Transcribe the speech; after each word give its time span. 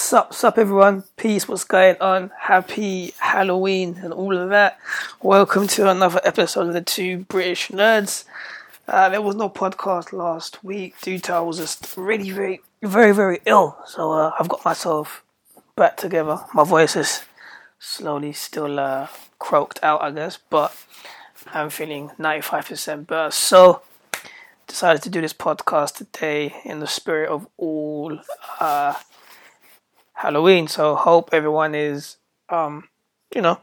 Sup, 0.00 0.32
sup, 0.32 0.56
everyone. 0.56 1.04
Peace. 1.18 1.46
What's 1.46 1.62
going 1.62 1.96
on? 2.00 2.32
Happy 2.36 3.12
Halloween 3.18 4.00
and 4.02 4.14
all 4.14 4.34
of 4.34 4.48
that. 4.48 4.78
Welcome 5.22 5.68
to 5.68 5.90
another 5.90 6.22
episode 6.24 6.68
of 6.68 6.72
the 6.72 6.80
Two 6.80 7.18
British 7.28 7.68
Nerds. 7.68 8.24
Uh, 8.88 9.10
there 9.10 9.20
was 9.20 9.36
no 9.36 9.50
podcast 9.50 10.14
last 10.14 10.64
week 10.64 10.98
due 11.02 11.18
to 11.18 11.34
I 11.34 11.40
was 11.40 11.58
just 11.58 11.94
really, 11.98 12.30
very, 12.30 12.60
very, 12.82 13.12
very 13.12 13.40
ill. 13.44 13.76
So 13.86 14.12
uh, 14.12 14.32
I've 14.40 14.48
got 14.48 14.64
myself 14.64 15.22
back 15.76 15.98
together. 15.98 16.40
My 16.54 16.64
voice 16.64 16.96
is 16.96 17.22
slowly 17.78 18.32
still 18.32 18.80
uh, 18.80 19.08
croaked 19.38 19.80
out, 19.82 20.00
I 20.00 20.10
guess, 20.12 20.38
but 20.48 20.74
I'm 21.52 21.68
feeling 21.68 22.10
95% 22.18 23.06
better. 23.06 23.30
So 23.30 23.82
decided 24.66 25.02
to 25.02 25.10
do 25.10 25.20
this 25.20 25.34
podcast 25.34 25.96
today 25.96 26.54
in 26.64 26.80
the 26.80 26.86
spirit 26.86 27.28
of 27.28 27.46
all 27.58 28.18
uh, 28.60 28.94
Halloween. 30.20 30.68
So 30.68 30.96
hope 30.96 31.30
everyone 31.32 31.74
is, 31.74 32.16
um, 32.50 32.88
you 33.34 33.40
know, 33.40 33.58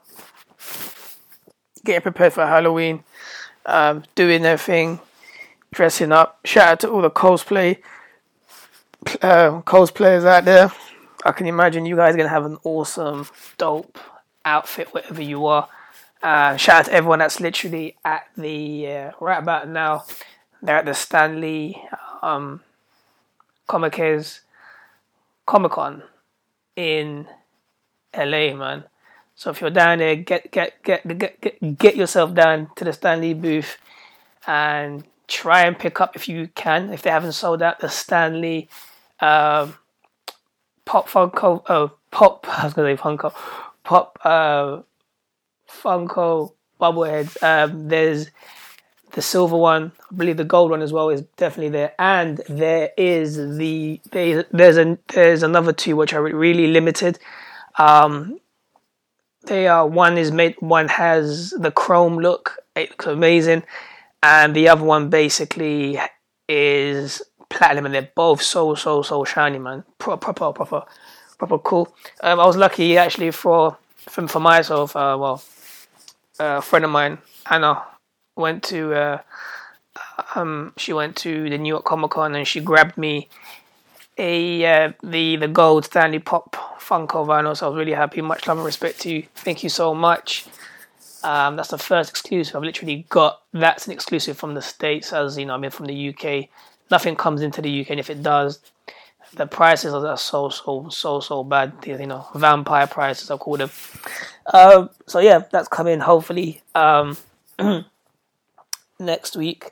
getting 1.85 2.01
prepared 2.01 2.33
for 2.33 2.47
Halloween, 2.47 3.03
um, 3.67 4.03
doing 4.15 4.41
their 4.41 4.57
thing, 4.57 4.99
dressing 5.71 6.11
up. 6.11 6.39
Shout 6.45 6.67
out 6.67 6.79
to 6.79 6.89
all 6.89 7.03
the 7.03 7.11
cosplay 7.11 7.77
uh, 9.21 9.61
cosplayers 9.61 10.25
out 10.25 10.45
there. 10.45 10.71
I 11.23 11.31
can 11.31 11.45
imagine 11.45 11.85
you 11.85 11.95
guys 11.95 12.15
are 12.15 12.17
gonna 12.17 12.29
have 12.29 12.45
an 12.45 12.57
awesome, 12.63 13.27
dope 13.59 13.99
outfit, 14.43 14.91
whatever 14.95 15.21
you 15.21 15.45
are. 15.45 15.69
Uh, 16.23 16.57
shout 16.57 16.79
out 16.79 16.85
to 16.85 16.93
everyone 16.93 17.19
that's 17.19 17.39
literally 17.39 17.95
at 18.03 18.25
the 18.35 18.87
uh, 18.87 19.11
right 19.19 19.37
about 19.37 19.67
now 19.69 20.03
they're 20.63 20.77
at 20.77 20.85
the 20.85 20.95
Stan 20.95 21.39
Lee 21.39 21.79
um, 22.23 22.61
Comic 23.67 23.93
Con 25.45 26.01
in 26.77 27.27
LA, 28.15 28.53
man. 28.55 28.85
So 29.35 29.49
if 29.49 29.59
you're 29.59 29.69
down 29.69 29.99
there, 29.99 30.15
get 30.15 30.51
get 30.51 30.81
get 30.83 31.05
get 31.05 31.41
get, 31.41 31.77
get 31.77 31.95
yourself 31.97 32.33
down 32.33 32.69
to 32.77 32.85
the 32.85 32.93
Stan 32.93 33.19
Lee 33.19 33.33
booth 33.33 33.77
and 34.47 35.03
try 35.27 35.63
and 35.65 35.77
pick 35.77 35.99
up 35.99 36.15
if 36.15 36.29
you 36.29 36.49
can. 36.55 36.93
If 36.93 37.01
they 37.01 37.09
haven't 37.09 37.33
sold 37.33 37.61
out 37.61 37.79
the 37.79 37.89
Stan 37.89 38.39
Lee 38.39 38.69
um, 39.19 39.75
Pop 40.85 41.09
Funko, 41.09 41.63
oh 41.67 41.91
Pop, 42.11 42.47
I 42.49 42.63
was 42.63 42.73
gonna 42.73 42.95
say 42.95 43.01
Funko, 43.01 43.33
Pop 43.83 44.17
uh, 44.23 44.81
Funko 45.69 46.53
Bubbleheads. 46.79 47.41
Um, 47.43 47.89
there's 47.89 48.31
the 49.17 49.23
silver 49.23 49.57
one, 49.57 49.91
I 50.11 50.15
believe 50.15 50.37
the 50.37 50.43
gold 50.43 50.69
one 50.69 50.83
as 50.83 50.93
well 50.93 51.09
is 51.09 51.23
definitely 51.37 51.69
there, 51.69 51.95
and 51.97 52.39
there 52.47 52.91
is 52.97 53.57
the 53.57 53.99
there's 54.11 54.77
a 54.77 54.99
there's 55.07 55.41
another 55.41 55.73
two 55.73 55.95
which 55.95 56.13
are 56.13 56.21
really 56.21 56.67
limited. 56.67 57.17
Um, 57.79 58.39
they 59.45 59.67
are 59.67 59.87
one 59.87 60.19
is 60.19 60.31
made 60.31 60.55
one 60.59 60.87
has 60.89 61.49
the 61.49 61.71
chrome 61.71 62.19
look, 62.19 62.57
it 62.75 62.91
looks 62.91 63.07
amazing, 63.07 63.63
and 64.21 64.55
the 64.55 64.69
other 64.69 64.83
one 64.83 65.09
basically 65.09 65.97
is 66.47 67.23
platinum, 67.49 67.87
and 67.87 67.95
they're 67.95 68.11
both 68.13 68.43
so 68.43 68.75
so 68.75 69.01
so 69.01 69.25
shiny, 69.25 69.57
man, 69.57 69.83
proper 69.97 70.31
proper 70.31 70.53
proper 70.53 70.85
proper 71.39 71.57
cool. 71.57 71.91
Um, 72.21 72.39
I 72.39 72.45
was 72.45 72.55
lucky 72.55 72.99
actually 72.99 73.31
for 73.31 73.79
for, 73.95 74.27
for 74.27 74.39
myself. 74.39 74.95
Uh, 74.95 75.17
well, 75.19 75.43
a 76.37 76.61
friend 76.61 76.85
of 76.85 76.91
mine, 76.91 77.17
Anna 77.49 77.81
went 78.37 78.63
to 78.63 78.93
uh, 78.93 79.21
um, 80.35 80.73
she 80.77 80.93
went 80.93 81.15
to 81.17 81.49
the 81.49 81.57
New 81.57 81.69
York 81.69 81.85
Comic 81.85 82.11
Con 82.11 82.35
and 82.35 82.47
she 82.47 82.59
grabbed 82.59 82.97
me 82.97 83.29
a 84.17 84.65
uh, 84.65 84.91
the 85.03 85.35
the 85.35 85.47
gold 85.47 85.85
Stan 85.85 86.11
Lee 86.11 86.19
Pop 86.19 86.55
Funko 86.79 87.25
vinyl. 87.25 87.55
So 87.55 87.67
I 87.67 87.69
was 87.69 87.77
really 87.77 87.93
happy. 87.93 88.21
Much 88.21 88.47
love 88.47 88.57
and 88.57 88.65
respect 88.65 89.01
to 89.01 89.09
you. 89.11 89.23
Thank 89.35 89.63
you 89.63 89.69
so 89.69 89.93
much. 89.93 90.45
Um, 91.23 91.55
that's 91.55 91.69
the 91.69 91.77
first 91.77 92.09
exclusive 92.09 92.55
I've 92.55 92.63
literally 92.63 93.05
got. 93.09 93.41
That's 93.51 93.87
an 93.87 93.93
exclusive 93.93 94.37
from 94.37 94.53
the 94.53 94.61
states, 94.61 95.13
as 95.13 95.37
you 95.37 95.45
know. 95.45 95.55
I 95.55 95.57
mean, 95.57 95.71
from 95.71 95.87
the 95.87 96.09
UK. 96.09 96.49
Nothing 96.89 97.17
comes 97.17 97.41
into 97.41 97.61
the 97.61 97.81
UK, 97.81 97.89
and 97.91 97.99
if 97.99 98.09
it 98.09 98.23
does, 98.23 98.59
the 99.33 99.45
prices 99.45 99.93
are 99.93 100.17
so 100.17 100.49
so 100.49 100.87
so 100.89 101.19
so 101.19 101.43
bad. 101.43 101.73
You 101.85 102.05
know, 102.05 102.25
vampire 102.33 102.87
prices 102.87 103.29
I 103.29 103.37
call 103.37 103.57
them. 103.57 103.69
Um, 104.53 104.89
so 105.05 105.19
yeah, 105.19 105.43
that's 105.51 105.67
coming. 105.67 105.99
Hopefully. 105.99 106.61
Um, 106.73 107.17
next 108.99 109.35
week. 109.35 109.71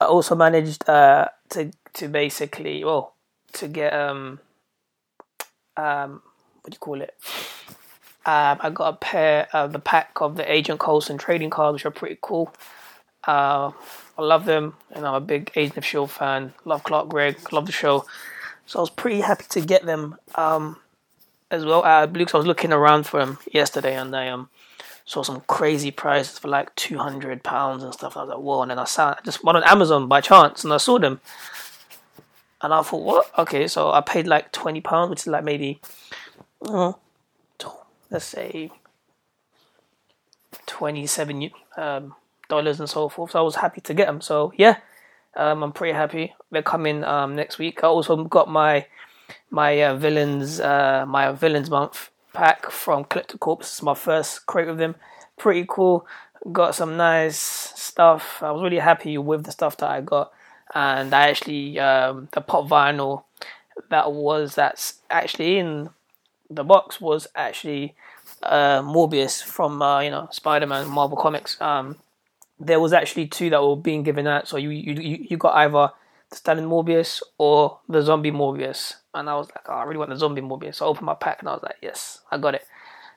I 0.00 0.06
also 0.06 0.34
managed 0.34 0.88
uh, 0.88 1.28
to 1.50 1.70
to 1.94 2.08
basically 2.08 2.84
well 2.84 3.14
to 3.54 3.68
get 3.68 3.92
um 3.92 4.40
um 5.76 6.22
what 6.62 6.70
do 6.70 6.74
you 6.74 6.78
call 6.78 7.00
it? 7.02 7.14
Um, 8.26 8.56
I 8.60 8.70
got 8.70 8.94
a 8.94 8.96
pair 8.96 9.48
of 9.52 9.72
the 9.72 9.78
pack 9.78 10.12
of 10.22 10.36
the 10.36 10.50
Agent 10.50 10.80
Coulson 10.80 11.18
trading 11.18 11.50
cards, 11.50 11.74
which 11.74 11.84
are 11.84 11.90
pretty 11.90 12.18
cool. 12.22 12.54
Uh, 13.26 13.70
I 14.16 14.22
love 14.22 14.46
them, 14.46 14.76
and 14.90 15.06
I'm 15.06 15.14
a 15.14 15.20
big 15.20 15.52
Agent 15.56 15.76
of 15.76 15.84
Shield 15.84 16.10
fan. 16.10 16.54
Love 16.64 16.84
Clark 16.84 17.10
Gregg, 17.10 17.52
love 17.52 17.66
the 17.66 17.72
show, 17.72 18.06
so 18.64 18.78
I 18.78 18.80
was 18.80 18.90
pretty 18.90 19.20
happy 19.20 19.44
to 19.50 19.60
get 19.60 19.84
them 19.84 20.16
um, 20.36 20.78
as 21.50 21.66
well. 21.66 21.84
Uh, 21.84 22.06
I 22.06 22.06
was 22.06 22.46
looking 22.46 22.72
around 22.72 23.04
for 23.06 23.20
them 23.20 23.38
yesterday, 23.52 23.94
and 23.94 24.16
I 24.16 24.28
um 24.28 24.48
saw 25.04 25.22
some 25.22 25.42
crazy 25.42 25.90
prices 25.90 26.38
for 26.38 26.48
like 26.48 26.74
two 26.76 26.98
hundred 26.98 27.42
pounds 27.42 27.82
and 27.82 27.92
stuff. 27.92 28.16
I 28.16 28.20
was 28.20 28.30
like, 28.30 28.38
whoa! 28.38 28.62
And 28.62 28.70
then 28.70 28.78
I 28.78 28.84
saw 28.84 29.10
I 29.10 29.18
just 29.24 29.44
went 29.44 29.56
on 29.56 29.64
Amazon 29.64 30.08
by 30.08 30.20
chance 30.20 30.64
and 30.64 30.72
I 30.72 30.78
saw 30.78 30.98
them, 30.98 31.20
and 32.62 32.72
I 32.72 32.82
thought, 32.82 33.02
what? 33.02 33.30
Okay, 33.38 33.68
so 33.68 33.90
I 33.92 34.00
paid 34.00 34.26
like 34.26 34.52
twenty 34.52 34.80
pounds, 34.80 35.10
which 35.10 35.20
is 35.20 35.26
like 35.26 35.44
maybe, 35.44 35.80
uh, 36.62 36.92
let's 38.10 38.24
say, 38.24 38.70
twenty 40.66 41.06
seven 41.06 41.50
um, 41.76 42.14
dollars 42.48 42.80
and 42.80 42.88
so 42.88 43.08
forth. 43.08 43.32
So 43.32 43.40
I 43.40 43.42
was 43.42 43.56
happy 43.56 43.82
to 43.82 43.94
get 43.94 44.06
them. 44.06 44.22
So 44.22 44.52
yeah, 44.56 44.78
um, 45.36 45.62
I'm 45.62 45.72
pretty 45.72 45.92
happy. 45.92 46.34
They're 46.50 46.62
coming 46.62 47.04
um, 47.04 47.36
next 47.36 47.58
week. 47.58 47.84
I 47.84 47.88
also 47.88 48.24
got 48.24 48.48
my 48.48 48.86
my 49.50 49.82
uh, 49.82 49.96
villains 49.96 50.60
uh, 50.60 51.04
my 51.06 51.32
villains 51.32 51.68
month 51.68 52.10
pack 52.34 52.70
from 52.70 53.04
Collector 53.04 53.38
Corps. 53.38 53.58
It's 53.60 53.82
my 53.82 53.94
first 53.94 54.44
crate 54.44 54.66
with 54.66 54.78
them. 54.78 54.96
Pretty 55.38 55.64
cool. 55.66 56.06
Got 56.52 56.74
some 56.74 56.98
nice 56.98 57.38
stuff. 57.38 58.42
I 58.42 58.50
was 58.50 58.62
really 58.62 58.78
happy 58.78 59.16
with 59.16 59.44
the 59.44 59.52
stuff 59.52 59.78
that 59.78 59.90
I 59.90 60.02
got, 60.02 60.32
and 60.74 61.14
I 61.14 61.30
actually 61.30 61.78
um, 61.78 62.28
the 62.32 62.42
pop 62.42 62.68
vinyl 62.68 63.24
that 63.88 64.12
was 64.12 64.54
that's 64.54 65.00
actually 65.10 65.58
in 65.58 65.88
the 66.50 66.64
box 66.64 67.00
was 67.00 67.26
actually 67.34 67.94
uh, 68.42 68.82
Morbius 68.82 69.42
from 69.42 69.80
uh, 69.80 70.00
you 70.00 70.10
know 70.10 70.28
Spider-Man 70.30 70.88
Marvel 70.88 71.16
Comics. 71.16 71.58
Um, 71.60 71.96
there 72.60 72.80
was 72.80 72.92
actually 72.92 73.26
two 73.26 73.50
that 73.50 73.62
were 73.62 73.76
being 73.76 74.02
given 74.02 74.26
out, 74.26 74.46
so 74.46 74.58
you 74.58 74.70
you 74.70 75.26
you 75.30 75.36
got 75.36 75.54
either 75.54 75.92
the 76.30 76.36
standing 76.36 76.66
Morbius 76.66 77.22
or 77.38 77.78
the 77.88 78.02
zombie 78.02 78.30
Morbius. 78.30 78.96
And 79.14 79.30
I 79.30 79.36
was 79.36 79.48
like, 79.48 79.64
oh, 79.68 79.74
I 79.74 79.84
really 79.84 79.98
want 79.98 80.10
the 80.10 80.16
zombie 80.16 80.42
Morbius. 80.42 80.76
So 80.76 80.86
I 80.86 80.88
opened 80.88 81.06
my 81.06 81.14
pack 81.14 81.40
and 81.40 81.48
I 81.48 81.52
was 81.52 81.62
like, 81.62 81.76
yes, 81.80 82.20
I 82.30 82.38
got 82.38 82.54
it. 82.54 82.66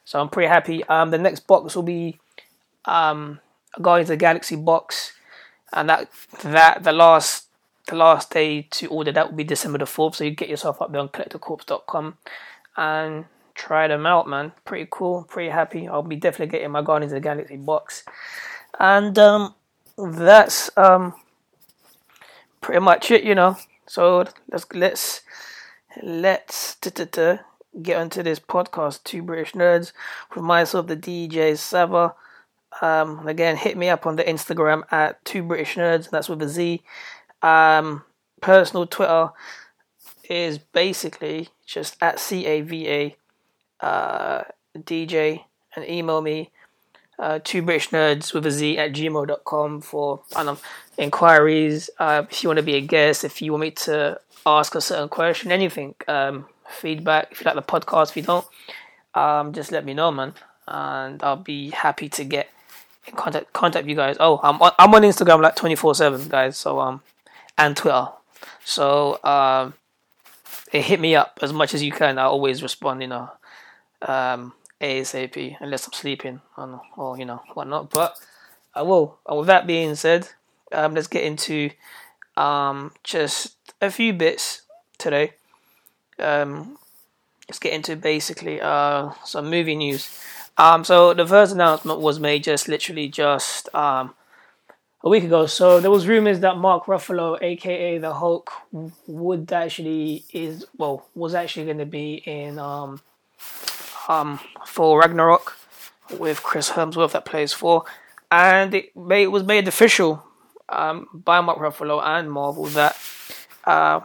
So 0.06 0.22
I'm 0.22 0.30
pretty 0.30 0.48
happy. 0.48 0.84
Um, 0.86 1.12
the 1.12 1.18
next 1.18 1.48
box 1.48 1.76
will 1.76 1.84
be 1.84 2.20
um, 2.86 3.40
Guardians 3.82 4.10
of 4.10 4.14
the 4.14 4.18
Galaxy 4.18 4.56
box, 4.56 5.14
and 5.74 5.90
that 5.90 6.10
that 6.44 6.84
the 6.84 6.94
last 6.94 7.48
the 7.88 7.96
last 7.96 8.32
day 8.32 8.62
to 8.72 8.88
order 8.88 9.12
that 9.12 9.30
will 9.30 9.38
be 9.38 9.44
December 9.44 9.78
the 9.78 9.86
fourth. 9.86 10.16
So 10.16 10.24
you 10.24 10.32
get 10.32 10.50
yourself 10.50 10.82
up 10.82 10.92
there 10.92 11.02
on 11.02 11.10
collectorcorps.com 11.10 12.18
and 12.78 13.26
try 13.54 13.88
them 13.88 14.06
out, 14.06 14.30
man. 14.30 14.54
Pretty 14.64 14.88
cool, 14.90 15.24
pretty 15.24 15.50
happy. 15.50 15.88
I'll 15.88 16.04
be 16.04 16.16
definitely 16.16 16.52
getting 16.52 16.72
my 16.72 16.82
Guardians 16.82 17.12
of 17.12 17.18
the 17.18 17.22
Galaxy 17.22 17.58
box, 17.58 18.04
and 18.80 19.18
um, 19.20 19.56
that's 19.98 20.70
um, 20.78 21.16
pretty 22.62 22.80
much 22.80 23.12
it, 23.12 23.24
you 23.24 23.36
know. 23.36 23.58
So 23.88 24.26
let's 24.50 24.66
let's 24.74 25.22
let's 26.04 26.76
get 27.82 27.98
onto 27.98 28.24
this 28.24 28.40
podcast. 28.40 29.04
Two 29.04 29.22
British 29.22 29.54
nerds 29.54 29.92
with 30.34 30.44
myself, 30.44 30.88
the 30.88 30.98
DJ 30.98 31.58
Sava. 31.58 32.16
Um, 32.82 33.28
again, 33.28 33.58
hit 33.58 33.78
me 33.78 33.90
up 33.90 34.06
on 34.06 34.16
the 34.16 34.24
Instagram 34.24 34.84
at 34.92 35.24
Two 35.26 35.44
British 35.44 35.76
Nerds. 35.76 36.10
That's 36.10 36.30
with 36.30 36.42
a 36.42 36.50
Z. 36.50 36.84
Um, 37.42 38.04
personal 38.42 38.86
Twitter 38.86 39.30
is 40.30 40.58
basically 40.58 41.50
just 41.66 41.98
at 42.02 42.20
C 42.20 42.46
A 42.46 42.62
V 42.62 42.90
A 42.90 43.16
uh, 43.80 44.44
DJ 44.78 45.44
and 45.76 45.88
email 45.88 46.22
me 46.22 46.52
uh, 47.20 47.40
two 47.44 47.62
British 47.62 47.90
nerds 47.90 48.34
with 48.34 48.46
a 48.46 48.52
Z 48.52 48.78
at 48.78 48.94
gmail.com 48.94 49.82
for 49.82 50.22
um, 50.36 50.58
inquiries. 50.98 51.90
Uh, 51.98 52.24
if 52.30 52.44
you 52.44 52.50
want 52.50 52.58
to 52.58 52.64
be 52.64 52.76
a 52.76 52.82
guest, 52.82 53.24
if 53.24 53.42
you 53.42 53.52
want 53.52 53.62
me 53.62 53.72
to 53.72 54.20
ask 54.46 54.76
a 54.76 54.82
certain 54.82 55.10
question, 55.10 55.52
anything, 55.52 55.96
um, 56.08 56.46
feedback, 56.70 57.32
if 57.32 57.42
you 57.42 57.46
like 57.46 57.56
the 57.56 57.62
podcast, 57.62 58.10
if 58.12 58.18
you 58.18 58.24
don't, 58.24 58.46
um, 59.14 59.54
just 59.54 59.72
let 59.72 59.86
me 59.86 59.94
know, 59.94 60.12
man. 60.12 60.34
And 60.68 61.22
I'll 61.24 61.38
be 61.38 61.70
happy 61.72 62.10
to 62.10 62.24
get 62.24 62.50
in 63.08 63.16
contact 63.16 63.54
contact 63.54 63.88
you 63.88 63.96
guys. 63.96 64.18
Oh, 64.20 64.40
I'm 64.44 64.62
on, 64.62 64.72
I'm 64.78 64.94
on 64.94 65.02
Instagram 65.02 65.42
like 65.42 65.56
24 65.56 65.96
7, 65.96 66.28
guys. 66.28 66.58
So, 66.58 66.80
um, 66.80 67.02
and 67.58 67.76
Twitter. 67.76 68.10
So, 68.64 69.24
um, 69.24 69.74
hit 70.72 71.00
me 71.00 71.16
up 71.16 71.40
as 71.42 71.54
much 71.54 71.74
as 71.74 71.82
you 71.82 71.92
can. 71.92 72.18
I 72.18 72.24
always 72.24 72.62
respond, 72.62 73.02
you 73.02 73.08
know, 73.08 73.30
um, 74.02 74.54
ASAP 74.82 75.58
unless 75.60 75.88
I'm 75.88 75.94
sleeping 75.94 76.42
or, 76.58 76.82
or 76.96 77.18
you 77.18 77.26
know 77.26 77.42
whatnot. 77.54 77.90
But 77.90 78.18
I 78.74 78.82
will. 78.84 79.18
And 79.28 79.40
with 79.40 79.48
that 79.48 79.68
being 79.68 79.96
said, 79.96 80.30
um, 80.72 80.94
let's 80.94 81.08
get 81.08 81.24
into 81.24 81.72
um, 82.36 82.92
just 83.04 83.56
a 83.82 83.90
few 83.90 84.14
bits 84.14 84.62
today. 84.98 85.34
Um, 86.20 86.78
let's 87.50 87.60
get 87.60 87.74
into 87.74 87.96
basically 87.96 88.62
uh, 88.62 89.12
some 89.26 89.50
movie 89.50 89.76
news. 89.76 90.20
Um, 90.58 90.84
so 90.84 91.14
the 91.14 91.26
first 91.26 91.54
announcement 91.54 92.00
was 92.00 92.20
made 92.20 92.44
just 92.44 92.68
literally 92.68 93.10
just 93.10 93.74
um, 93.76 94.14
a 95.04 95.10
week 95.10 95.24
ago. 95.24 95.46
So 95.46 95.80
there 95.80 95.92
was 95.92 96.08
rumors 96.08 96.40
that 96.40 96.58
Mark 96.58 96.86
Ruffalo, 96.86 97.42
aka 97.42 97.98
the 97.98 98.14
Hulk, 98.14 98.52
would 99.08 99.52
actually 99.52 100.26
is 100.34 100.66
well 100.78 101.08
was 101.14 101.36
actually 101.36 101.66
going 101.66 101.78
to 101.78 101.86
be 101.86 102.16
in 102.26 102.60
um, 104.08 104.40
Thor 104.66 105.00
Ragnarok 105.00 105.58
with 106.18 106.44
Chris 106.44 106.72
Hemsworth 106.72 107.12
that 107.12 107.26
plays 107.26 107.54
Thor, 107.54 107.84
and 108.32 108.74
it, 108.74 108.96
made, 108.96 109.24
it 109.24 109.32
was 109.32 109.44
made 109.44 109.68
official 109.68 110.24
um, 110.70 111.08
by 111.14 111.42
Mark 111.42 111.60
Ruffalo 111.60 112.02
and 112.04 112.32
Marvel 112.32 112.66
that 112.66 112.98
uh, 113.66 114.02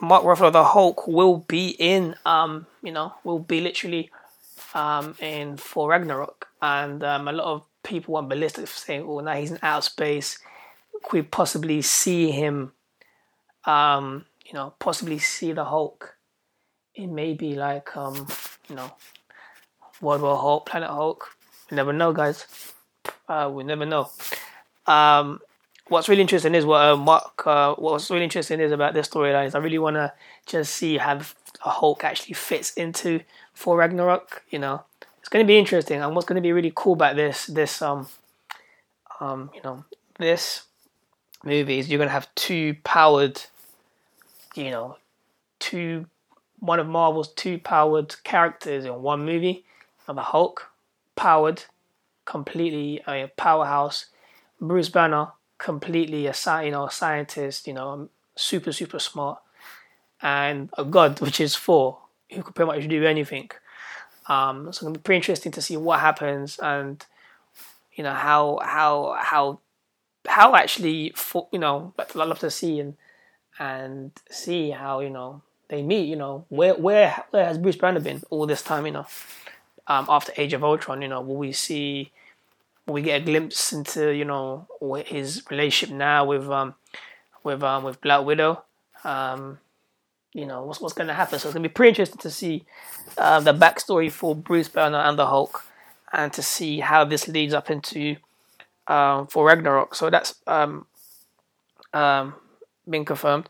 Mark 0.00 0.24
Ruffalo, 0.24 0.52
the 0.52 0.64
Hulk, 0.64 1.06
will 1.06 1.38
be 1.38 1.68
in, 1.78 2.16
um, 2.26 2.66
you 2.82 2.92
know, 2.92 3.14
will 3.24 3.38
be 3.38 3.60
literally 3.60 4.10
um, 4.74 5.14
in 5.20 5.56
Thor 5.56 5.90
Ragnarok, 5.90 6.48
and 6.60 7.02
um, 7.04 7.28
a 7.28 7.32
lot 7.32 7.46
of 7.46 7.64
people 7.82 8.14
went 8.14 8.28
ballistic 8.28 8.66
saying, 8.66 9.04
"Oh, 9.06 9.20
now 9.20 9.34
he's 9.34 9.52
in 9.52 9.58
outer 9.62 9.82
space. 9.82 10.38
Could 11.02 11.12
we 11.12 11.22
possibly 11.22 11.82
see 11.82 12.30
him? 12.30 12.72
Um, 13.64 14.26
you 14.44 14.52
know, 14.52 14.74
possibly 14.78 15.18
see 15.18 15.52
the 15.52 15.64
Hulk 15.64 16.16
in 16.94 17.14
maybe 17.14 17.54
like, 17.54 17.96
um, 17.96 18.26
you 18.68 18.76
know, 18.76 18.92
World 20.00 20.22
War 20.22 20.36
Hulk, 20.36 20.66
Planet 20.66 20.90
Hulk. 20.90 21.36
We 21.70 21.76
never 21.76 21.92
know, 21.92 22.12
guys. 22.12 22.46
Uh, 23.28 23.50
we 23.52 23.64
never 23.64 23.86
know. 23.86 24.10
Um, 24.86 25.40
what's 25.88 26.08
really 26.08 26.22
interesting 26.22 26.54
is 26.54 26.64
what 26.64 26.84
uh, 26.84 26.96
Mark. 26.96 27.46
Uh, 27.46 27.74
what's 27.74 28.10
really 28.10 28.24
interesting 28.24 28.60
is 28.60 28.72
about 28.72 28.94
this 28.94 29.08
storyline 29.08 29.46
is 29.46 29.54
I 29.54 29.58
really 29.58 29.78
want 29.78 29.96
to 29.96 30.12
just 30.46 30.74
see 30.74 30.98
how 30.98 31.20
a 31.64 31.70
Hulk 31.70 32.04
actually 32.04 32.34
fits 32.34 32.72
into 32.74 33.20
Thor 33.54 33.76
Ragnarok. 33.76 34.44
You 34.50 34.58
know, 34.58 34.84
it's 35.18 35.28
going 35.28 35.44
to 35.44 35.46
be 35.46 35.58
interesting, 35.58 36.00
and 36.02 36.14
what's 36.14 36.26
going 36.26 36.36
to 36.36 36.46
be 36.46 36.52
really 36.52 36.72
cool 36.74 36.94
about 36.94 37.16
this 37.16 37.46
this 37.46 37.80
um 37.82 38.08
um 39.20 39.50
you 39.54 39.60
know 39.62 39.84
this 40.18 40.64
movie 41.44 41.78
is 41.78 41.88
you're 41.88 41.98
going 41.98 42.08
to 42.08 42.12
have 42.12 42.34
two 42.34 42.74
powered, 42.84 43.42
you 44.54 44.70
know, 44.70 44.96
two 45.58 46.06
one 46.64 46.80
of 46.80 46.86
Marvel's 46.86 47.32
two 47.32 47.58
powered 47.58 48.22
characters 48.24 48.84
in 48.84 49.02
one 49.02 49.24
movie. 49.24 49.64
And 50.06 50.18
the 50.18 50.22
Hulk, 50.22 50.70
powered, 51.16 51.64
completely 52.24 53.02
a 53.06 53.30
powerhouse. 53.36 54.06
Bruce 54.60 54.88
Banner, 54.88 55.28
completely 55.58 56.26
a 56.26 56.34
you 56.62 56.70
know 56.70 56.88
scientist, 56.88 57.66
you 57.66 57.72
know, 57.72 58.08
super 58.36 58.72
super 58.72 58.98
smart, 58.98 59.40
and 60.22 60.70
a 60.76 60.84
god, 60.84 61.20
which 61.20 61.40
is 61.40 61.56
Thor, 61.56 61.98
who 62.30 62.42
could 62.42 62.54
pretty 62.54 62.66
much 62.66 62.88
do 62.88 63.04
anything. 63.04 63.50
Um, 64.26 64.72
so 64.72 64.86
gonna 64.86 64.98
be 64.98 65.02
pretty 65.02 65.16
interesting 65.16 65.52
to 65.52 65.62
see 65.62 65.76
what 65.76 66.00
happens 66.00 66.58
and 66.58 67.04
you 67.94 68.02
know 68.02 68.14
how 68.14 68.58
how 68.62 69.16
how 69.18 69.60
how 70.26 70.54
actually 70.54 71.14
you 71.52 71.58
know 71.58 71.92
I'd 71.98 72.14
love 72.14 72.38
to 72.40 72.50
see 72.50 72.80
and 72.80 72.96
and 73.58 74.12
see 74.30 74.70
how 74.70 75.00
you 75.00 75.10
know 75.10 75.42
they 75.68 75.82
meet. 75.82 76.08
You 76.08 76.16
know 76.16 76.46
where 76.48 76.74
where 76.74 77.24
where 77.30 77.46
has 77.46 77.58
Bruce 77.58 77.76
Banner 77.76 78.00
been 78.00 78.22
all 78.30 78.46
this 78.46 78.62
time? 78.62 78.86
You 78.86 78.92
know 78.92 79.06
um, 79.86 80.06
after 80.08 80.32
Age 80.36 80.52
of 80.52 80.64
Ultron. 80.64 81.02
You 81.02 81.08
know 81.08 81.20
will 81.20 81.36
we 81.36 81.52
see 81.52 82.10
will 82.86 82.94
we 82.94 83.02
get 83.02 83.22
a 83.22 83.24
glimpse 83.24 83.72
into 83.72 84.10
you 84.10 84.24
know 84.24 84.66
his 85.06 85.42
relationship 85.50 85.94
now 85.94 86.24
with 86.24 86.48
um 86.50 86.74
with 87.42 87.62
um 87.62 87.84
with 87.84 88.00
Black 88.00 88.24
Widow. 88.24 88.62
Um, 89.04 89.58
you 90.32 90.46
know 90.46 90.64
what's 90.64 90.80
what's 90.80 90.94
going 90.94 91.08
to 91.08 91.14
happen. 91.14 91.38
So 91.38 91.48
it's 91.48 91.54
going 91.54 91.62
to 91.62 91.68
be 91.68 91.72
pretty 91.72 91.90
interesting 91.90 92.18
to 92.18 92.30
see 92.30 92.64
uh, 93.16 93.40
the 93.40 93.54
backstory 93.54 94.10
for 94.10 94.34
Bruce 94.34 94.68
Banner 94.68 94.98
and 94.98 95.18
the 95.18 95.26
Hulk, 95.26 95.64
and 96.12 96.32
to 96.32 96.42
see 96.42 96.80
how 96.80 97.04
this 97.04 97.28
leads 97.28 97.54
up 97.54 97.70
into 97.70 98.16
um, 98.88 99.26
Thor 99.26 99.46
Ragnarok. 99.46 99.94
So 99.94 100.10
that's 100.10 100.34
um, 100.46 100.86
um, 101.92 102.34
been 102.88 103.04
confirmed. 103.04 103.48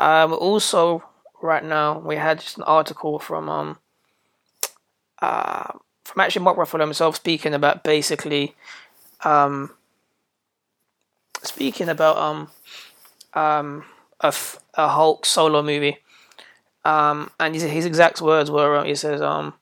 Um, 0.00 0.32
also, 0.32 1.04
right 1.44 1.64
now 1.64 1.98
we 1.98 2.16
had 2.16 2.40
just 2.40 2.56
an 2.56 2.64
article 2.64 3.18
from 3.18 3.48
um, 3.48 3.78
uh, 5.20 5.72
from 6.04 6.20
actually 6.20 6.42
Mark 6.44 6.56
Ruffalo 6.56 6.80
himself 6.80 7.16
speaking 7.16 7.54
about 7.54 7.84
basically 7.84 8.54
um, 9.24 9.70
speaking 11.42 11.88
about 11.88 12.16
um, 12.16 12.50
um, 13.34 13.84
a, 14.20 14.34
a 14.74 14.88
Hulk 14.88 15.26
solo 15.26 15.62
movie. 15.62 15.98
Um, 16.84 17.30
and 17.40 17.54
his, 17.54 17.62
his 17.64 17.86
exact 17.86 18.20
words 18.20 18.50
were, 18.50 18.76
uh, 18.76 18.84
he 18.84 18.94
says, 18.94 19.22
um, 19.22 19.54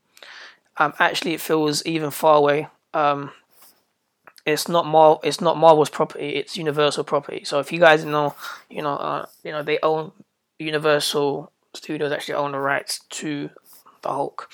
um, 0.77 0.93
actually, 0.99 1.35
it 1.35 1.41
feels 1.41 1.85
even 1.87 2.11
far 2.11 2.37
away. 2.37 2.69
Um, 2.95 3.31
it's 4.45 4.69
not 4.69 4.87
Mar- 4.87 5.21
it's 5.23 5.41
not 5.41 5.57
Marvel's 5.57 5.91
property; 5.91 6.31
it's 6.31 6.57
Universal 6.57 7.05
property. 7.05 7.45
So 7.45 7.61
if 7.61 7.73
you 7.73 7.79
guys 7.79 8.05
know, 8.05 8.35
you 8.69 8.83
know, 8.83 8.97
uh, 8.97 9.27
you 9.45 9.53
know, 9.53 9.63
they 9.63 9.79
own 9.83 10.13
Universal 10.59 11.53
Studios 11.75 12.13
actually 12.13 12.35
own 12.35 12.53
the 12.53 12.59
rights 12.59 13.01
to 13.11 13.51
the 14.03 14.09
Hulk 14.09 14.51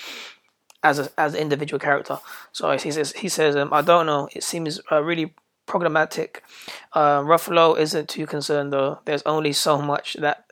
as 0.83 0.99
a, 0.99 1.11
as 1.19 1.35
an 1.35 1.41
individual 1.41 1.81
character. 1.81 2.19
So 2.53 2.71
he 2.77 2.91
says 2.91 3.13
he 3.13 3.29
says 3.29 3.57
um, 3.57 3.73
I 3.73 3.83
don't 3.83 4.07
know. 4.07 4.29
It 4.33 4.43
seems 4.43 4.81
uh, 4.91 5.03
really 5.03 5.35
problematic. 5.67 6.43
Uh, 6.93 7.21
Ruffalo 7.21 7.79
isn't 7.79 8.09
too 8.09 8.27
concerned 8.27 8.73
though. 8.73 9.01
There's 9.05 9.23
only 9.23 9.53
so 9.53 9.81
much 9.81 10.15
that 10.15 10.45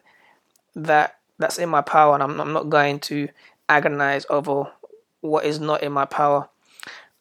that 0.74 1.18
that's 1.38 1.58
in 1.58 1.68
my 1.68 1.82
power, 1.82 2.14
and 2.14 2.22
I'm 2.22 2.40
I'm 2.40 2.52
not 2.52 2.70
going 2.70 3.00
to 3.00 3.28
agonize 3.68 4.26
over 4.30 4.70
what 5.20 5.44
is 5.44 5.60
not 5.60 5.82
in 5.82 5.92
my 5.92 6.04
power. 6.04 6.48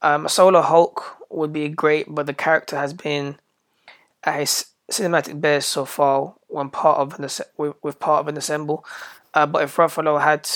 Um, 0.01 0.25
a 0.25 0.29
solo 0.29 0.61
Hulk 0.61 1.03
would 1.29 1.51
be 1.51 1.69
great, 1.69 2.13
but 2.13 2.25
the 2.25 2.33
character 2.33 2.77
has 2.77 2.93
been 2.93 3.37
his 4.25 4.67
cinematic 4.91 5.41
best 5.41 5.69
so 5.69 5.85
far 5.85 6.35
when 6.47 6.69
part 6.69 6.99
of 6.99 7.19
an 7.19 7.27
with, 7.57 7.75
with 7.81 7.99
part 7.99 8.21
of 8.21 8.27
an 8.27 8.35
ensemble. 8.35 8.85
Uh, 9.35 9.45
but 9.45 9.63
if 9.63 9.75
Ruffalo 9.75 10.21
had 10.21 10.49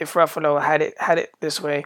if 0.00 0.14
Ruffalo 0.14 0.60
had 0.60 0.82
it 0.82 0.94
had 1.00 1.18
it 1.18 1.32
this 1.40 1.60
way, 1.60 1.84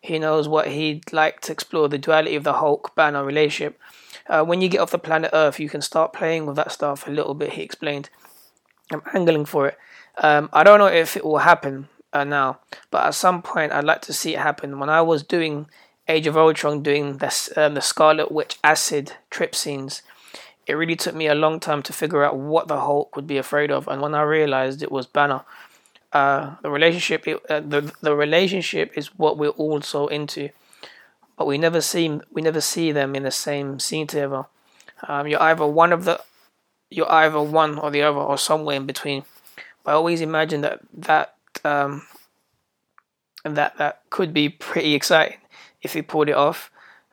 he 0.00 0.18
knows 0.18 0.48
what 0.48 0.68
he'd 0.68 1.12
like 1.12 1.40
to 1.42 1.52
explore 1.52 1.88
the 1.88 1.98
duality 1.98 2.34
of 2.34 2.44
the 2.44 2.54
Hulk 2.54 2.94
Banner 2.96 3.22
relationship. 3.22 3.78
Uh, 4.26 4.42
when 4.42 4.60
you 4.60 4.68
get 4.68 4.80
off 4.80 4.90
the 4.90 4.98
planet 4.98 5.30
Earth, 5.32 5.60
you 5.60 5.68
can 5.68 5.82
start 5.82 6.12
playing 6.12 6.46
with 6.46 6.56
that 6.56 6.72
stuff 6.72 7.06
a 7.06 7.10
little 7.10 7.34
bit. 7.34 7.52
He 7.52 7.62
explained. 7.62 8.08
I'm 8.92 9.02
angling 9.14 9.44
for 9.44 9.68
it. 9.68 9.78
Um, 10.18 10.48
I 10.52 10.64
don't 10.64 10.78
know 10.78 10.86
if 10.86 11.16
it 11.16 11.24
will 11.24 11.38
happen 11.38 11.88
uh, 12.12 12.24
now, 12.24 12.60
but 12.90 13.06
at 13.06 13.14
some 13.14 13.42
point 13.42 13.72
I'd 13.72 13.84
like 13.84 14.02
to 14.02 14.12
see 14.12 14.34
it 14.34 14.40
happen. 14.40 14.78
When 14.78 14.88
I 14.88 15.02
was 15.02 15.22
doing 15.22 15.66
Age 16.08 16.26
of 16.26 16.36
Ultron, 16.36 16.82
doing 16.82 17.18
this, 17.18 17.56
um, 17.56 17.74
the 17.74 17.80
Scarlet 17.80 18.32
Witch 18.32 18.58
acid 18.64 19.12
trip 19.30 19.54
scenes, 19.54 20.02
it 20.66 20.74
really 20.74 20.96
took 20.96 21.14
me 21.14 21.28
a 21.28 21.34
long 21.34 21.60
time 21.60 21.82
to 21.82 21.92
figure 21.92 22.24
out 22.24 22.36
what 22.36 22.68
the 22.68 22.80
Hulk 22.80 23.14
would 23.14 23.26
be 23.26 23.38
afraid 23.38 23.70
of. 23.70 23.86
And 23.86 24.02
when 24.02 24.14
I 24.14 24.22
realized 24.22 24.82
it 24.82 24.92
was 24.92 25.06
Banner, 25.06 25.42
uh, 26.12 26.56
the 26.62 26.70
relationship 26.70 27.26
uh, 27.48 27.60
the 27.60 27.92
the 28.00 28.14
relationship 28.14 28.92
is 28.96 29.18
what 29.18 29.38
we're 29.38 29.50
also 29.50 30.06
into, 30.08 30.50
but 31.36 31.46
we 31.46 31.58
never 31.58 31.80
see 31.80 32.20
we 32.32 32.42
never 32.42 32.60
see 32.60 32.92
them 32.92 33.14
in 33.14 33.22
the 33.22 33.30
same 33.30 33.78
scene 33.78 34.06
together. 34.06 34.46
Um, 35.06 35.26
you're 35.26 35.42
either 35.42 35.66
one 35.66 35.92
of 35.92 36.04
the 36.04 36.20
you're 36.90 37.10
either 37.10 37.40
one 37.40 37.78
or 37.78 37.90
the 37.90 38.02
other 38.02 38.18
or 38.18 38.36
somewhere 38.36 38.76
in 38.76 38.86
between. 38.86 39.24
But 39.84 39.92
I 39.92 39.94
always 39.94 40.20
imagine 40.20 40.60
that 40.62 40.80
that 40.92 41.34
um, 41.64 42.06
that 43.44 43.78
that 43.78 44.02
could 44.10 44.34
be 44.34 44.48
pretty 44.48 44.94
exciting 44.94 45.38
if 45.82 45.94
we 45.94 46.02
pulled 46.02 46.28
it 46.28 46.34
off. 46.34 46.70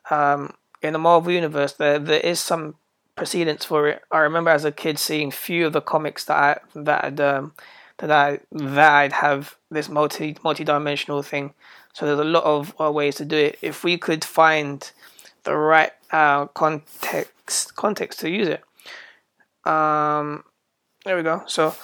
Um, 0.09 0.53
in 0.81 0.93
the 0.93 0.99
Marvel 0.99 1.31
universe, 1.31 1.73
there 1.73 1.99
there 1.99 2.19
is 2.19 2.39
some 2.39 2.75
precedence 3.15 3.65
for 3.65 3.87
it. 3.87 4.01
I 4.11 4.19
remember 4.19 4.51
as 4.51 4.65
a 4.65 4.71
kid 4.71 4.99
seeing 4.99 5.31
few 5.31 5.67
of 5.67 5.73
the 5.73 5.81
comics 5.81 6.23
that 6.25 6.37
I, 6.37 6.59
that 6.75 7.03
had, 7.03 7.19
um, 7.19 7.53
that 7.97 8.11
I 8.11 8.39
that 8.51 8.93
I'd 8.93 9.13
have 9.13 9.55
this 9.71 9.89
multi 9.89 10.37
multi 10.43 10.63
dimensional 10.63 11.21
thing. 11.23 11.53
So 11.93 12.05
there's 12.05 12.19
a 12.19 12.23
lot 12.23 12.43
of 12.43 12.75
uh, 12.79 12.91
ways 12.91 13.15
to 13.15 13.25
do 13.25 13.37
it. 13.37 13.57
If 13.61 13.83
we 13.83 13.97
could 13.97 14.23
find 14.23 14.89
the 15.43 15.55
right 15.55 15.91
uh, 16.11 16.45
context 16.47 17.75
context 17.75 18.19
to 18.19 18.29
use 18.29 18.47
it. 18.47 18.63
Um, 19.69 20.43
there 21.05 21.15
we 21.15 21.23
go. 21.23 21.43
So 21.47 21.75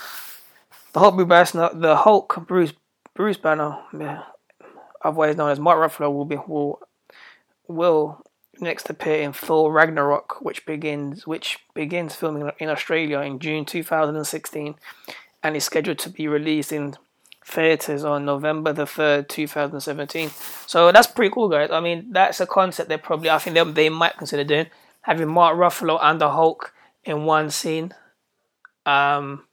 the 0.93 0.99
Hulk 0.99 1.15
Bruce 1.15 1.51
Banner, 1.53 1.69
the 1.73 1.95
Hulk 1.95 2.45
Bruce 2.45 2.73
Bruce 3.13 3.37
Banner, 3.37 3.79
yeah, 3.97 4.23
otherwise 5.01 5.35
known 5.35 5.49
as 5.49 5.59
Mark 5.59 5.79
Ruffalo, 5.79 6.13
will 6.13 6.25
be 6.25 6.37
will 6.47 6.79
will 7.67 8.23
next 8.59 8.89
appear 8.89 9.21
in 9.21 9.33
Thor 9.33 9.71
Ragnarok, 9.71 10.41
which 10.41 10.65
begins 10.65 11.25
which 11.25 11.59
begins 11.73 12.15
filming 12.15 12.51
in 12.59 12.69
Australia 12.69 13.19
in 13.19 13.39
June 13.39 13.65
2016 13.65 14.75
and 15.43 15.55
is 15.55 15.65
scheduled 15.65 15.99
to 15.99 16.09
be 16.09 16.27
released 16.27 16.71
in 16.71 16.95
theaters 17.45 18.03
on 18.03 18.25
November 18.25 18.73
the 18.73 18.85
third, 18.85 19.29
two 19.29 19.47
thousand 19.47 19.81
seventeen. 19.81 20.31
So 20.65 20.91
that's 20.91 21.07
pretty 21.07 21.33
cool, 21.33 21.49
guys. 21.49 21.69
I 21.71 21.81
mean, 21.81 22.07
that's 22.11 22.39
a 22.39 22.47
concept 22.47 22.89
they 22.89 22.97
probably 22.97 23.29
I 23.29 23.37
think 23.37 23.53
they 23.55 23.63
they 23.63 23.89
might 23.89 24.17
consider 24.17 24.43
doing 24.43 24.67
having 25.01 25.27
Mark 25.27 25.57
Ruffalo 25.57 25.99
and 26.01 26.19
the 26.19 26.31
Hulk 26.31 26.73
in 27.03 27.25
one 27.25 27.49
scene. 27.49 27.93
Um, 28.85 29.45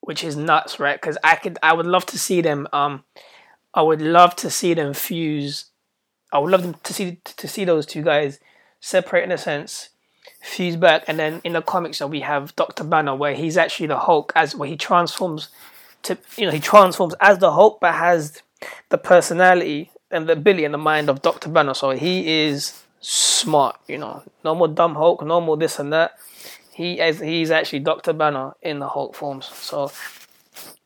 which 0.00 0.24
is 0.24 0.36
nuts, 0.36 0.80
right? 0.80 1.00
Because 1.00 1.16
I 1.22 1.36
could, 1.36 1.58
I 1.62 1.72
would 1.72 1.86
love 1.86 2.04
to 2.06 2.18
see 2.18 2.40
them. 2.40 2.66
Um, 2.72 3.04
I 3.72 3.82
would 3.82 4.02
love 4.02 4.34
to 4.36 4.50
see 4.50 4.74
them 4.74 4.92
fuse. 4.94 5.66
I 6.32 6.38
would 6.38 6.50
love 6.50 6.62
them 6.62 6.74
to 6.82 6.92
see 6.92 7.20
to 7.24 7.48
see 7.48 7.64
those 7.64 7.86
two 7.86 8.02
guys 8.02 8.40
separate 8.80 9.24
in 9.24 9.32
a 9.32 9.38
sense, 9.38 9.90
fuse 10.42 10.76
back, 10.76 11.04
and 11.06 11.18
then 11.18 11.40
in 11.44 11.52
the 11.52 11.62
comics, 11.62 12.00
we 12.00 12.20
have 12.20 12.54
Doctor 12.56 12.84
Banner, 12.84 13.14
where 13.14 13.34
he's 13.34 13.56
actually 13.56 13.86
the 13.86 13.98
Hulk, 13.98 14.32
as 14.34 14.54
where 14.54 14.68
he 14.68 14.76
transforms 14.76 15.48
to, 16.02 16.18
you 16.36 16.46
know, 16.46 16.52
he 16.52 16.60
transforms 16.60 17.14
as 17.20 17.38
the 17.38 17.52
Hulk, 17.52 17.78
but 17.80 17.94
has 17.94 18.42
the 18.88 18.98
personality 18.98 19.90
and 20.10 20.28
the 20.28 20.34
ability 20.34 20.64
and 20.64 20.74
the 20.74 20.78
mind 20.78 21.08
of 21.08 21.22
Doctor 21.22 21.48
Banner. 21.48 21.74
So 21.74 21.90
he 21.90 22.42
is 22.42 22.82
smart, 23.00 23.78
you 23.88 23.98
know, 23.98 24.22
no 24.44 24.54
more 24.54 24.68
dumb 24.68 24.94
Hulk, 24.94 25.24
no 25.24 25.40
more 25.40 25.56
this 25.56 25.78
and 25.78 25.92
that 25.92 26.18
he 26.72 27.00
is 27.00 27.20
he's 27.20 27.50
actually 27.50 27.80
Doctor 27.80 28.12
Banner 28.12 28.54
in 28.62 28.78
the 28.78 28.88
Hulk 28.88 29.14
forms. 29.14 29.46
So 29.46 29.92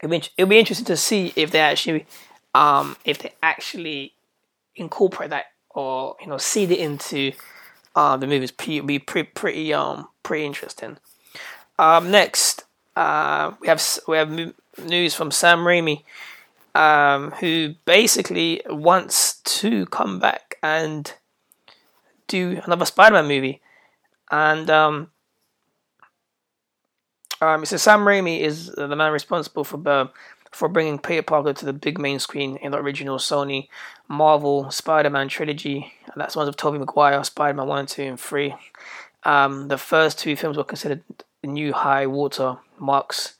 it'll 0.01 0.11
be, 0.11 0.23
it'll 0.37 0.49
be 0.49 0.59
interesting 0.59 0.87
to 0.87 0.97
see 0.97 1.33
if 1.37 1.51
they 1.51 1.61
actually 1.61 2.07
um 2.55 2.97
if 3.05 3.19
they 3.19 3.33
actually 3.43 4.13
incorporate 4.75 5.31
that 5.31 5.47
or 5.71 6.17
you 6.21 6.27
know 6.27 6.39
seed 6.39 6.71
it 6.71 6.79
into 6.79 7.33
uh 7.97 8.17
the 8.17 8.29
movies. 8.29 8.53
It'll 8.57 8.87
be 8.87 9.01
pretty 9.01 9.31
pretty 9.35 9.75
um 9.75 10.07
pretty 10.23 10.45
interesting. 10.45 10.99
Um 11.79 12.13
next 12.13 12.65
uh 12.95 13.53
we 13.61 13.67
have 13.67 13.83
we 14.07 14.17
have 14.17 14.31
news 14.85 15.15
from 15.15 15.33
Sam 15.33 15.61
Raimi. 15.61 16.05
Um, 16.75 17.31
who 17.31 17.75
basically 17.87 18.61
wants 18.69 19.41
to 19.61 19.87
come 19.87 20.19
back 20.19 20.57
and 20.63 21.11
do 22.29 22.61
another 22.67 22.85
Spider-Man 22.85 23.27
movie, 23.27 23.63
and 24.31 24.69
um, 24.69 25.11
um, 27.41 27.65
says 27.65 27.83
Sam 27.83 28.01
Raimi 28.01 28.41
is 28.41 28.67
the 28.77 28.95
man 28.95 29.11
responsible 29.11 29.65
for 29.65 29.81
uh, 29.89 30.09
for 30.57 30.71
bringing 30.71 30.99
Peter 30.99 31.23
Parker 31.23 31.53
to 31.53 31.67
the 31.67 31.73
big 31.75 31.99
main 31.99 32.19
screen 32.19 32.57
in 32.57 32.73
the 32.73 32.79
original 32.79 33.19
Sony 33.19 33.69
Marvel 34.09 34.71
Spider-Man 34.71 35.29
trilogy. 35.29 35.93
That's 36.17 36.35
ones 36.35 36.49
of 36.49 36.57
Tobey 36.57 36.79
Maguire, 36.79 37.23
Spider-Man 37.23 37.67
1, 37.67 37.87
2, 37.87 38.03
and 38.03 38.19
3. 38.19 38.55
Um, 39.25 39.69
the 39.69 39.77
first 39.77 40.19
two 40.19 40.35
films 40.35 40.57
were 40.57 40.65
considered 40.65 41.03
new 41.45 41.75
high 41.75 42.07
water 42.07 42.57
marks 42.79 43.35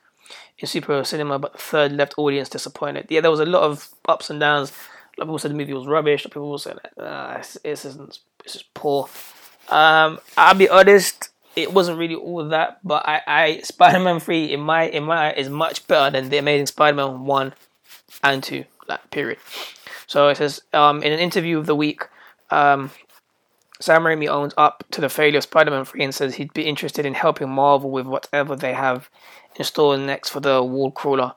in 0.59 0.69
superhero 0.69 1.07
cinema, 1.07 1.39
but 1.39 1.55
the 1.55 1.59
third 1.59 1.93
left 1.93 2.13
audience 2.19 2.51
disappointed. 2.51 3.07
Yeah, 3.09 3.23
there 3.23 3.31
was 3.31 3.41
a 3.41 3.47
lot 3.47 3.63
of 3.63 3.89
ups 4.07 4.29
and 4.29 4.39
downs. 4.39 4.71
A 4.71 5.21
lot 5.21 5.25
of 5.25 5.29
people 5.29 5.39
said 5.39 5.53
the 5.53 5.57
movie 5.57 5.73
was 5.73 5.87
rubbish. 5.87 6.27
A 6.27 6.29
lot 6.29 6.33
of 6.33 6.33
people 6.33 6.59
said, 6.59 6.79
uh, 6.99 7.39
this, 7.39 7.57
isn't, 7.65 8.19
this 8.45 8.57
is 8.57 8.65
poor. 8.75 9.09
Um, 9.71 10.21
I'll 10.37 10.55
be 10.55 10.69
honest, 10.69 11.31
it 11.57 11.73
wasn't 11.73 11.99
really 11.99 12.15
all 12.15 12.47
that, 12.49 12.79
but 12.85 13.09
I, 13.09 13.23
I 13.27 13.61
Spider-Man 13.63 14.21
Three 14.21 14.53
in 14.53 14.61
my 14.61 14.85
in 14.85 15.05
my 15.05 15.33
is 15.33 15.49
much 15.49 15.87
better 15.89 16.11
than 16.11 16.29
the 16.29 16.37
Amazing 16.37 16.67
Spider-Man 16.67 17.25
One 17.25 17.55
and 18.23 18.43
Two. 18.43 18.65
Like 18.87 19.11
period. 19.11 19.39
So 20.07 20.29
it 20.29 20.37
says 20.37 20.63
um, 20.73 21.03
in 21.03 21.13
an 21.13 21.19
interview 21.19 21.59
of 21.59 21.67
the 21.67 21.75
week, 21.75 22.05
um, 22.51 22.91
Sam 23.81 24.03
Raimi 24.03 24.29
owns 24.29 24.55
up 24.57 24.85
to 24.93 25.01
the 25.01 25.09
failure 25.09 25.39
of 25.39 25.45
Spider-Man 25.45 25.85
3 25.85 26.05
and 26.05 26.15
says 26.15 26.37
he'd 26.37 26.55
be 26.55 26.63
interested 26.63 27.05
in 27.05 27.15
helping 27.15 27.49
Marvel 27.49 27.91
with 27.91 28.07
whatever 28.07 28.55
they 28.55 28.73
have 28.73 29.11
in 29.57 29.65
store 29.65 29.97
next 29.97 30.29
for 30.29 30.39
the 30.39 30.63
wall 30.63 30.93
crawler. 30.93 31.33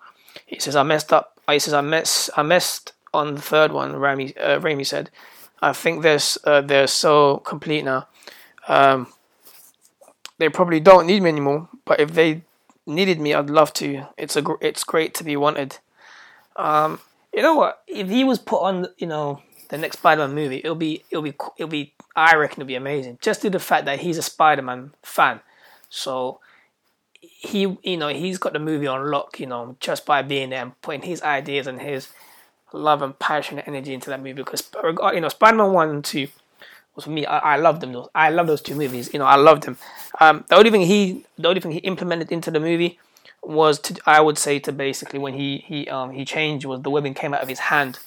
He 0.45 0.59
says 0.59 0.75
I 0.75 0.83
messed 0.83 1.11
up. 1.11 1.39
He 1.49 1.57
says 1.59 1.73
I 1.73 1.81
mess 1.81 2.29
I 2.35 2.43
messed 2.43 2.93
on 3.13 3.35
the 3.35 3.41
third 3.41 3.71
one. 3.71 3.93
Raimi 3.93 4.33
uh, 4.37 4.59
Raimi 4.59 4.85
said, 4.85 5.09
I 5.61 5.73
think 5.73 6.03
they're 6.03 6.19
uh, 6.43 6.61
they're 6.61 6.87
so 6.87 7.37
complete 7.37 7.83
now. 7.83 8.07
Um, 8.67 9.07
they 10.39 10.49
probably 10.49 10.79
don't 10.79 11.05
need 11.05 11.21
me 11.21 11.29
anymore. 11.29 11.69
But 11.85 11.99
if 11.99 12.13
they 12.13 12.41
needed 12.87 13.19
me, 13.19 13.33
I'd 13.33 13.49
love 13.49 13.71
to. 13.75 14.07
It's 14.17 14.35
a 14.35 14.43
it's 14.61 14.83
great 14.83 15.13
to 15.15 15.23
be 15.23 15.37
wanted. 15.37 15.77
Um, 16.55 16.99
you 17.33 17.43
know 17.43 17.53
what? 17.53 17.83
If 17.87 18.09
he 18.09 18.23
was 18.23 18.39
put 18.39 18.61
on, 18.61 18.87
you 18.97 19.05
know, 19.05 19.41
the 19.69 19.77
next 19.77 19.99
Spider-Man 19.99 20.33
movie, 20.33 20.57
it'll 20.57 20.75
be 20.75 21.03
it'll 21.11 21.21
be 21.21 21.35
it'll 21.57 21.69
be. 21.69 21.93
I 22.15 22.35
reckon 22.35 22.61
it'll 22.61 22.67
be 22.67 22.75
amazing. 22.75 23.19
Just 23.21 23.43
to 23.43 23.49
the 23.49 23.59
fact 23.59 23.85
that 23.85 23.99
he's 23.99 24.17
a 24.17 24.23
Spider-Man 24.23 24.93
fan, 25.03 25.41
so 25.89 26.39
he 27.21 27.77
you 27.83 27.97
know 27.97 28.07
he's 28.07 28.39
got 28.39 28.53
the 28.53 28.59
movie 28.59 28.87
on 28.87 29.11
lock. 29.11 29.39
You 29.39 29.45
know, 29.45 29.75
just 29.79 30.05
by 30.05 30.21
being 30.21 30.49
there 30.49 30.63
and 30.63 30.81
putting 30.81 31.03
his 31.03 31.21
ideas 31.21 31.67
and 31.67 31.81
his 31.81 32.09
love 32.71 33.01
and 33.01 33.17
passion 33.19 33.59
and 33.59 33.67
energy 33.67 33.93
into 33.93 34.09
that 34.09 34.19
movie. 34.19 34.33
Because 34.33 34.69
you 35.13 35.21
know, 35.21 35.29
Spider-Man 35.29 35.71
one 35.71 35.89
and 35.89 36.05
two 36.05 36.29
was 36.99 37.05
for 37.05 37.11
me. 37.11 37.25
I, 37.25 37.53
I 37.53 37.55
love 37.57 37.79
them. 37.79 37.95
I 38.13 38.29
love 38.29 38.47
those 38.47 38.61
two 38.61 38.75
movies. 38.75 39.09
You 39.13 39.19
know, 39.19 39.25
I 39.25 39.35
loved 39.35 39.63
them. 39.63 39.77
Um, 40.19 40.45
the 40.49 40.55
only 40.55 40.71
thing 40.71 40.81
he, 40.81 41.25
the 41.37 41.47
only 41.47 41.61
thing 41.61 41.71
he 41.71 41.79
implemented 41.79 42.31
into 42.31 42.51
the 42.51 42.59
movie 42.59 42.99
was 43.41 43.79
to, 43.79 43.99
I 44.05 44.21
would 44.21 44.37
say, 44.37 44.59
to 44.59 44.71
basically 44.71 45.19
when 45.19 45.33
he 45.33 45.63
he 45.65 45.87
um 45.87 46.11
he 46.11 46.25
changed 46.25 46.65
was 46.65 46.81
the 46.81 46.89
webbing 46.89 47.13
came 47.13 47.33
out 47.33 47.41
of 47.41 47.49
his 47.49 47.59
hand, 47.59 47.99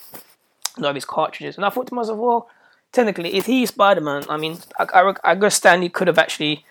not 0.78 0.90
of 0.90 0.94
his 0.94 1.04
cartridges. 1.04 1.56
And 1.56 1.64
I 1.64 1.70
thought 1.70 1.86
to 1.88 1.94
myself, 1.94 2.18
well, 2.18 2.48
technically, 2.92 3.34
if 3.34 3.46
he's 3.46 3.70
Spider 3.70 4.00
Man, 4.00 4.24
I 4.28 4.36
mean, 4.36 4.58
I, 4.78 4.84
I, 4.92 5.14
I 5.24 5.34
guess 5.34 5.56
Stan 5.56 5.80
Lee 5.80 5.88
could 5.88 6.08
have 6.08 6.18
actually 6.18 6.64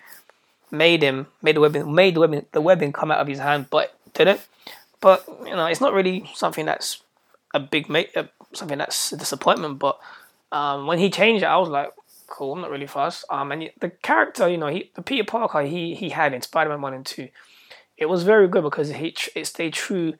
made 0.70 1.02
him 1.02 1.26
made 1.42 1.56
the 1.56 1.60
webbing 1.60 1.92
made 1.94 2.14
the 2.14 2.20
webbing 2.20 2.46
the 2.52 2.60
webbing 2.60 2.92
come 2.92 3.10
out 3.10 3.18
of 3.18 3.26
his 3.26 3.38
hand, 3.38 3.66
but 3.70 3.94
didn't. 4.14 4.40
But 5.00 5.24
you 5.44 5.56
know, 5.56 5.66
it's 5.66 5.80
not 5.80 5.92
really 5.92 6.30
something 6.34 6.64
that's 6.64 7.02
a 7.52 7.60
big 7.60 7.88
make 7.88 8.16
uh, 8.16 8.24
something 8.52 8.78
that's 8.78 9.12
a 9.12 9.16
disappointment. 9.16 9.78
But 9.78 9.98
um, 10.52 10.86
when 10.86 10.98
he 10.98 11.10
changed 11.10 11.42
it, 11.42 11.46
I 11.46 11.56
was 11.56 11.68
like, 11.68 11.90
cool. 12.32 12.54
I'm 12.54 12.62
not 12.62 12.70
really 12.70 12.86
fast. 12.86 13.24
Um, 13.30 13.52
and 13.52 13.70
the 13.80 13.90
character, 13.90 14.48
you 14.48 14.56
know, 14.56 14.68
he 14.68 14.90
the 14.94 15.02
Peter 15.02 15.24
Parker 15.24 15.62
he 15.62 15.94
he 15.94 16.08
had 16.08 16.32
in 16.32 16.40
Spider-Man 16.42 16.80
one 16.80 16.94
and 16.94 17.06
two, 17.06 17.28
it 17.96 18.06
was 18.06 18.24
very 18.24 18.48
good 18.48 18.62
because 18.62 18.88
he 18.88 19.14
it 19.36 19.46
stayed 19.46 19.74
true 19.74 20.14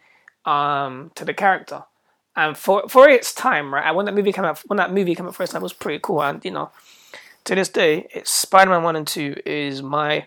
um 0.45 1.11
to 1.15 1.25
the 1.25 1.35
character. 1.35 1.85
And 2.37 2.57
for 2.57 2.89
for 2.89 3.09
its 3.09 3.35
time, 3.35 3.73
right? 3.75 3.91
When 3.95 4.07
that 4.07 4.15
movie 4.15 4.33
came 4.33 4.45
out, 4.45 4.61
when 4.67 4.77
that 4.77 4.93
movie 4.93 5.15
came 5.15 5.27
out 5.27 5.35
first 5.35 5.53
time, 5.53 5.63
was 5.63 5.73
pretty 5.73 6.01
cool. 6.03 6.23
And 6.23 6.45
you 6.45 6.51
know, 6.51 6.71
to 7.45 7.55
this 7.55 7.69
day, 7.69 8.07
it's 8.11 8.31
Spider-Man 8.31 8.83
one 8.83 8.97
and 8.97 9.07
two 9.07 9.35
is 9.47 9.83
my 9.83 10.27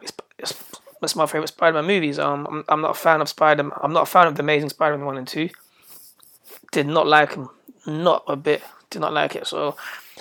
it's, 0.00 0.54
it's 1.02 1.16
my 1.16 1.26
favorite 1.26 1.48
Spider-Man 1.48 1.86
movies. 1.86 2.18
Um, 2.18 2.46
I'm, 2.50 2.64
I'm 2.68 2.80
not 2.80 2.92
a 2.92 2.94
fan 2.94 3.20
of 3.20 3.28
Spider-Man. 3.28 3.76
I'm 3.82 3.92
not 3.92 4.04
a 4.04 4.06
fan 4.06 4.26
of 4.26 4.36
the 4.36 4.42
Amazing 4.42 4.70
Spider-Man 4.70 5.06
one 5.06 5.18
and 5.18 5.28
two. 5.28 5.50
Did 6.72 6.86
not 6.86 7.06
like 7.06 7.34
him, 7.34 7.48
not 7.86 8.22
a 8.28 8.36
bit. 8.36 8.62
Did 8.90 9.00
not 9.00 9.12
like 9.12 9.34
it. 9.36 9.46
So 9.46 9.76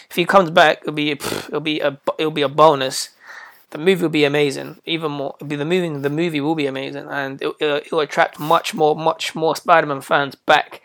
if 0.10 0.16
he 0.16 0.26
comes 0.26 0.50
back, 0.50 0.80
it'll 0.82 0.94
be 0.94 1.12
it'll 1.12 1.60
be 1.60 1.80
a 1.80 2.00
it'll 2.18 2.32
be 2.32 2.42
a 2.42 2.50
bonus. 2.50 3.10
The 3.72 3.78
movie 3.78 4.02
will 4.02 4.10
be 4.10 4.26
amazing, 4.26 4.82
even 4.86 5.12
more. 5.12 5.36
It'll 5.36 5.48
be 5.48 5.56
the 5.56 5.66
movie. 5.66 5.96
The 6.00 6.10
movie 6.10 6.42
will 6.42 6.56
be 6.56 6.66
amazing, 6.66 7.08
and 7.08 7.42
it, 7.42 7.60
will 7.60 7.76
it'll 7.78 8.00
attract 8.00 8.40
much 8.40 8.74
more, 8.74 8.96
much 8.96 9.36
more 9.36 9.56
Spider-Man 9.56 10.02
fans 10.02 10.36
back 10.36 10.82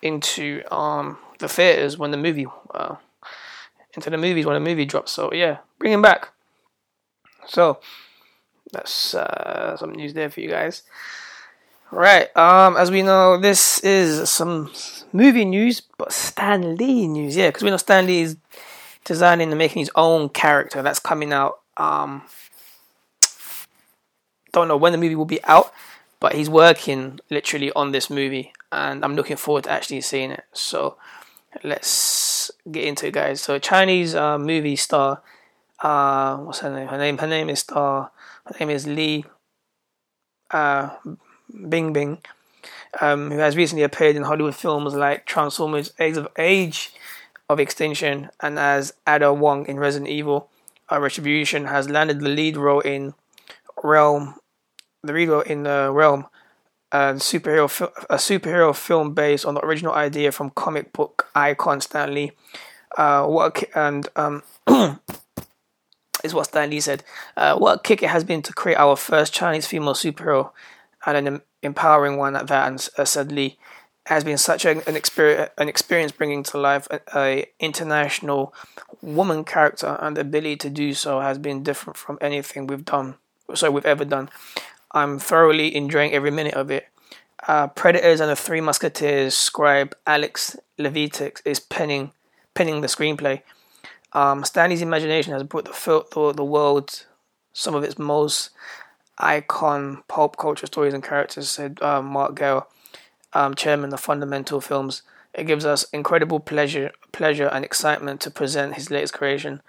into 0.00 0.62
um 0.74 1.18
the 1.38 1.48
theaters 1.48 1.98
when 1.98 2.10
the 2.10 2.16
movie 2.16 2.46
uh, 2.74 2.96
into 3.94 4.10
the 4.10 4.18
movies 4.18 4.46
when 4.46 4.54
the 4.54 4.60
movie 4.60 4.84
drops. 4.86 5.12
So 5.12 5.32
yeah, 5.32 5.58
bring 5.78 5.92
him 5.92 6.02
back. 6.02 6.30
So 7.46 7.80
that's 8.72 9.14
uh, 9.14 9.76
some 9.76 9.92
news 9.92 10.14
there 10.14 10.30
for 10.30 10.40
you 10.40 10.48
guys. 10.48 10.82
Right. 11.90 12.34
Um, 12.36 12.76
as 12.76 12.90
we 12.90 13.02
know, 13.02 13.38
this 13.38 13.78
is 13.80 14.28
some 14.28 14.72
movie 15.14 15.44
news, 15.46 15.80
but 15.80 16.12
Stan 16.12 16.76
Lee 16.76 17.06
news. 17.06 17.36
Yeah, 17.36 17.48
because 17.48 17.62
we 17.62 17.70
know 17.70 17.78
Stan 17.78 18.04
Lee 18.06 18.20
is 18.20 18.36
designing 19.04 19.50
and 19.50 19.58
making 19.58 19.80
his 19.80 19.90
own 19.94 20.28
character. 20.28 20.82
That's 20.82 20.98
coming 20.98 21.32
out. 21.32 21.60
Um, 21.76 22.22
don't 24.52 24.68
know 24.68 24.76
when 24.76 24.92
the 24.92 24.98
movie 24.98 25.14
will 25.14 25.24
be 25.24 25.42
out, 25.44 25.72
but 26.20 26.34
he's 26.34 26.50
working 26.50 27.20
literally 27.30 27.72
on 27.72 27.92
this 27.92 28.10
movie, 28.10 28.52
and 28.70 29.04
I'm 29.04 29.16
looking 29.16 29.36
forward 29.36 29.64
to 29.64 29.70
actually 29.70 30.00
seeing 30.02 30.30
it. 30.30 30.44
So 30.52 30.96
let's 31.62 32.50
get 32.70 32.84
into 32.84 33.06
it, 33.06 33.14
guys. 33.14 33.40
So 33.40 33.58
Chinese 33.58 34.14
uh, 34.14 34.38
movie 34.38 34.76
star. 34.76 35.22
Uh, 35.80 36.38
what's 36.38 36.60
her 36.60 36.74
name? 36.74 36.88
Her 36.88 36.98
name. 36.98 37.18
Her 37.18 37.26
name 37.26 37.50
is 37.50 37.60
star. 37.60 38.10
Her 38.46 38.54
name 38.58 38.70
is 38.70 38.86
Lee. 38.86 39.24
Uh, 40.50 40.90
Bingbing, 41.52 42.18
um, 43.00 43.30
who 43.30 43.38
has 43.38 43.56
recently 43.56 43.82
appeared 43.82 44.16
in 44.16 44.22
Hollywood 44.22 44.54
films 44.54 44.94
like 44.94 45.26
Transformers: 45.26 45.92
Age 45.98 46.16
of, 46.16 46.28
Age 46.38 46.92
of 47.48 47.60
Extinction 47.60 48.30
and 48.40 48.58
as 48.58 48.94
Ada 49.08 49.32
Wong 49.32 49.66
in 49.66 49.78
Resident 49.78 50.10
Evil 50.10 50.48
uh, 50.90 51.00
Retribution, 51.00 51.66
has 51.66 51.88
landed 51.88 52.20
the 52.20 52.28
lead 52.28 52.56
role 52.56 52.80
in 52.80 53.14
Realm, 53.82 54.36
the 55.02 55.12
lead 55.12 55.28
role 55.28 55.40
in 55.42 55.64
the 55.64 55.90
Realm, 55.92 56.26
a 56.92 57.14
superhero 57.14 57.66
a 58.08 58.16
superhero 58.16 58.74
film 58.74 59.14
based 59.14 59.44
on 59.44 59.54
the 59.54 59.64
original 59.64 59.92
idea 59.92 60.30
from 60.30 60.50
comic 60.50 60.92
book 60.92 61.28
icon 61.34 61.80
Stan 61.80 62.14
Lee. 62.14 62.32
Uh, 62.96 63.26
what 63.26 63.64
and 63.74 64.08
um, 64.14 64.42
is 66.22 66.32
what 66.32 66.46
Stan 66.46 66.70
Lee 66.70 66.80
said. 66.80 67.02
Uh, 67.36 67.56
what 67.56 67.78
a 67.78 67.82
kick 67.82 68.02
it 68.02 68.10
has 68.10 68.22
been 68.22 68.42
to 68.42 68.52
create 68.52 68.76
our 68.76 68.96
first 68.96 69.32
Chinese 69.34 69.66
female 69.66 69.94
superhero 69.94 70.52
and 71.04 71.28
an 71.28 71.40
empowering 71.64 72.16
one 72.16 72.36
at 72.36 72.48
that, 72.48 72.68
and 72.68 72.88
uh, 72.98 73.04
sadly 73.04 73.58
has 74.06 74.22
been 74.22 74.38
such 74.38 74.64
an, 74.64 74.82
an 74.86 74.96
experience 74.96 75.50
an 75.56 75.68
experience 75.68 76.12
bringing 76.12 76.42
to 76.42 76.58
life 76.58 76.86
a, 76.90 77.00
a, 77.16 77.46
international 77.58 78.54
woman 79.00 79.44
character 79.44 79.96
and 80.00 80.16
the 80.16 80.20
ability 80.20 80.56
to 80.56 80.70
do 80.70 80.92
so 80.94 81.20
has 81.20 81.38
been 81.38 81.62
different 81.62 81.96
from 81.96 82.18
anything 82.20 82.66
we've 82.66 82.84
done 82.84 83.14
so 83.54 83.70
we've 83.70 83.86
ever 83.86 84.04
done. 84.04 84.30
I'm 84.92 85.18
thoroughly 85.18 85.74
enjoying 85.74 86.12
every 86.12 86.30
minute 86.30 86.54
of 86.54 86.70
it. 86.70 86.88
Uh, 87.46 87.66
predators 87.66 88.20
and 88.20 88.30
the 88.30 88.36
three 88.36 88.60
musketeers 88.60 89.36
scribe 89.36 89.94
Alex 90.06 90.56
Litvak 90.78 91.42
is 91.44 91.60
penning 91.60 92.12
penning 92.54 92.80
the 92.80 92.86
screenplay. 92.86 93.42
Um, 94.12 94.44
stanley's 94.44 94.82
imagination 94.82 95.32
has 95.32 95.42
brought 95.42 95.64
the, 95.64 96.04
the, 96.14 96.32
the 96.32 96.44
world 96.44 97.04
some 97.52 97.74
of 97.74 97.82
its 97.82 97.98
most 97.98 98.50
icon 99.18 100.02
pulp 100.08 100.36
culture 100.36 100.66
stories 100.66 100.94
and 100.94 101.02
characters 101.02 101.50
said 101.50 101.78
uh, 101.82 102.02
Mark 102.02 102.34
Gao 102.34 102.66
um, 103.32 103.54
chairman 103.54 103.92
of 103.92 104.00
Fundamental 104.00 104.60
Films. 104.60 105.02
It 105.32 105.44
gives 105.44 105.64
us 105.64 105.84
incredible 105.92 106.40
pleasure, 106.40 106.92
pleasure 107.12 107.48
and 107.48 107.64
excitement 107.64 108.20
to 108.22 108.30
present 108.30 108.74
his 108.74 108.90
latest 108.90 109.14
creation. 109.14 109.62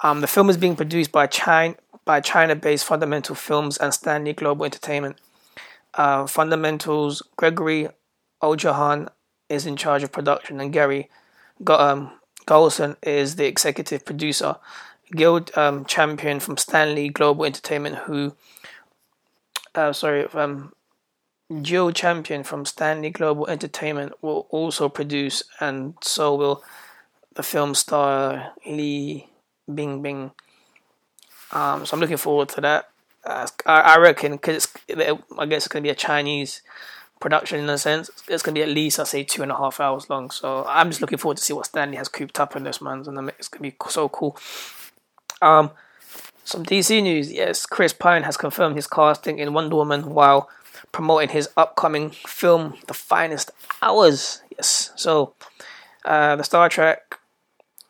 Um, 0.00 0.20
the 0.20 0.26
film 0.26 0.50
is 0.50 0.58
being 0.58 0.76
produced 0.76 1.10
by 1.10 1.26
China, 1.26 1.74
by 2.04 2.20
China-based 2.20 2.84
Fundamental 2.84 3.34
Films 3.34 3.78
and 3.78 3.94
Stan 3.94 4.24
Lee 4.24 4.34
Global 4.34 4.66
Entertainment. 4.66 5.18
Uh, 5.94 6.26
Fundamentals 6.26 7.22
Gregory 7.36 7.88
Ojahan 8.42 9.08
is 9.48 9.64
in 9.64 9.76
charge 9.76 10.02
of 10.02 10.12
production, 10.12 10.60
and 10.60 10.72
Gary 10.72 11.08
um, 11.66 12.12
Golson 12.46 12.96
is 13.02 13.36
the 13.36 13.46
executive 13.46 14.04
producer. 14.04 14.56
Gill 15.12 15.46
um, 15.54 15.84
champion 15.84 16.40
from 16.40 16.56
Stanley 16.56 17.08
Global 17.08 17.44
Entertainment, 17.44 17.96
who, 17.96 18.34
uh, 19.76 19.92
sorry, 19.92 20.26
um, 20.34 20.72
Joe 21.62 21.90
Champion 21.90 22.42
from 22.42 22.64
Stan 22.64 23.02
Lee 23.02 23.10
Global 23.10 23.46
Entertainment 23.46 24.12
will 24.22 24.46
also 24.50 24.88
produce, 24.88 25.42
and 25.60 25.94
so 26.02 26.34
will 26.34 26.64
the 27.34 27.42
film 27.42 27.74
star 27.74 28.52
Li 28.66 29.28
Bingbing. 29.70 30.32
Um, 31.52 31.86
so 31.86 31.94
I'm 31.94 32.00
looking 32.00 32.16
forward 32.16 32.48
to 32.50 32.60
that. 32.62 32.88
Uh, 33.24 33.46
I, 33.64 33.80
I 33.80 33.98
reckon 33.98 34.32
because 34.32 34.68
I 34.88 35.46
guess 35.46 35.66
it's 35.66 35.68
gonna 35.68 35.82
be 35.82 35.90
a 35.90 35.94
Chinese 35.94 36.62
production 37.20 37.60
in 37.60 37.68
a 37.68 37.78
sense. 37.78 38.10
It's 38.28 38.42
gonna 38.42 38.54
be 38.54 38.62
at 38.62 38.68
least 38.68 38.98
I 38.98 39.04
say 39.04 39.22
two 39.22 39.42
and 39.42 39.52
a 39.52 39.56
half 39.56 39.78
hours 39.78 40.10
long. 40.10 40.30
So 40.30 40.64
I'm 40.66 40.90
just 40.90 41.00
looking 41.00 41.18
forward 41.18 41.36
to 41.36 41.44
see 41.44 41.52
what 41.52 41.66
Stan 41.66 41.90
Lee 41.90 41.96
has 41.96 42.08
cooped 42.08 42.40
up 42.40 42.56
in 42.56 42.64
this 42.64 42.80
man, 42.80 43.04
and 43.06 43.28
it's 43.38 43.48
gonna 43.48 43.62
be 43.62 43.76
so 43.88 44.08
cool. 44.08 44.36
Um, 45.40 45.70
some 46.46 46.64
DC 46.64 47.02
news. 47.02 47.32
Yes, 47.32 47.66
Chris 47.66 47.92
Pine 47.92 48.22
has 48.22 48.36
confirmed 48.36 48.76
his 48.76 48.86
casting 48.86 49.38
in 49.38 49.52
Wonder 49.52 49.76
Woman 49.76 50.14
while 50.14 50.48
promoting 50.92 51.30
his 51.30 51.48
upcoming 51.56 52.10
film, 52.10 52.74
The 52.86 52.94
Finest 52.94 53.50
Hours. 53.82 54.42
Yes, 54.56 54.92
so 54.94 55.34
uh, 56.04 56.36
the 56.36 56.44
Star 56.44 56.68
Trek 56.68 57.18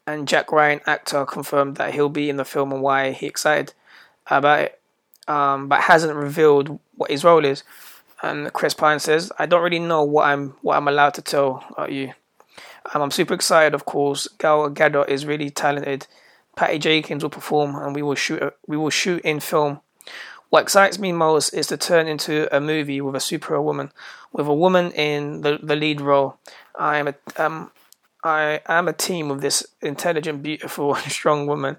and 0.06 0.26
Jack 0.26 0.52
Ryan 0.52 0.80
actor 0.86 1.26
confirmed 1.26 1.76
that 1.76 1.94
he'll 1.94 2.08
be 2.08 2.30
in 2.30 2.36
the 2.36 2.44
film 2.44 2.72
and 2.72 2.80
why 2.80 3.12
he 3.12 3.26
excited 3.26 3.74
about 4.28 4.60
it, 4.60 4.80
um, 5.28 5.68
but 5.68 5.82
hasn't 5.82 6.14
revealed 6.14 6.78
what 6.94 7.10
his 7.10 7.24
role 7.24 7.44
is. 7.44 7.62
And 8.22 8.50
Chris 8.54 8.72
Pine 8.72 9.00
says, 9.00 9.30
"I 9.38 9.44
don't 9.44 9.62
really 9.62 9.78
know 9.78 10.02
what 10.02 10.26
I'm 10.26 10.56
what 10.62 10.76
I'm 10.76 10.88
allowed 10.88 11.14
to 11.14 11.22
tell 11.22 11.62
you. 11.88 12.14
Um, 12.94 13.02
I'm 13.02 13.10
super 13.10 13.34
excited, 13.34 13.74
of 13.74 13.84
course. 13.84 14.26
Gal 14.38 14.70
Gadot 14.70 15.08
is 15.08 15.26
really 15.26 15.50
talented. 15.50 16.06
Patty 16.56 16.78
Jenkins 16.78 17.22
will 17.22 17.30
perform, 17.30 17.76
and 17.76 17.94
we 17.94 18.02
will 18.02 18.14
shoot 18.14 18.42
we 18.66 18.76
will 18.76 18.90
shoot 18.90 19.22
in 19.24 19.40
film 19.40 19.80
what 20.50 20.62
excites 20.62 20.98
me 20.98 21.12
most 21.12 21.52
is 21.52 21.66
to 21.68 21.76
turn 21.76 22.06
into 22.06 22.54
a 22.54 22.60
movie 22.60 23.00
with 23.00 23.14
a 23.16 23.18
superhero 23.18 23.62
woman, 23.62 23.92
with 24.32 24.46
a 24.46 24.54
woman 24.54 24.92
in 24.92 25.40
the, 25.40 25.58
the 25.62 25.76
lead 25.76 26.00
role. 26.00 26.38
I 26.78 26.98
am 26.98 27.08
a 27.08 27.14
um, 27.36 27.70
I 28.22 28.60
am 28.66 28.88
a 28.88 28.92
team 28.92 29.28
with 29.28 29.40
this 29.40 29.66
intelligent, 29.82 30.42
beautiful, 30.42 30.94
and 30.96 31.10
strong 31.10 31.46
woman 31.46 31.76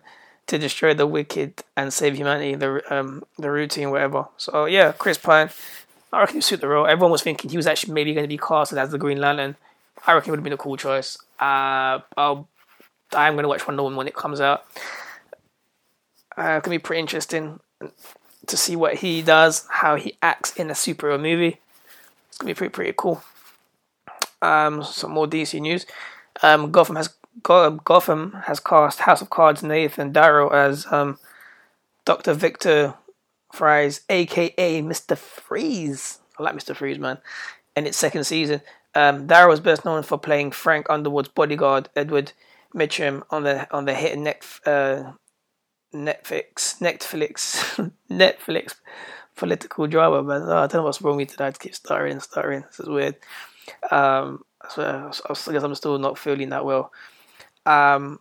to 0.48 0.58
destroy 0.58 0.94
the 0.94 1.08
wicked 1.08 1.64
and 1.76 1.94
save 1.94 2.16
humanity, 2.16 2.56
the 2.56 2.82
um, 2.94 3.24
the 3.38 3.50
routine, 3.50 3.90
whatever. 3.90 4.28
So 4.38 4.66
yeah, 4.66 4.92
Chris 4.92 5.18
Pine, 5.18 5.50
I 6.12 6.20
reckon 6.22 6.36
he 6.36 6.42
suit 6.42 6.62
the 6.62 6.68
role. 6.68 6.88
Everyone 6.88 7.12
was 7.12 7.24
thinking 7.24 7.50
he 7.50 7.58
was 7.58 7.68
actually 7.68 7.94
maybe 7.94 8.14
going 8.14 8.26
to 8.26 8.28
be 8.28 8.38
casted 8.38 8.78
as 8.78 8.92
the 8.92 8.98
Green 8.98 9.20
Lantern. 9.20 9.56
I 10.06 10.14
reckon 10.14 10.30
it 10.30 10.32
would 10.32 10.40
have 10.40 10.44
been 10.44 10.54
a 10.54 10.58
cool 10.58 10.78
choice. 10.78 11.18
Uh, 11.40 12.00
I'll, 12.16 12.48
I'm 13.14 13.34
going 13.34 13.44
to 13.44 13.50
watch 13.50 13.68
Wonder 13.68 13.84
Woman 13.84 13.98
when 13.98 14.08
it 14.08 14.16
comes 14.16 14.42
out. 14.42 14.66
Uh, 16.38 16.58
it 16.58 16.64
can 16.64 16.72
be 16.72 16.80
pretty 16.80 17.00
interesting 17.00 17.60
to 18.46 18.58
see 18.58 18.76
what 18.76 18.96
he 18.96 19.22
does, 19.22 19.68
how 19.70 19.96
he 19.96 20.18
acts 20.22 20.56
in 20.56 20.70
a 20.70 20.74
superhero 20.74 21.20
movie. 21.20 21.60
It's 22.30 22.38
gonna 22.38 22.52
be 22.52 22.56
pretty 22.56 22.72
pretty 22.72 22.94
cool. 22.96 23.24
Um, 24.42 24.84
some 24.84 25.12
more 25.12 25.28
DC 25.28 25.60
news. 25.60 25.86
Um, 26.44 26.72
Gotham 26.72 26.96
has 26.96 27.10
Gotham 27.44 28.34
has 28.46 28.60
cast 28.60 29.00
House 29.00 29.22
of 29.22 29.30
Cards 29.30 29.64
Nathan 29.64 30.12
Darrow 30.12 30.50
as 30.50 30.86
um, 30.92 31.18
Doctor 32.06 32.34
Victor 32.34 32.96
Fries, 33.52 34.02
aka 34.10 34.82
Mister 34.82 35.16
Freeze. 35.16 36.20
I 36.38 36.44
like 36.44 36.56
Mister 36.56 36.74
Freeze, 36.74 37.00
man. 37.00 37.18
In 37.76 37.86
its 37.86 37.98
second 37.98 38.24
season, 38.24 38.62
um, 38.96 39.28
Darrow 39.28 39.52
is 39.52 39.60
best 39.60 39.86
known 39.86 40.04
for 40.04 40.18
playing 40.18 40.52
Frank 40.52 40.88
Underwood's 40.90 41.30
bodyguard 41.30 41.90
Edward 41.96 42.34
Meechum 42.76 43.24
on 43.30 43.44
the 43.44 43.74
on 43.74 43.86
the 43.86 43.94
hit 43.94 44.18
and 44.18 44.28
uh, 44.28 45.14
Netflix, 45.94 46.80
Netflix, 46.80 47.92
Netflix 48.12 48.76
political 49.38 49.88
drama, 49.88 50.24
man. 50.24 50.42
Oh, 50.44 50.58
I 50.58 50.68
don't 50.68 50.76
know 50.76 50.84
what's 50.84 51.02
wrong 51.02 51.16
with 51.16 51.28
me 51.28 51.32
today. 51.32 51.48
I 51.48 51.52
keep 51.52 51.76
stuttering, 51.76 52.20
stuttering. 52.20 52.64
This 52.64 52.82
is 52.82 52.90
weird. 52.90 53.16
Um, 53.90 54.44
I, 54.76 55.10
I 55.32 55.52
guess 55.52 55.64
I'm 55.64 55.76
still 55.76 55.98
not 56.00 56.18
feeling 56.18 56.50
that 56.50 56.66
well. 56.66 56.92
Um, 57.66 58.20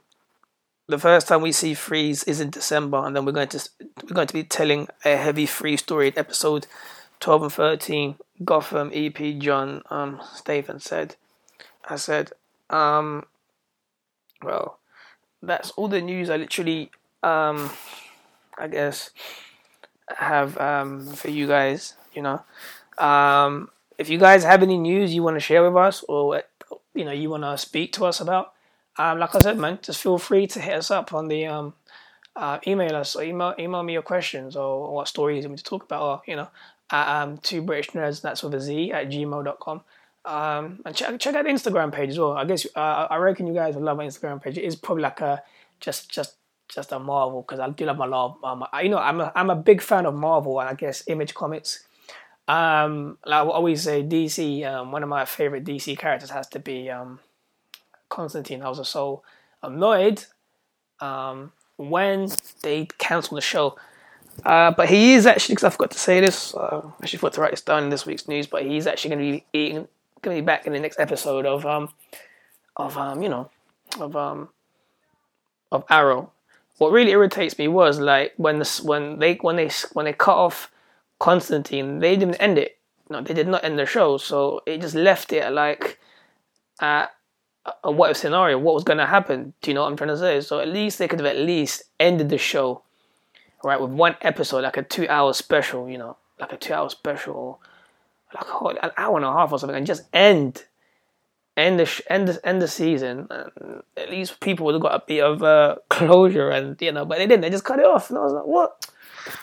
the 0.88 0.98
first 0.98 1.26
time 1.26 1.42
we 1.42 1.52
see 1.52 1.74
Freeze 1.74 2.22
is 2.24 2.40
in 2.40 2.50
December, 2.50 2.98
and 2.98 3.16
then 3.16 3.24
we're 3.24 3.32
going 3.32 3.48
to 3.48 3.68
we're 4.04 4.14
going 4.14 4.28
to 4.28 4.34
be 4.34 4.44
telling 4.44 4.86
a 5.04 5.16
heavy 5.16 5.46
Freeze 5.46 5.80
story 5.80 6.08
in 6.08 6.18
episode 6.18 6.66
twelve 7.18 7.42
and 7.42 7.52
thirteen. 7.52 8.16
Gotham 8.44 8.90
EP 8.94 9.38
John 9.38 9.82
um 9.90 10.20
said. 10.78 11.16
I 11.88 11.96
said, 11.96 12.32
um, 12.68 13.24
well, 14.42 14.78
that's 15.42 15.70
all 15.72 15.88
the 15.88 16.00
news 16.00 16.30
I 16.30 16.36
literally 16.36 16.90
um, 17.22 17.70
I 18.58 18.68
guess 18.68 19.10
have 20.16 20.56
um, 20.58 21.06
for 21.06 21.30
you 21.30 21.46
guys. 21.46 21.94
You 22.14 22.22
know, 22.22 22.42
um, 22.98 23.70
if 23.98 24.08
you 24.08 24.18
guys 24.18 24.44
have 24.44 24.62
any 24.62 24.78
news 24.78 25.14
you 25.14 25.22
want 25.22 25.36
to 25.36 25.40
share 25.40 25.62
with 25.62 25.76
us, 25.76 26.04
or 26.08 26.42
you 26.94 27.04
know 27.04 27.12
you 27.12 27.30
want 27.30 27.42
to 27.42 27.58
speak 27.58 27.92
to 27.94 28.06
us 28.06 28.20
about, 28.20 28.52
um, 28.96 29.18
like 29.18 29.34
I 29.34 29.40
said, 29.40 29.58
man, 29.58 29.78
just 29.82 30.00
feel 30.00 30.18
free 30.18 30.46
to 30.48 30.60
hit 30.60 30.74
us 30.74 30.90
up 30.90 31.12
on 31.12 31.28
the 31.28 31.46
um, 31.46 31.74
uh, 32.34 32.58
email 32.66 32.96
us 32.96 33.16
or 33.16 33.22
email 33.22 33.54
email 33.58 33.82
me 33.82 33.94
your 33.94 34.02
questions 34.02 34.56
or, 34.56 34.92
what 34.94 35.08
stories 35.08 35.44
you 35.44 35.48
want 35.48 35.58
to 35.58 35.64
talk 35.64 35.84
about, 35.84 36.02
or 36.02 36.22
you 36.26 36.36
know, 36.36 36.48
at 36.90 37.22
um, 37.22 37.38
two 37.38 37.62
British 37.62 37.90
nerds. 37.90 38.22
That's 38.22 38.42
with 38.42 38.54
a 38.54 38.60
Z 38.60 38.92
at 38.92 39.08
gmail.com. 39.08 39.82
Um, 40.26 40.80
and 40.84 40.94
check 40.94 41.18
check 41.20 41.34
out 41.36 41.44
the 41.44 41.50
Instagram 41.50 41.92
page 41.92 42.10
as 42.10 42.18
well. 42.18 42.32
I 42.32 42.44
guess 42.44 42.66
uh, 42.74 43.06
I 43.08 43.16
reckon 43.16 43.46
you 43.46 43.54
guys 43.54 43.76
will 43.76 43.82
love 43.82 43.96
my 43.96 44.06
Instagram 44.06 44.42
page. 44.42 44.58
It 44.58 44.64
is 44.64 44.74
probably 44.74 45.02
like 45.02 45.20
a 45.20 45.42
just 45.80 46.10
just 46.10 46.36
just 46.68 46.92
a 46.92 46.98
Marvel 46.98 47.42
because 47.42 47.60
I 47.60 47.68
do 47.70 47.86
love 47.86 47.96
my 47.96 48.06
love. 48.06 48.36
Um, 48.42 48.64
you 48.82 48.88
know, 48.88 48.98
I'm 48.98 49.20
a, 49.20 49.32
I'm 49.36 49.50
a 49.50 49.56
big 49.56 49.80
fan 49.80 50.04
of 50.04 50.14
Marvel 50.14 50.60
and 50.60 50.68
I 50.68 50.74
guess 50.74 51.04
Image 51.06 51.34
Comics. 51.34 51.86
Um, 52.48 53.18
like 53.24 53.44
I 53.44 53.48
always 53.48 53.82
say, 53.82 54.02
DC. 54.02 54.66
Um, 54.66 54.92
one 54.92 55.02
of 55.02 55.08
my 55.08 55.24
favorite 55.24 55.64
DC 55.64 55.98
characters 55.98 56.30
has 56.30 56.48
to 56.48 56.58
be 56.58 56.90
um, 56.90 57.20
Constantine. 58.08 58.62
I 58.62 58.68
was 58.68 58.88
so 58.88 59.22
annoyed 59.62 60.24
um, 61.00 61.52
when 61.76 62.28
they 62.62 62.86
cancelled 62.98 63.38
the 63.38 63.42
show. 63.42 63.76
Uh, 64.44 64.70
but 64.70 64.88
he 64.88 65.14
is 65.14 65.24
actually, 65.24 65.54
because 65.54 65.64
I 65.64 65.70
forgot 65.70 65.92
to 65.92 65.98
say 65.98 66.20
this, 66.20 66.54
uh, 66.54 66.82
I 66.84 67.02
actually 67.02 67.18
forgot 67.18 67.32
to 67.34 67.40
write 67.40 67.50
this 67.52 67.62
down 67.62 67.84
in 67.84 67.90
this 67.90 68.04
week's 68.04 68.28
news. 68.28 68.46
But 68.46 68.64
he's 68.64 68.86
actually 68.86 69.14
going 69.14 69.32
to 69.32 69.38
be 69.38 69.44
eating, 69.52 69.88
to 70.22 70.30
be 70.30 70.44
back 70.44 70.66
in 70.66 70.72
the 70.72 70.80
next 70.80 70.98
episode 70.98 71.46
of 71.46 71.64
um, 71.66 71.90
of 72.76 72.96
um, 72.96 73.22
you 73.22 73.28
know, 73.28 73.50
of 73.98 74.16
um, 74.16 74.48
of 75.70 75.84
Arrow 75.88 76.32
what 76.78 76.92
really 76.92 77.12
irritates 77.12 77.58
me 77.58 77.68
was 77.68 77.98
like 77.98 78.34
when 78.36 78.58
the, 78.58 78.80
when 78.84 79.18
they 79.18 79.34
when 79.36 79.56
they 79.56 79.70
when 79.92 80.04
they 80.04 80.12
cut 80.12 80.36
off 80.36 80.70
Constantine, 81.18 82.00
they 82.00 82.16
didn't 82.16 82.36
end 82.36 82.58
it. 82.58 82.78
No, 83.08 83.20
they 83.20 83.34
did 83.34 83.48
not 83.48 83.64
end 83.64 83.78
the 83.78 83.86
show. 83.86 84.18
So 84.18 84.62
it 84.66 84.80
just 84.80 84.94
left 84.94 85.32
it 85.32 85.50
like 85.52 85.98
at 86.80 87.12
a 87.82 87.90
what 87.90 88.10
if 88.10 88.16
scenario. 88.18 88.58
What 88.58 88.74
was 88.74 88.84
to 88.84 89.06
happen? 89.06 89.54
Do 89.62 89.70
you 89.70 89.74
know 89.74 89.82
what 89.82 89.90
I'm 89.90 89.96
trying 89.96 90.08
to 90.08 90.18
say? 90.18 90.40
So 90.40 90.60
at 90.60 90.68
least 90.68 90.98
they 90.98 91.08
could 91.08 91.20
have 91.20 91.26
at 91.26 91.38
least 91.38 91.84
ended 91.98 92.28
the 92.28 92.38
show, 92.38 92.82
right, 93.64 93.80
with 93.80 93.90
one 93.90 94.16
episode, 94.20 94.64
like 94.64 94.76
a 94.76 94.82
two-hour 94.82 95.32
special. 95.32 95.88
You 95.88 95.98
know, 95.98 96.16
like 96.38 96.52
a 96.52 96.58
two-hour 96.58 96.90
special, 96.90 97.60
like 98.34 98.46
oh, 98.48 98.68
an 98.82 98.90
hour 98.96 99.16
and 99.16 99.24
a 99.24 99.32
half 99.32 99.52
or 99.52 99.58
something, 99.58 99.76
and 99.76 99.86
just 99.86 100.02
end 100.12 100.64
end 101.56 101.80
the 101.80 102.02
end 102.08 102.28
the, 102.28 102.46
end 102.46 102.60
the 102.60 102.68
season, 102.68 103.28
at 103.96 104.10
least 104.10 104.40
people 104.40 104.66
would 104.66 104.74
have 104.74 104.82
got 104.82 104.94
a 104.94 105.04
bit 105.06 105.22
of 105.22 105.42
uh, 105.42 105.76
closure, 105.90 106.50
and 106.50 106.80
you 106.80 106.92
know, 106.92 107.04
but 107.04 107.18
they 107.18 107.26
didn't. 107.26 107.42
They 107.42 107.50
just 107.50 107.64
cut 107.64 107.78
it 107.78 107.86
off, 107.86 108.10
and 108.10 108.18
I 108.18 108.22
was 108.22 108.32
like, 108.32 108.46
what? 108.46 108.90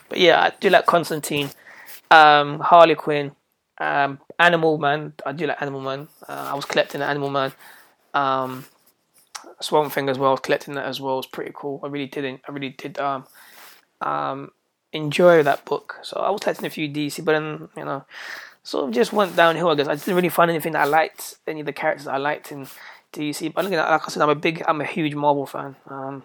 But 0.10 0.20
yeah, 0.20 0.42
I 0.42 0.52
do 0.60 0.70
like 0.70 0.86
Constantine, 0.86 1.50
um, 2.12 2.60
Harley 2.60 2.96
Quinn, 2.96 3.32
Um, 3.80 4.20
Animal 4.40 4.78
Man, 4.78 5.14
I 5.26 5.32
do 5.32 5.48
like 5.48 5.62
Animal 5.62 5.82
Man. 5.82 6.08
Uh, 6.28 6.50
I 6.52 6.54
was 6.54 6.66
collecting 6.66 7.00
the 7.00 7.06
Animal 7.08 7.30
Man. 7.30 7.52
Um, 8.14 8.66
Swamp 9.60 9.92
Thing 9.92 10.10
as 10.10 10.18
well. 10.20 10.30
I 10.30 10.34
was 10.34 10.40
collecting 10.42 10.76
that 10.76 10.86
as 10.86 11.00
well. 11.02 11.20
It's 11.20 11.28
pretty 11.28 11.52
cool. 11.54 11.80
I 11.84 11.88
really 11.88 12.08
didn't. 12.08 12.42
I 12.48 12.52
really 12.52 12.70
did. 12.70 13.00
Um, 13.00 13.26
um, 14.02 14.52
enjoy 14.92 15.44
that 15.44 15.66
book. 15.66 15.96
So 16.04 16.18
I 16.20 16.30
was 16.30 16.42
collecting 16.42 16.66
a 16.66 16.70
few 16.70 16.88
DC, 16.90 17.24
but 17.26 17.34
then 17.34 17.70
you 17.76 17.86
know, 17.86 18.06
sort 18.64 18.88
of 18.88 18.94
just 18.94 19.14
went 19.14 19.36
downhill. 19.36 19.70
I 19.70 19.76
guess 19.76 19.88
I 19.88 19.96
didn't 19.96 20.16
really 20.16 20.30
find 20.30 20.50
anything 20.50 20.74
that 20.74 20.82
I 20.82 20.86
liked, 20.86 21.38
any 21.48 21.60
of 21.60 21.66
the 21.66 21.74
characters 21.74 22.08
I 22.08 22.18
liked 22.18 22.52
in 22.52 22.68
DC. 23.14 23.54
But 23.54 23.66
like 23.66 23.78
I 23.78 24.08
said, 24.08 24.24
I'm 24.24 24.30
a 24.30 24.36
big, 24.36 24.64
I'm 24.68 24.82
a 24.82 24.86
huge 24.86 25.16
Marvel 25.16 25.46
fan. 25.46 25.76
Um, 25.88 26.24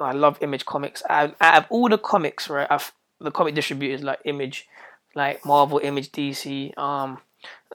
I 0.00 0.12
love 0.12 0.38
Image 0.40 0.64
Comics. 0.66 1.02
I, 1.08 1.32
I 1.40 1.52
have 1.52 1.66
all 1.70 1.88
the 1.88 1.98
comics, 1.98 2.48
right? 2.48 2.66
I've 2.70 2.92
the 3.20 3.30
comic 3.30 3.54
distributors 3.54 4.02
like 4.02 4.18
Image, 4.24 4.68
like 5.14 5.44
Marvel, 5.44 5.78
Image, 5.78 6.10
DC, 6.10 6.76
um, 6.76 7.18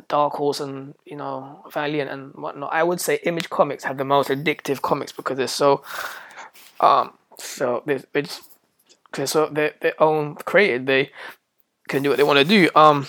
Dark 0.08 0.34
Horse, 0.34 0.60
and 0.60 0.94
you 1.06 1.16
know 1.16 1.64
Valiant 1.72 2.10
and 2.10 2.34
whatnot. 2.34 2.74
I 2.74 2.84
would 2.84 3.02
say 3.02 3.20
Image 3.24 3.50
Comics 3.50 3.84
have 3.86 3.98
the 3.98 4.06
most 4.06 4.30
addictive 4.30 4.82
comics 4.82 5.12
because 5.12 5.38
they're 5.38 5.48
so, 5.48 5.84
um, 6.80 7.14
so 7.38 7.84
they 7.86 8.04
they 8.14 8.24
just 8.24 8.44
because 9.12 9.32
so 9.32 9.48
they 9.48 9.74
their 9.82 10.02
own 10.02 10.36
created. 10.36 10.86
They 10.86 11.12
can 11.88 12.04
do 12.04 12.10
what 12.10 12.18
they 12.18 12.24
want 12.24 12.40
to 12.40 12.46
do. 12.46 12.70
Um, 12.76 13.08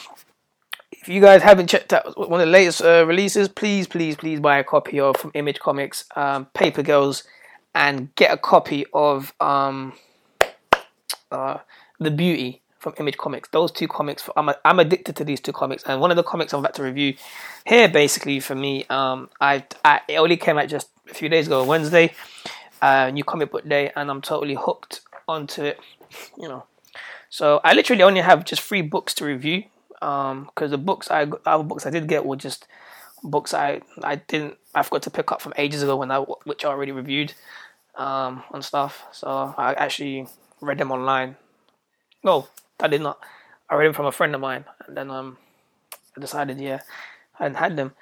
if 1.00 1.08
you 1.08 1.20
guys 1.20 1.42
haven't 1.42 1.68
checked 1.68 1.92
out 1.92 2.18
one 2.18 2.40
of 2.40 2.46
the 2.46 2.52
latest 2.52 2.82
uh, 2.82 3.06
releases, 3.06 3.48
please, 3.48 3.86
please, 3.86 4.16
please 4.16 4.40
buy 4.40 4.58
a 4.58 4.64
copy 4.64 4.98
of 4.98 5.16
from 5.16 5.30
Image 5.34 5.60
Comics, 5.60 6.04
um, 6.16 6.46
Paper 6.46 6.82
Girls, 6.82 7.22
and 7.74 8.14
get 8.16 8.32
a 8.32 8.36
copy 8.36 8.84
of 8.92 9.32
um, 9.40 9.92
uh, 11.30 11.58
The 12.00 12.10
Beauty 12.10 12.62
from 12.78 12.94
Image 12.98 13.16
Comics. 13.16 13.48
Those 13.50 13.70
two 13.70 13.86
comics, 13.86 14.28
I'm, 14.36 14.50
I'm 14.64 14.80
addicted 14.80 15.14
to 15.16 15.24
these 15.24 15.40
two 15.40 15.52
comics, 15.52 15.84
and 15.84 16.00
one 16.00 16.10
of 16.10 16.16
the 16.16 16.24
comics 16.24 16.52
I'm 16.52 16.60
about 16.60 16.74
to 16.74 16.82
review 16.82 17.14
here, 17.64 17.88
basically 17.88 18.40
for 18.40 18.56
me, 18.56 18.84
um, 18.90 19.30
I, 19.40 19.64
I 19.84 20.00
it 20.08 20.16
only 20.16 20.36
came 20.36 20.58
out 20.58 20.68
just 20.68 20.88
a 21.08 21.14
few 21.14 21.28
days 21.28 21.46
ago, 21.46 21.62
Wednesday, 21.64 22.12
uh, 22.82 23.10
new 23.10 23.24
comic 23.24 23.52
book 23.52 23.68
day, 23.68 23.92
and 23.94 24.10
I'm 24.10 24.20
totally 24.20 24.54
hooked 24.54 25.02
onto 25.28 25.62
it. 25.62 25.78
You 26.36 26.48
know, 26.48 26.64
so 27.30 27.60
I 27.62 27.72
literally 27.74 28.02
only 28.02 28.20
have 28.20 28.44
just 28.44 28.62
three 28.62 28.82
books 28.82 29.14
to 29.14 29.24
review 29.24 29.64
because 30.00 30.32
um, 30.32 30.70
the 30.70 30.78
books 30.78 31.10
I 31.10 31.26
other 31.46 31.64
books 31.64 31.86
I 31.86 31.90
did 31.90 32.06
get 32.06 32.24
were 32.24 32.36
just 32.36 32.66
books 33.22 33.52
I 33.52 33.80
I 34.02 34.16
didn't 34.16 34.56
I 34.74 34.82
forgot 34.82 35.02
to 35.02 35.10
pick 35.10 35.32
up 35.32 35.42
from 35.42 35.52
ages 35.56 35.82
ago 35.82 35.96
when 35.96 36.10
I 36.10 36.18
which 36.18 36.64
I 36.64 36.68
already 36.68 36.92
reviewed 36.92 37.34
um, 37.96 38.42
and 38.52 38.64
stuff. 38.64 39.04
So 39.12 39.54
I 39.58 39.74
actually 39.74 40.26
read 40.60 40.78
them 40.78 40.92
online. 40.92 41.36
No, 42.24 42.48
I 42.80 42.88
did 42.88 43.02
not. 43.02 43.18
I 43.68 43.74
read 43.74 43.86
them 43.86 43.94
from 43.94 44.06
a 44.06 44.12
friend 44.12 44.34
of 44.34 44.40
mine, 44.40 44.64
and 44.86 44.96
then 44.96 45.10
um, 45.10 45.36
I 46.16 46.20
decided 46.20 46.60
yeah, 46.60 46.80
I 47.38 47.44
hadn't 47.44 47.58
had 47.58 47.76
them. 47.76 47.92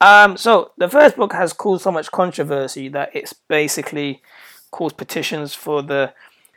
Um, 0.00 0.36
so 0.36 0.72
the 0.76 0.88
first 0.88 1.16
book 1.16 1.32
has 1.32 1.52
caused 1.52 1.84
so 1.84 1.92
much 1.92 2.10
controversy 2.10 2.88
that 2.88 3.10
it's 3.14 3.32
basically 3.32 4.22
caused 4.70 4.96
petitions 4.96 5.54
for 5.54 5.82
the 5.82 6.12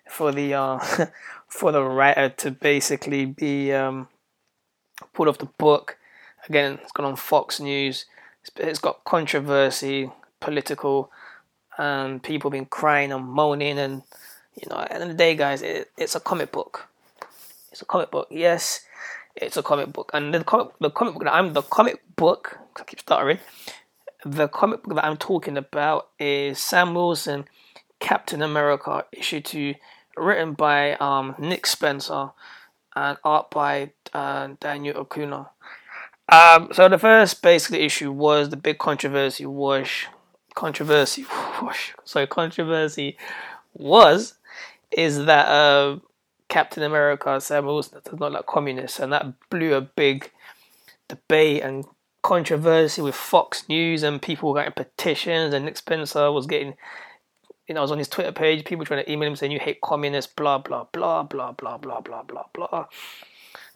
for 0.09 0.31
the 0.31 0.53
uh, 0.53 0.79
for 1.47 1.71
the 1.71 1.83
writer 1.83 2.29
to 2.29 2.51
basically 2.51 3.25
be 3.25 3.71
um, 3.71 4.07
pulled 5.13 5.27
off 5.27 5.37
the 5.37 5.45
book. 5.45 5.97
Again, 6.47 6.79
it's 6.81 6.91
gone 6.91 7.05
on 7.05 7.15
Fox 7.15 7.59
News. 7.59 8.05
it's 8.55 8.79
got 8.79 9.03
controversy, 9.03 10.11
political, 10.39 11.11
and 11.77 12.21
people 12.23 12.49
been 12.49 12.65
crying 12.65 13.11
and 13.11 13.25
moaning. 13.25 13.77
And 13.77 14.03
you 14.55 14.69
know, 14.69 14.79
at 14.79 14.89
the 14.89 14.93
end 14.95 15.03
of 15.03 15.09
the 15.09 15.15
day, 15.15 15.35
guys, 15.35 15.61
it, 15.61 15.91
it's 15.97 16.15
a 16.15 16.19
comic 16.19 16.51
book. 16.51 16.87
It's 17.71 17.81
a 17.81 17.85
comic 17.85 18.11
book. 18.11 18.27
Yes, 18.31 18.85
it's 19.35 19.57
a 19.57 19.63
comic 19.63 19.91
book. 19.93 20.11
And 20.13 20.33
the 20.33 20.43
comic, 20.43 20.69
the 20.79 20.89
comic 20.89 21.13
book 21.13 21.23
that 21.23 21.33
I'm 21.33 21.53
the 21.53 21.61
comic 21.61 22.01
book. 22.15 22.57
I 22.77 22.83
keep 22.83 22.99
stuttering. 22.99 23.39
The 24.25 24.47
comic 24.47 24.83
book 24.83 24.95
that 24.95 25.05
I'm 25.05 25.17
talking 25.17 25.57
about 25.57 26.09
is 26.19 26.59
Sam 26.59 26.93
Wilson, 26.93 27.45
Captain 27.99 28.41
America, 28.41 29.05
issue 29.11 29.41
two, 29.41 29.75
written 30.15 30.53
by 30.53 30.93
um, 30.95 31.35
Nick 31.37 31.65
Spencer 31.65 32.31
and 32.97 33.17
art 33.23 33.51
by 33.51 33.91
uh, 34.13 34.49
Daniel 34.59 35.01
Acuna. 35.01 35.49
Um, 36.29 36.69
so 36.73 36.89
the 36.89 36.97
first 36.97 37.41
basically 37.41 37.81
issue 37.81 38.11
was 38.11 38.49
the 38.49 38.57
big 38.57 38.79
controversy 38.79 39.45
was 39.45 39.87
controversy 40.55 41.23
so 42.03 42.25
controversy 42.25 43.15
was 43.75 44.33
is 44.91 45.25
that 45.25 45.47
uh, 45.47 45.99
Captain 46.49 46.83
America 46.83 47.39
Sam 47.39 47.65
Wilson 47.65 48.01
does 48.03 48.19
not 48.19 48.31
like 48.33 48.45
communists 48.45 48.99
and 48.99 49.13
that 49.13 49.27
blew 49.49 49.75
a 49.75 49.81
big 49.81 50.31
debate 51.07 51.61
and 51.61 51.85
controversy 52.23 53.01
with 53.01 53.15
Fox 53.15 53.69
News 53.69 54.03
and 54.03 54.21
people 54.21 54.49
were 54.49 54.59
getting 54.59 54.73
petitions 54.73 55.53
and 55.53 55.63
Nick 55.63 55.77
Spencer 55.77 56.29
was 56.31 56.47
getting 56.47 56.73
you 57.67 57.73
know, 57.73 57.81
I 57.81 57.83
was 57.83 57.91
on 57.91 57.97
his 57.97 58.07
Twitter 58.07 58.31
page, 58.31 58.65
people 58.65 58.85
trying 58.85 59.03
to 59.03 59.11
email 59.11 59.29
him 59.29 59.35
saying 59.35 59.51
you 59.51 59.59
hate 59.59 59.81
communists, 59.81 60.31
blah 60.33 60.57
blah 60.57 60.85
blah 60.91 61.23
blah 61.23 61.51
blah 61.51 61.77
blah 61.77 62.01
blah 62.01 62.23
blah 62.23 62.45
blah. 62.53 62.85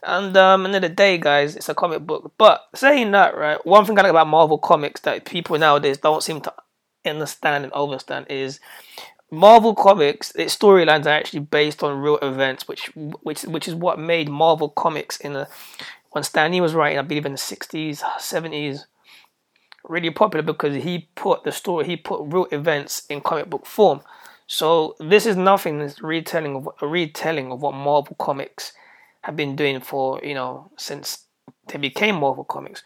And 0.03 0.35
um, 0.35 0.65
end 0.65 0.75
of 0.75 0.81
the 0.81 0.89
day, 0.89 1.17
guys, 1.17 1.55
it's 1.55 1.69
a 1.69 1.75
comic 1.75 2.05
book. 2.07 2.33
But 2.37 2.67
saying 2.73 3.11
that, 3.11 3.37
right, 3.37 3.63
one 3.65 3.85
thing 3.85 3.99
I 3.99 4.01
like 4.01 4.09
about 4.09 4.27
Marvel 4.27 4.57
comics 4.57 5.01
that 5.01 5.25
people 5.25 5.57
nowadays 5.59 5.97
don't 5.99 6.23
seem 6.23 6.41
to 6.41 6.53
understand 7.05 7.65
and 7.65 7.73
understand 7.73 8.25
is 8.29 8.59
Marvel 9.29 9.75
comics. 9.75 10.31
Its 10.35 10.57
storylines 10.57 11.05
are 11.05 11.09
actually 11.09 11.41
based 11.41 11.83
on 11.83 12.01
real 12.01 12.17
events, 12.17 12.67
which 12.67 12.91
which 12.95 13.43
which 13.43 13.67
is 13.67 13.75
what 13.75 13.99
made 13.99 14.29
Marvel 14.29 14.69
comics 14.69 15.17
in 15.17 15.33
the 15.33 15.47
when 16.11 16.23
Stan 16.23 16.51
Lee 16.51 16.61
was 16.61 16.73
writing, 16.73 16.99
I 16.99 17.03
believe 17.03 17.25
in 17.25 17.31
the 17.31 17.37
sixties, 17.37 18.03
seventies, 18.19 18.87
really 19.87 20.11
popular 20.11 20.43
because 20.43 20.83
he 20.83 21.09
put 21.15 21.43
the 21.43 21.51
story, 21.51 21.85
he 21.85 21.97
put 21.97 22.21
real 22.25 22.47
events 22.51 23.05
in 23.09 23.21
comic 23.21 23.49
book 23.49 23.65
form. 23.65 24.01
So 24.47 24.95
this 24.99 25.25
is 25.25 25.35
nothing. 25.37 25.79
This 25.79 26.01
retelling 26.01 26.55
of 26.55 26.69
a 26.81 26.87
retelling 26.87 27.51
of 27.51 27.61
what 27.61 27.73
Marvel 27.73 28.15
comics 28.19 28.73
have 29.21 29.35
been 29.35 29.55
doing 29.55 29.79
for 29.79 30.19
you 30.23 30.33
know 30.33 30.71
since 30.77 31.25
they 31.67 31.77
became 31.77 32.15
Marvel 32.15 32.43
comics. 32.43 32.83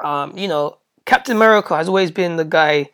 Um, 0.00 0.36
you 0.36 0.48
know, 0.48 0.78
Captain 1.06 1.36
America 1.36 1.76
has 1.76 1.88
always 1.88 2.10
been 2.10 2.36
the 2.36 2.44
guy 2.44 2.90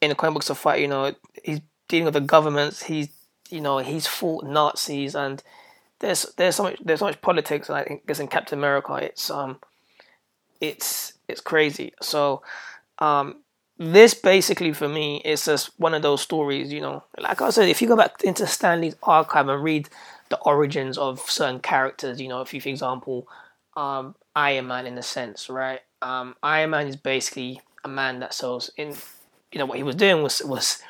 in 0.00 0.10
the 0.10 0.14
comic 0.14 0.34
books 0.34 0.46
to 0.46 0.54
fight. 0.54 0.80
You 0.80 0.88
know, 0.88 1.14
he's 1.42 1.60
dealing 1.88 2.04
with 2.04 2.14
the 2.14 2.20
governments. 2.20 2.84
He's 2.84 3.08
you 3.50 3.60
know 3.60 3.78
he's 3.78 4.06
fought 4.06 4.44
Nazis 4.44 5.14
and 5.14 5.42
there's 6.00 6.26
there's 6.36 6.56
so 6.56 6.64
much 6.64 6.78
there's 6.84 7.00
so 7.00 7.06
much 7.06 7.20
politics. 7.20 7.68
And 7.68 7.78
I 7.78 7.84
think 7.84 8.06
guess 8.06 8.20
in 8.20 8.28
Captain 8.28 8.58
America, 8.58 8.94
it's 8.94 9.30
um 9.30 9.58
it's 10.60 11.14
it's 11.28 11.40
crazy. 11.40 11.92
So 12.00 12.42
um, 12.98 13.42
this 13.78 14.14
basically 14.14 14.72
for 14.72 14.88
me 14.88 15.20
is 15.24 15.44
just 15.44 15.78
one 15.78 15.94
of 15.94 16.02
those 16.02 16.22
stories, 16.22 16.72
you 16.72 16.80
know. 16.80 17.04
Like 17.18 17.40
I 17.42 17.50
said, 17.50 17.68
if 17.68 17.82
you 17.82 17.88
go 17.88 17.96
back 17.96 18.22
into 18.24 18.46
Stan 18.46 18.80
Lee's 18.80 18.96
archive 19.02 19.48
and 19.48 19.62
read 19.62 19.88
the 20.28 20.38
origins 20.40 20.98
of 20.98 21.20
certain 21.20 21.60
characters, 21.60 22.20
you 22.20 22.28
know, 22.28 22.40
if 22.40 22.54
you, 22.54 22.60
for 22.60 22.68
example, 22.68 23.28
um, 23.76 24.14
Iron 24.34 24.66
Man 24.66 24.86
in 24.86 24.98
a 24.98 25.02
sense, 25.02 25.48
right? 25.48 25.80
Um, 26.02 26.36
Iron 26.42 26.70
Man 26.70 26.86
is 26.86 26.96
basically 26.96 27.60
a 27.84 27.88
man 27.88 28.20
that 28.20 28.34
sells 28.34 28.70
in, 28.76 28.94
you 29.52 29.58
know, 29.58 29.66
what 29.66 29.76
he 29.76 29.82
was 29.82 29.96
doing 29.96 30.22
was 30.22 30.42
was 30.44 30.82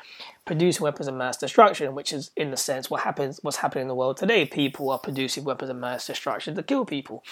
producing 0.45 0.83
weapons 0.83 1.07
of 1.07 1.13
mass 1.13 1.37
destruction, 1.37 1.93
which 1.93 2.13
is 2.13 2.31
in 2.37 2.51
the 2.51 2.57
sense 2.57 2.89
what 2.89 3.01
happens, 3.01 3.39
what's 3.43 3.57
happening 3.57 3.83
in 3.83 3.87
the 3.89 3.95
world 3.95 4.17
today. 4.17 4.45
People 4.45 4.89
are 4.89 4.97
producing 4.97 5.43
weapons 5.43 5.69
of 5.69 5.75
mass 5.75 6.07
destruction 6.07 6.55
to 6.55 6.63
kill 6.63 6.85
people. 6.85 7.23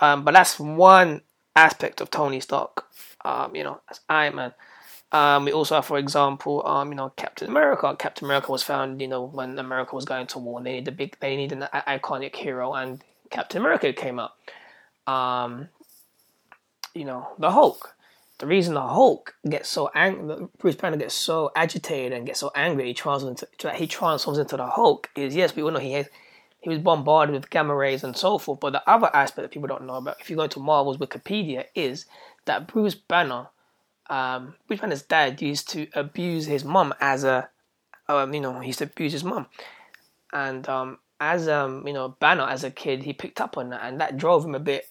Um, 0.00 0.24
but 0.24 0.34
that's 0.34 0.58
one 0.58 1.22
aspect 1.58 2.00
of 2.00 2.10
Tony 2.10 2.40
Stark, 2.40 2.86
um, 3.24 3.54
you 3.54 3.64
know, 3.64 3.80
as 3.90 4.00
Iron 4.08 4.36
Man. 4.36 4.52
Um, 5.10 5.46
we 5.46 5.52
also 5.52 5.76
have, 5.76 5.86
for 5.86 5.98
example, 5.98 6.66
um, 6.66 6.90
you 6.90 6.94
know, 6.94 7.10
Captain 7.16 7.48
America. 7.48 7.96
Captain 7.98 8.26
America 8.26 8.52
was 8.52 8.62
found, 8.62 9.00
you 9.00 9.08
know, 9.08 9.24
when 9.24 9.58
America 9.58 9.94
was 9.94 10.04
going 10.04 10.26
to 10.28 10.38
war. 10.38 10.62
They 10.62 10.72
needed 10.72 10.88
a 10.88 10.92
big, 10.92 11.16
they 11.20 11.36
needed 11.36 11.62
an 11.62 11.68
iconic 11.72 12.36
hero, 12.36 12.74
and 12.74 13.02
Captain 13.30 13.60
America 13.60 13.92
came 13.92 14.18
up. 14.18 14.38
Um, 15.06 15.68
you 16.94 17.04
know, 17.04 17.28
the 17.38 17.50
Hulk. 17.50 17.94
The 18.38 18.46
reason 18.46 18.74
the 18.74 18.86
Hulk 18.86 19.34
gets 19.48 19.68
so 19.68 19.90
angry, 19.96 20.46
Bruce 20.58 20.76
Banner 20.76 20.96
gets 20.96 21.14
so 21.14 21.50
agitated 21.56 22.12
and 22.12 22.24
gets 22.24 22.38
so 22.38 22.52
angry, 22.54 22.86
he 22.86 22.94
transforms 22.94 23.42
into, 23.42 23.72
he 23.72 23.88
transforms 23.88 24.38
into 24.38 24.56
the 24.56 24.66
Hulk. 24.66 25.10
Is 25.16 25.34
yes, 25.34 25.56
we 25.56 25.62
all 25.62 25.72
know 25.72 25.80
he 25.80 25.94
has 25.94 26.08
he 26.60 26.68
was 26.68 26.78
bombarded 26.78 27.34
with 27.34 27.50
gamma 27.50 27.74
rays 27.74 28.02
and 28.02 28.16
so 28.16 28.38
forth. 28.38 28.60
But 28.60 28.72
the 28.72 28.90
other 28.90 29.10
aspect 29.14 29.44
that 29.44 29.50
people 29.50 29.68
don't 29.68 29.86
know 29.86 29.94
about, 29.94 30.20
if 30.20 30.28
you 30.28 30.36
go 30.36 30.46
to 30.46 30.60
Marvel's 30.60 30.98
Wikipedia, 30.98 31.66
is 31.74 32.06
that 32.46 32.66
Bruce 32.66 32.94
Banner, 32.94 33.48
um, 34.10 34.54
Bruce 34.66 34.80
Banner's 34.80 35.02
dad 35.02 35.40
used 35.40 35.68
to 35.70 35.86
abuse 35.94 36.46
his 36.46 36.64
mom 36.64 36.94
as 37.00 37.24
a, 37.24 37.48
um, 38.08 38.34
you 38.34 38.40
know, 38.40 38.58
he 38.60 38.68
used 38.68 38.80
to 38.80 38.86
abuse 38.86 39.12
his 39.12 39.22
mom, 39.24 39.46
and 40.32 40.68
um, 40.68 40.98
as 41.20 41.48
um, 41.48 41.86
you 41.86 41.92
know, 41.92 42.16
Banner 42.20 42.44
as 42.44 42.64
a 42.64 42.70
kid, 42.70 43.02
he 43.02 43.12
picked 43.12 43.40
up 43.40 43.56
on 43.56 43.70
that, 43.70 43.82
and 43.84 44.00
that 44.00 44.16
drove 44.16 44.44
him 44.44 44.54
a 44.54 44.60
bit 44.60 44.88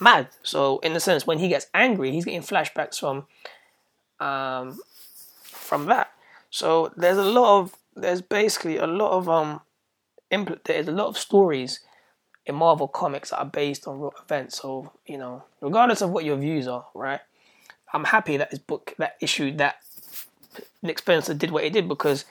mad. 0.00 0.28
So 0.42 0.78
in 0.78 0.92
a 0.92 1.00
sense, 1.00 1.26
when 1.26 1.38
he 1.38 1.48
gets 1.48 1.66
angry, 1.74 2.10
he's 2.12 2.24
getting 2.24 2.42
flashbacks 2.42 2.98
from, 2.98 3.26
um, 4.20 4.78
from 5.42 5.86
that. 5.86 6.12
So 6.50 6.92
there's 6.96 7.18
a 7.18 7.24
lot 7.24 7.60
of, 7.60 7.76
there's 7.94 8.22
basically 8.22 8.78
a 8.78 8.86
lot 8.86 9.12
of 9.12 9.28
um 9.28 9.60
impl- 10.32 10.62
there's 10.64 10.88
a 10.88 10.92
lot 10.92 11.08
of 11.08 11.18
stories 11.18 11.80
in 12.46 12.54
Marvel 12.56 12.88
comics 12.88 13.30
that 13.30 13.38
are 13.38 13.46
based 13.46 13.86
on 13.86 14.00
real 14.00 14.14
events. 14.22 14.58
So 14.60 14.92
you 15.06 15.18
know, 15.18 15.44
regardless 15.60 16.00
of 16.00 16.10
what 16.10 16.24
your 16.24 16.36
views 16.36 16.66
are, 16.66 16.86
right? 16.94 17.20
I'm 17.92 18.04
happy 18.04 18.36
that 18.38 18.50
this 18.50 18.58
book, 18.60 18.94
that 18.98 19.16
issue, 19.20 19.52
that 19.58 19.76
Nick 20.82 20.98
Spencer 20.98 21.34
did 21.34 21.50
what 21.50 21.64
he 21.64 21.70
did 21.70 21.88
because 21.88 22.24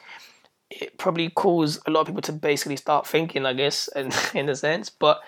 it 0.69 0.97
probably 0.97 1.29
caused 1.29 1.79
a 1.85 1.91
lot 1.91 2.01
of 2.01 2.07
people 2.07 2.21
to 2.23 2.33
basically 2.33 2.77
start 2.77 3.05
thinking, 3.05 3.45
I 3.45 3.53
guess, 3.53 3.87
in 3.95 4.11
in 4.33 4.49
a 4.49 4.55
sense. 4.55 4.89
But 4.89 5.21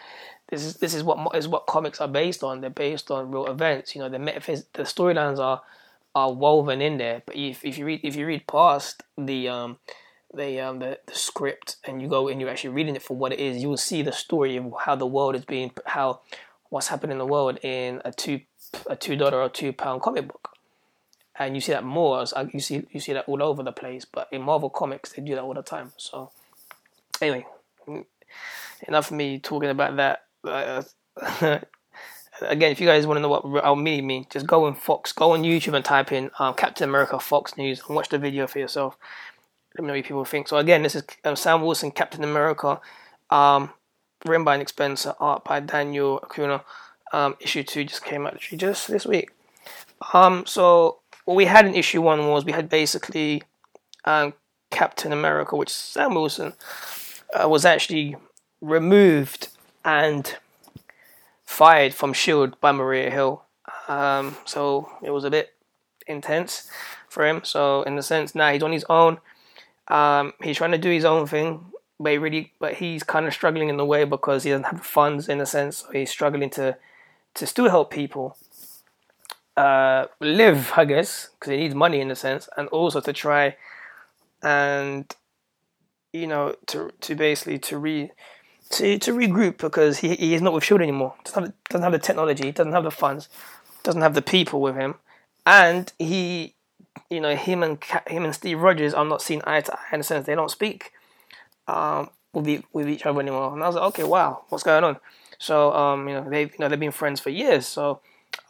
this 0.49 0.63
is 0.63 0.75
this 0.75 0.93
is 0.93 1.03
what 1.03 1.35
is 1.35 1.47
what 1.47 1.67
comics 1.67 2.01
are 2.01 2.07
based 2.07 2.43
on. 2.43 2.61
They're 2.61 2.69
based 2.69 3.11
on 3.11 3.31
real 3.31 3.47
events. 3.47 3.95
You 3.95 4.01
know, 4.01 4.09
the 4.09 4.17
metaphys- 4.17 4.65
the 4.73 4.83
storylines 4.83 5.39
are 5.39 5.61
are 6.15 6.31
woven 6.31 6.81
in 6.81 6.97
there. 6.97 7.23
But 7.25 7.35
if 7.35 7.63
if 7.63 7.77
you 7.77 7.85
read 7.85 8.01
if 8.03 8.15
you 8.15 8.25
read 8.25 8.47
past 8.47 9.03
the 9.17 9.49
um 9.49 9.77
the 10.33 10.59
um 10.59 10.79
the, 10.79 10.99
the 11.05 11.15
script 11.15 11.77
and 11.85 12.01
you 12.01 12.07
go 12.07 12.27
and 12.27 12.41
you're 12.41 12.49
actually 12.49 12.71
reading 12.71 12.95
it 12.95 13.01
for 13.01 13.15
what 13.15 13.33
it 13.33 13.39
is, 13.39 13.61
you 13.61 13.69
will 13.69 13.77
see 13.77 14.01
the 14.01 14.11
story 14.11 14.57
of 14.57 14.73
how 14.85 14.95
the 14.95 15.05
world 15.05 15.35
is 15.35 15.45
being 15.45 15.71
how 15.85 16.21
what's 16.69 16.87
happening 16.87 17.13
in 17.13 17.17
the 17.19 17.25
world 17.25 17.59
in 17.63 18.01
a 18.03 18.11
two 18.11 18.41
a 18.87 18.95
two 18.95 19.15
dollar 19.15 19.41
or 19.41 19.49
two 19.49 19.73
pound 19.73 20.01
comic 20.01 20.27
book. 20.27 20.49
And 21.37 21.55
you 21.55 21.61
see 21.61 21.71
that 21.71 21.83
more. 21.83 22.25
You 22.51 22.59
see 22.59 22.85
you 22.91 22.99
see 22.99 23.13
that 23.13 23.27
all 23.27 23.41
over 23.41 23.63
the 23.63 23.71
place. 23.71 24.05
But 24.05 24.27
in 24.31 24.41
Marvel 24.41 24.69
comics, 24.69 25.13
they 25.13 25.21
do 25.21 25.35
that 25.35 25.43
all 25.43 25.53
the 25.53 25.63
time. 25.63 25.91
So 25.97 26.31
anyway, 27.21 27.45
enough 28.87 29.11
of 29.11 29.17
me 29.17 29.39
talking 29.39 29.69
about 29.69 29.95
that. 29.97 30.25
Uh, 30.43 30.83
again, 32.41 32.71
if 32.71 32.79
you 32.79 32.87
guys 32.87 33.07
want 33.07 33.17
to 33.17 33.21
know 33.21 33.29
what 33.29 33.65
I 33.65 33.73
mean, 33.75 34.27
just 34.29 34.47
go 34.47 34.65
on 34.65 34.75
Fox, 34.75 35.11
go 35.11 35.31
on 35.31 35.43
YouTube 35.43 35.75
and 35.75 35.85
type 35.85 36.11
in 36.11 36.31
um, 36.39 36.53
Captain 36.53 36.89
America 36.89 37.19
Fox 37.19 37.57
News 37.57 37.81
and 37.87 37.95
watch 37.95 38.09
the 38.09 38.17
video 38.17 38.47
for 38.47 38.59
yourself. 38.59 38.97
What 39.75 40.03
people 40.03 40.23
think. 40.25 40.47
So 40.47 40.57
again, 40.57 40.83
this 40.83 40.95
is 40.95 41.03
um, 41.23 41.35
Sam 41.35 41.61
Wilson, 41.61 41.91
Captain 41.91 42.23
America, 42.23 42.79
um, 43.29 43.71
written 44.23 44.43
by 44.43 44.57
Nick 44.57 44.69
Spencer, 44.69 45.15
art 45.19 45.43
by 45.43 45.59
Daniel 45.59 46.19
Acuna. 46.23 46.63
Um, 47.11 47.35
issue 47.39 47.63
two 47.63 47.83
just 47.83 48.05
came 48.05 48.25
out 48.25 48.35
actually 48.35 48.59
just 48.59 48.87
this 48.87 49.05
week. 49.05 49.31
Um, 50.13 50.45
so 50.45 50.99
what 51.25 51.35
we 51.35 51.45
had 51.45 51.65
in 51.65 51.73
issue 51.73 52.01
one 52.01 52.27
was 52.27 52.45
we 52.45 52.51
had 52.51 52.69
basically 52.69 53.43
um, 54.05 54.33
Captain 54.69 55.11
America, 55.11 55.55
which 55.55 55.69
Sam 55.69 56.13
Wilson 56.13 56.53
uh, 57.33 57.49
was 57.49 57.65
actually 57.65 58.15
removed 58.61 59.49
and 59.83 60.35
fired 61.45 61.93
from 61.93 62.13
Shield 62.13 62.59
by 62.61 62.71
Maria 62.71 63.09
Hill. 63.09 63.43
Um, 63.87 64.37
so 64.45 64.91
it 65.01 65.11
was 65.11 65.23
a 65.23 65.31
bit 65.31 65.53
intense 66.07 66.69
for 67.09 67.25
him. 67.25 67.41
So 67.43 67.83
in 67.83 67.95
the 67.95 68.03
sense 68.03 68.35
now 68.35 68.51
he's 68.51 68.63
on 68.63 68.71
his 68.71 68.85
own. 68.89 69.19
Um, 69.87 70.33
he's 70.41 70.57
trying 70.57 70.71
to 70.71 70.77
do 70.77 70.89
his 70.89 71.05
own 71.05 71.27
thing, 71.27 71.65
but 71.99 72.11
he 72.13 72.17
really, 72.17 72.53
but 72.59 72.75
he's 72.75 73.03
kind 73.03 73.25
of 73.25 73.33
struggling 73.33 73.69
in 73.69 73.77
the 73.77 73.85
way 73.85 74.05
because 74.05 74.43
he 74.43 74.51
doesn't 74.51 74.65
have 74.65 74.85
funds 74.85 75.27
in 75.29 75.41
a 75.41 75.45
sense. 75.45 75.77
So 75.77 75.91
he's 75.91 76.09
struggling 76.09 76.49
to 76.51 76.77
to 77.35 77.47
still 77.47 77.69
help 77.69 77.91
people 77.91 78.37
uh, 79.57 80.05
live, 80.19 80.71
I 80.75 80.85
guess, 80.85 81.29
because 81.33 81.51
he 81.51 81.57
needs 81.57 81.75
money 81.75 81.99
in 81.99 82.11
a 82.11 82.15
sense, 82.15 82.47
and 82.57 82.67
also 82.69 83.01
to 83.01 83.13
try 83.13 83.55
and 84.41 85.05
you 86.11 86.27
know 86.27 86.55
to 86.67 86.91
to 87.01 87.15
basically 87.15 87.59
to 87.59 87.77
re 87.77 88.11
to 88.71 88.97
to 88.99 89.11
regroup 89.13 89.57
because 89.57 89.99
he 89.99 90.15
he 90.15 90.33
is 90.33 90.41
not 90.41 90.53
with 90.53 90.63
Shield 90.63 90.81
anymore. 90.81 91.15
Doesn't 91.23 91.43
have, 91.43 91.53
doesn't 91.69 91.83
have 91.83 91.91
the 91.91 91.99
technology, 91.99 92.51
doesn't 92.51 92.73
have 92.73 92.83
the 92.83 92.91
funds, 92.91 93.29
doesn't 93.83 94.01
have 94.01 94.13
the 94.13 94.21
people 94.21 94.61
with 94.61 94.75
him, 94.75 94.95
and 95.45 95.91
he, 95.99 96.52
you 97.09 97.21
know, 97.21 97.35
him 97.35 97.63
and 97.63 97.83
him 98.07 98.25
and 98.25 98.33
Steve 98.33 98.59
Rogers 98.59 98.93
are 98.93 99.05
not 99.05 99.21
seen 99.21 99.41
eye 99.45 99.61
to 99.61 99.73
eye 99.73 99.93
in 99.93 99.99
the 99.99 100.03
sense 100.03 100.25
they 100.25 100.35
don't 100.35 100.51
speak 100.51 100.91
um, 101.67 102.09
with 102.33 102.45
the, 102.45 102.61
with 102.73 102.89
each 102.89 103.05
other 103.05 103.19
anymore. 103.19 103.53
And 103.53 103.63
I 103.63 103.67
was 103.67 103.75
like, 103.75 103.85
okay, 103.85 104.03
wow, 104.03 104.43
what's 104.49 104.63
going 104.63 104.83
on? 104.83 104.97
So 105.39 105.73
um, 105.73 106.07
you 106.07 106.13
know 106.15 106.29
they've 106.29 106.51
you 106.51 106.57
know 106.59 106.69
they've 106.69 106.79
been 106.79 106.91
friends 106.91 107.19
for 107.19 107.29
years. 107.29 107.65
So 107.65 108.01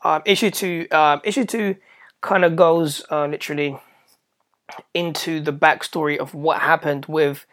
um, 0.04 0.22
issue 0.26 0.52
two 0.52 0.88
um, 0.92 1.22
issue 1.24 1.46
two 1.46 1.78
kind 2.22 2.46
of 2.46 2.56
goes 2.56 3.04
uh, 3.10 3.26
literally 3.26 3.80
into 4.94 5.42
the 5.42 5.54
backstory 5.54 6.18
of 6.18 6.34
what 6.34 6.62
happened 6.62 7.06
with 7.08 7.46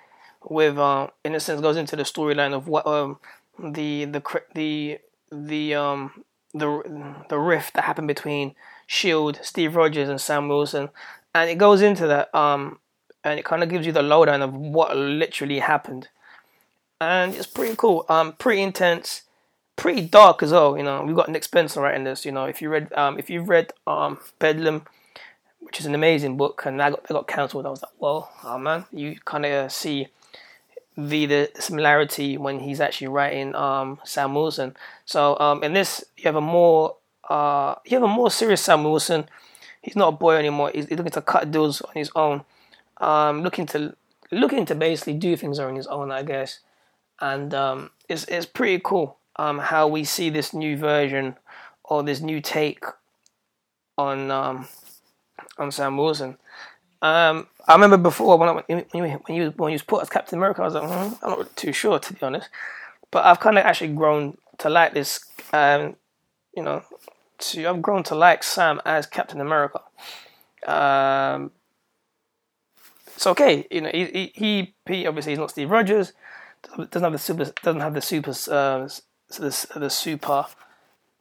with 0.44 0.79
uh, 0.79 1.09
in 1.24 1.35
a 1.35 1.40
sense 1.40 1.61
goes 1.61 1.76
into 1.76 1.96
the 1.96 2.03
storyline 2.03 2.55
of 2.55 2.68
what 2.68 2.87
um 2.87 3.18
the 3.59 4.05
the 4.05 4.22
the 4.55 4.98
the 5.31 5.74
um 5.74 6.24
the 6.55 7.14
the 7.29 7.38
rift 7.38 7.74
that 7.74 7.85
happened 7.85 8.09
between 8.09 8.55
Shield, 8.92 9.38
Steve 9.40 9.76
Rogers, 9.76 10.09
and 10.09 10.20
Sam 10.20 10.48
Wilson, 10.48 10.88
and 11.33 11.48
it 11.48 11.59
goes 11.59 11.81
into 11.81 12.09
that 12.09 12.35
um 12.35 12.81
and 13.22 13.38
it 13.38 13.44
kind 13.44 13.62
of 13.62 13.68
gives 13.68 13.87
you 13.87 13.92
the 13.92 14.03
lowdown 14.03 14.42
of 14.42 14.53
what 14.53 14.96
literally 14.96 15.61
happened, 15.61 16.09
and 17.00 17.33
it's 17.35 17.46
pretty 17.46 17.76
cool, 17.76 18.05
um 18.09 18.33
pretty 18.33 18.62
intense, 18.62 19.22
pretty 19.76 20.00
dark 20.03 20.42
as 20.42 20.50
well. 20.50 20.76
You 20.76 20.83
know, 20.83 21.05
we've 21.05 21.14
got 21.14 21.29
Nick 21.29 21.44
Spencer 21.44 21.81
writing 21.83 22.03
this. 22.03 22.24
You 22.24 22.33
know, 22.33 22.46
if 22.46 22.61
you 22.61 22.68
read 22.68 22.92
um 22.94 23.16
if 23.16 23.31
you've 23.31 23.48
read 23.48 23.72
um 23.87 24.18
Bedlam 24.40 24.83
which 25.61 25.79
is 25.79 25.87
an 25.87 25.94
amazing 25.94 26.37
book, 26.37 26.64
and 26.66 26.83
I 26.83 26.90
got, 26.90 27.07
I 27.09 27.12
got 27.12 27.29
cancelled. 27.29 27.64
I 27.64 27.70
was 27.70 27.81
like, 27.81 27.92
well, 28.00 28.29
oh 28.42 28.59
man, 28.59 28.87
you 28.90 29.20
kind 29.24 29.46
of 29.46 29.70
see 29.70 30.09
the, 30.96 31.26
the 31.26 31.50
similarity 31.61 32.37
when 32.37 32.59
he's 32.59 32.81
actually 32.81 33.07
writing 33.07 33.55
um, 33.55 34.00
Sam 34.03 34.35
Wilson. 34.35 34.74
So 35.05 35.38
um, 35.38 35.62
in 35.62 35.72
this, 35.72 36.03
you 36.16 36.24
have 36.24 36.35
a 36.35 36.40
more 36.40 36.96
uh, 37.30 37.76
you 37.86 37.96
have 37.96 38.02
a 38.02 38.08
more 38.08 38.30
serious 38.30 38.60
Sam 38.60 38.82
Wilson. 38.82 39.26
He's 39.82 39.96
not 39.96 40.08
a 40.08 40.16
boy 40.16 40.36
anymore. 40.36 40.72
He's, 40.74 40.88
he's 40.88 40.98
looking 40.98 41.12
to 41.12 41.22
cut 41.22 41.50
deals 41.50 41.80
on 41.80 41.92
his 41.94 42.10
own, 42.16 42.42
um, 42.98 43.42
looking 43.42 43.66
to 43.66 43.96
looking 44.32 44.66
to 44.66 44.74
basically 44.74 45.14
do 45.14 45.36
things 45.36 45.58
on 45.58 45.76
his 45.76 45.86
own, 45.86 46.10
I 46.10 46.24
guess. 46.24 46.58
And 47.20 47.54
um, 47.54 47.90
it's 48.08 48.24
it's 48.24 48.46
pretty 48.46 48.80
cool 48.84 49.16
um, 49.36 49.58
how 49.58 49.86
we 49.86 50.02
see 50.04 50.28
this 50.28 50.52
new 50.52 50.76
version 50.76 51.36
or 51.84 52.02
this 52.02 52.20
new 52.20 52.40
take 52.40 52.84
on 53.96 54.30
um, 54.32 54.66
on 55.56 55.70
Sam 55.70 55.96
Wilson. 55.96 56.36
Um, 57.00 57.46
I 57.66 57.74
remember 57.74 57.96
before 57.96 58.36
when 58.38 58.48
I, 58.48 58.52
when 58.66 58.84
you 58.92 59.52
when 59.56 59.70
you 59.70 59.74
was 59.74 59.82
put 59.82 60.02
as 60.02 60.10
Captain 60.10 60.36
America, 60.36 60.62
I 60.62 60.64
was 60.64 60.74
like, 60.74 60.82
mm, 60.82 61.18
I'm 61.22 61.30
not 61.30 61.56
too 61.56 61.72
sure 61.72 62.00
to 62.00 62.12
be 62.12 62.22
honest. 62.22 62.48
But 63.12 63.24
I've 63.24 63.40
kind 63.40 63.56
of 63.56 63.64
actually 63.64 63.94
grown 63.94 64.36
to 64.58 64.68
like 64.68 64.94
this. 64.94 65.24
Um, 65.52 65.96
you 66.56 66.64
know, 66.64 66.82
to 67.40 67.66
I've 67.66 67.83
grown 67.83 68.03
to 68.05 68.14
like 68.14 68.42
Sam 68.42 68.81
as 68.85 69.07
Captain 69.07 69.40
America. 69.40 69.81
Um, 70.66 71.53
it's 73.14 73.26
okay, 73.26 73.66
you 73.70 73.83
know. 73.83 73.90
He, 73.92 74.33
he 74.35 74.74
he 74.87 75.07
obviously 75.07 75.33
he's 75.33 75.38
not 75.38 75.50
Steve 75.50 75.70
Rogers. 75.70 76.12
Doesn't 76.76 77.03
have 77.03 77.12
the 77.12 77.18
super 77.18 77.53
doesn't 77.62 77.81
have 77.81 77.94
the 77.94 78.03
super 78.03 78.31
uh, 78.31 78.88
the 79.38 79.66
the 79.76 79.90
super 79.90 80.46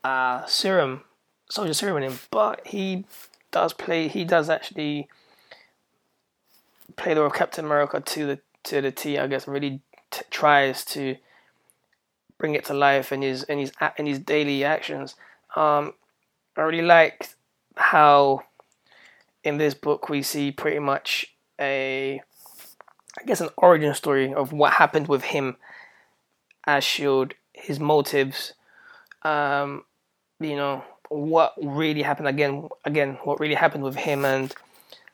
uh, 0.03 0.45
serum 0.45 1.03
soldier 1.49 1.73
serum 1.73 1.97
in 1.97 2.11
him, 2.11 2.19
but 2.31 2.65
he 2.67 3.05
does 3.51 3.73
play. 3.73 4.07
He 4.07 4.23
does 4.23 4.49
actually 4.49 5.09
play 6.95 7.13
the 7.13 7.21
role 7.21 7.29
of 7.29 7.35
Captain 7.35 7.65
America 7.65 7.99
to 7.99 8.25
the 8.25 8.39
to 8.63 8.81
the 8.81 8.91
T. 8.91 9.17
I 9.17 9.27
guess 9.27 9.47
really 9.47 9.81
t- 10.11 10.21
tries 10.29 10.85
to 10.85 11.17
bring 12.37 12.55
it 12.55 12.65
to 12.65 12.73
life 12.73 13.11
in 13.11 13.21
his 13.21 13.43
in 13.43 13.59
his 13.59 13.71
in 13.97 14.05
his 14.05 14.19
daily 14.19 14.63
actions. 14.63 15.15
Um, 15.55 15.93
I 16.59 16.63
really 16.63 16.81
like 16.81 17.29
how 17.77 18.43
in 19.45 19.57
this 19.57 19.73
book 19.73 20.09
we 20.09 20.21
see 20.21 20.51
pretty 20.51 20.79
much 20.79 21.33
a 21.59 22.21
I 23.17 23.23
guess 23.25 23.39
an 23.39 23.49
origin 23.57 23.93
story 23.93 24.33
of 24.33 24.51
what 24.51 24.73
happened 24.73 25.07
with 25.07 25.23
him 25.23 25.55
as 26.67 26.83
Shield, 26.83 27.33
his 27.53 27.79
motives, 27.79 28.53
um, 29.23 29.83
you 30.39 30.55
know, 30.55 30.83
what 31.07 31.53
really 31.61 32.01
happened 32.01 32.27
again 32.27 32.67
again, 32.83 33.17
what 33.23 33.39
really 33.39 33.55
happened 33.55 33.83
with 33.83 33.95
him 33.95 34.25
and 34.25 34.53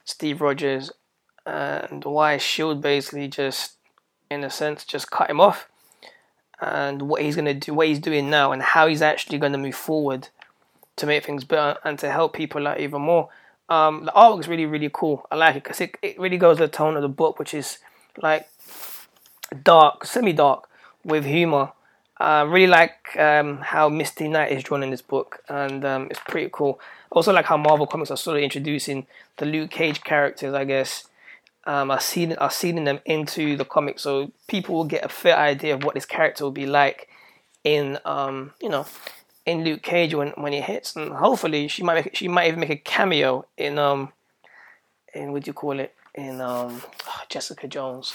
Steve 0.04 0.42
Rogers 0.42 0.92
and 1.46 2.04
why 2.04 2.38
Shield 2.38 2.82
basically 2.82 3.28
just, 3.28 3.78
in 4.32 4.44
a 4.44 4.50
sense, 4.50 4.84
just 4.84 5.12
cut 5.12 5.30
him 5.30 5.40
off, 5.40 5.70
and 6.60 7.04
what 7.04 7.22
he's 7.22 7.36
gonna 7.36 7.54
do, 7.54 7.76
what 7.76 7.88
he's 7.88 8.00
doing 8.00 8.32
now, 8.32 8.52
and 8.52 8.64
how 8.64 8.88
he's 8.88 9.04
actually 9.04 9.38
gonna 9.38 9.60
move 9.60 9.76
forward 9.76 10.30
to 10.98 11.06
make 11.06 11.26
things 11.26 11.44
better 11.44 11.80
and 11.84 12.00
to 12.00 12.12
help 12.12 12.34
people 12.34 12.68
out 12.68 12.80
even 12.80 13.02
more. 13.02 13.30
Um, 13.68 14.06
the 14.06 14.12
artwork 14.12 14.42
is 14.42 14.48
really 14.48 14.66
really 14.66 14.90
cool. 14.92 15.26
I 15.32 15.36
like 15.36 15.56
it 15.56 15.64
because 15.64 15.82
it, 15.82 15.98
it 16.02 16.20
really 16.20 16.38
goes 16.38 16.58
the 16.58 16.68
tone 16.68 16.96
of 16.96 17.02
the 17.02 17.10
book, 17.10 17.40
which 17.40 17.54
is 17.54 17.80
like 18.22 18.48
dark, 19.64 20.06
semi 20.06 20.34
dark 20.34 20.70
with 21.04 21.26
humor. 21.26 21.72
I 22.18 22.42
uh, 22.42 22.46
really 22.46 22.68
like 22.68 23.18
um, 23.18 23.58
how 23.58 23.90
Misty 23.90 24.30
Knight 24.30 24.52
is 24.52 24.64
drawn 24.64 24.84
in 24.84 24.90
this 24.90 25.02
book, 25.02 25.44
and 25.50 25.84
um, 25.84 26.08
it's 26.10 26.20
pretty 26.22 26.50
cool. 26.52 26.80
Also, 27.10 27.34
like 27.34 27.46
how 27.46 27.58
Marvel 27.58 27.88
Comics 27.88 28.10
are 28.10 28.18
sort 28.18 28.38
of 28.38 28.44
introducing 28.44 29.06
the 29.38 29.46
Luke 29.46 29.70
Cage 29.70 30.02
characters, 30.02 30.54
I 30.54 30.64
guess, 30.64 31.08
um, 31.66 31.92
are 31.92 32.00
seeding 32.00 32.38
are 32.38 32.52
seeding 32.52 32.86
them 32.86 33.00
into 33.06 33.58
the 33.58 33.66
comic, 33.66 34.00
so 34.00 34.32
people 34.48 34.76
will 34.76 34.86
get 34.86 35.04
a 35.04 35.10
fair 35.10 35.36
idea 35.36 35.74
of 35.74 35.84
what 35.84 35.96
this 35.96 36.06
character 36.06 36.46
will 36.46 36.52
be 36.52 36.66
like 36.66 37.10
in 37.64 37.98
um, 38.06 38.54
you 38.62 38.70
know 38.70 38.86
in 39.46 39.64
Luke 39.64 39.82
Cage 39.82 40.14
when 40.14 40.30
when 40.30 40.54
he 40.54 40.62
hits, 40.62 40.96
and 40.96 41.14
hopefully 41.14 41.68
she 41.68 41.84
might 41.84 42.04
make, 42.04 42.16
she 42.16 42.28
might 42.28 42.48
even 42.48 42.60
make 42.60 42.70
a 42.70 42.78
cameo 42.78 43.46
in 43.58 43.78
um 43.78 44.12
in 45.14 45.32
what 45.32 45.44
do 45.44 45.50
you 45.50 45.54
call 45.54 45.80
it 45.80 45.94
in 46.14 46.42
um 46.42 46.82
Jessica 47.30 47.68
Jones. 47.68 48.14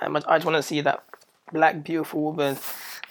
Um, 0.00 0.16
I 0.16 0.36
just 0.36 0.46
want 0.46 0.56
to 0.56 0.62
see 0.62 0.80
that 0.80 1.04
black 1.52 1.82
beautiful 1.84 2.22
woman 2.22 2.56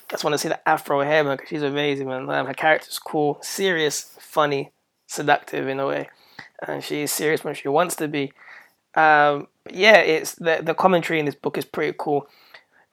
I 0.10 0.13
just 0.13 0.23
want 0.23 0.34
to 0.34 0.39
see 0.39 0.47
the 0.47 0.67
afro 0.67 1.02
hair, 1.02 1.23
because 1.23 1.47
she's 1.47 1.62
amazing, 1.62 2.08
man. 2.08 2.28
Um, 2.32 2.47
her 2.47 2.54
character's 2.56 2.97
cool, 2.97 3.38
serious, 3.41 4.15
funny, 4.19 4.71
seductive 5.06 5.67
in 5.67 5.80
a 5.80 5.86
way, 5.86 6.10
and 6.67 6.84
she's 6.84 7.12
serious 7.12 7.43
when 7.43 7.54
she 7.54 7.67
wants 7.67 7.95
to 7.97 8.08
be. 8.08 8.34
Um, 8.95 9.47
yeah, 9.69 9.97
it's 9.97 10.34
the 10.34 10.62
the 10.63 10.73
commentary 10.73 11.19
in 11.19 11.28
this 11.28 11.36
book 11.36 11.60
is 11.60 11.65
pretty 11.65 11.95
cool. 11.95 12.28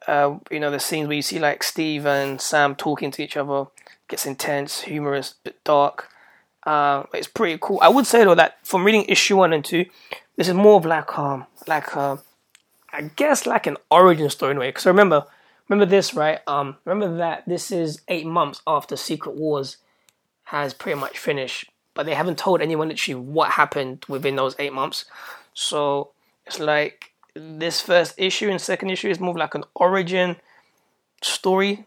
Uh, 0.07 0.39
you 0.51 0.61
know, 0.61 0.71
the 0.71 0.79
scenes 0.79 1.09
where 1.09 1.17
you 1.17 1.23
see 1.23 1.39
like 1.39 1.63
Steve 1.63 2.05
and 2.05 2.39
Sam 2.39 2.77
talking 2.77 3.11
to 3.13 3.23
each 3.23 3.39
other 3.39 3.65
gets 4.09 4.27
intense, 4.27 4.83
humorous, 4.83 5.35
bit 5.45 5.63
dark. 5.65 6.09
Uh, 6.65 7.05
it's 7.15 7.29
pretty 7.29 7.59
cool. 7.61 7.79
I 7.81 7.89
would 7.89 8.07
say 8.07 8.25
though 8.25 8.35
that 8.35 8.59
from 8.67 8.85
reading 8.85 9.05
issue 9.05 9.37
one 9.37 9.53
and 9.53 9.65
two, 9.65 9.87
this 10.37 10.49
is 10.49 10.55
more 10.55 10.77
of 10.77 10.85
like 10.85 11.17
um 11.19 11.47
like 11.67 11.97
uh, 11.97 12.17
I 12.93 13.03
guess 13.17 13.47
like 13.47 13.67
an 13.67 13.77
origin 13.91 14.31
story 14.31 14.53
in 14.53 14.57
a 14.57 14.61
way. 14.61 14.69
Because 14.69 14.87
remember, 14.87 15.25
remember 15.69 15.89
this 15.89 16.15
right? 16.15 16.41
Um, 16.47 16.77
remember 16.85 17.17
that 17.19 17.45
this 17.47 17.71
is 17.71 18.01
eight 18.09 18.27
months 18.27 18.63
after 18.67 18.97
Secret 18.97 19.37
Wars 19.37 19.77
has 20.45 20.75
pretty 20.75 20.99
much 20.99 21.19
finished, 21.19 21.71
but 21.95 22.07
they 22.07 22.15
haven't 22.15 22.39
told 22.39 22.61
anyone 22.61 22.91
actually 22.91 23.17
what 23.17 23.53
happened 23.53 24.05
within 24.09 24.37
those 24.37 24.57
eight 24.59 24.73
months. 24.73 25.05
So 25.55 26.11
it's 26.47 26.59
like 26.59 27.13
this 27.35 27.81
first 27.81 28.15
issue 28.17 28.49
and 28.49 28.61
second 28.61 28.91
issue 28.91 29.09
is 29.09 29.21
more 29.21 29.37
like 29.37 29.55
an 29.55 29.65
origin 29.75 30.37
story 31.23 31.87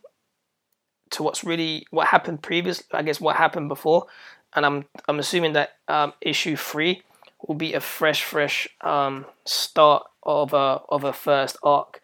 to 1.12 1.24
what's 1.24 1.43
really 1.43 1.86
what 1.91 2.08
happened 2.08 2.41
previous. 2.41 2.84
I 2.91 3.02
guess 3.02 3.22
what 3.22 3.36
happened 3.36 3.69
before, 3.69 4.08
and 4.56 4.65
I'm 4.65 4.86
I'm 5.08 5.19
assuming 5.19 5.54
that 5.54 5.78
um, 5.88 6.13
issue 6.22 6.56
three 6.56 7.04
will 7.48 7.56
be 7.56 7.74
a 7.74 7.80
fresh, 7.80 8.24
fresh 8.24 8.67
um, 8.82 9.26
start 9.45 10.04
of 10.24 10.54
a 10.54 10.82
of 10.89 11.04
a 11.04 11.13
first 11.13 11.58
arc 11.63 12.02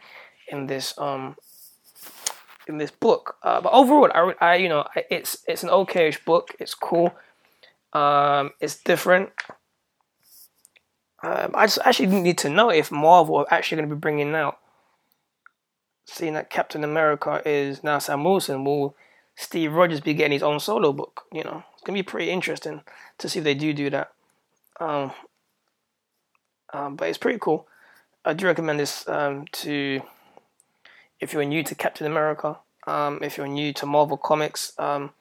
in 0.47 0.67
this 0.67 0.97
um 0.97 1.35
in 2.67 2.77
this 2.77 2.91
book. 2.91 3.37
Uh, 3.43 3.61
but 3.61 3.73
overall, 3.73 4.09
I, 4.13 4.33
I 4.41 4.55
you 4.55 4.69
know 4.69 4.85
it's 5.09 5.37
it's 5.47 5.63
an 5.63 5.69
okayish 5.69 6.23
book. 6.25 6.55
It's 6.59 6.73
cool. 6.73 7.13
Um, 7.93 8.51
it's 8.59 8.75
different. 8.75 9.29
Um, 11.23 11.51
I 11.55 11.65
just 11.65 11.79
actually 11.83 12.07
need 12.07 12.37
to 12.39 12.49
know 12.49 12.69
if 12.69 12.91
Marvel 12.91 13.37
are 13.37 13.47
actually 13.49 13.77
going 13.77 13.89
to 13.89 13.95
be 13.95 13.99
bringing 13.99 14.35
out, 14.35 14.59
seeing 16.05 16.33
that 16.33 16.49
Captain 16.49 16.83
America 16.83 17.41
is 17.45 17.83
now 17.83 17.99
Sam 17.99 18.23
Wilson, 18.23 18.63
will 18.63 18.95
Steve 19.35 19.73
Rogers 19.73 20.01
be 20.01 20.13
getting 20.13 20.31
his 20.31 20.43
own 20.43 20.59
solo 20.59 20.93
book? 20.93 21.23
You 21.31 21.43
know, 21.43 21.63
it's 21.73 21.83
to 21.83 21.91
be 21.91 22.03
pretty 22.03 22.31
interesting 22.31 22.81
to 23.17 23.29
see 23.29 23.39
if 23.39 23.45
they 23.45 23.55
do 23.55 23.73
do 23.73 23.89
that. 23.89 24.11
Um, 24.79 25.11
um, 26.73 26.95
but 26.95 27.09
it's 27.09 27.17
pretty 27.17 27.39
cool. 27.39 27.67
I 28.23 28.33
do 28.33 28.45
recommend 28.45 28.79
this 28.79 29.07
um, 29.07 29.45
to 29.51 30.01
if 31.19 31.33
you're 31.33 31.45
new 31.45 31.63
to 31.63 31.75
Captain 31.75 32.07
America, 32.07 32.57
um, 32.87 33.19
if 33.21 33.37
you're 33.37 33.47
new 33.47 33.73
to 33.73 33.85
Marvel 33.85 34.17
Comics. 34.17 34.73
Um, 34.77 35.11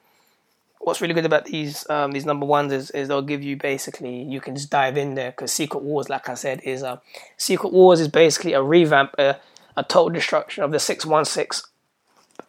what's 0.79 1.01
really 1.01 1.13
good 1.13 1.25
about 1.25 1.45
these 1.45 1.89
um, 1.89 2.11
these 2.11 2.25
number 2.25 2.45
ones 2.45 2.71
is, 2.71 2.91
is 2.91 3.07
they'll 3.07 3.21
give 3.21 3.43
you 3.43 3.57
basically 3.57 4.23
you 4.23 4.41
can 4.41 4.55
just 4.55 4.69
dive 4.69 4.97
in 4.97 5.15
there 5.15 5.31
because 5.31 5.51
Secret 5.51 5.83
Wars, 5.83 6.09
like 6.09 6.29
I 6.29 6.35
said, 6.35 6.61
is 6.63 6.81
a 6.83 7.01
Secret 7.37 7.73
Wars 7.73 7.99
is 7.99 8.07
basically 8.07 8.53
a 8.53 8.61
revamp, 8.61 9.15
a, 9.17 9.37
a 9.77 9.83
total 9.83 10.09
destruction 10.09 10.63
of 10.63 10.71
the 10.71 10.79
six 10.79 11.05
one 11.05 11.25
six 11.25 11.67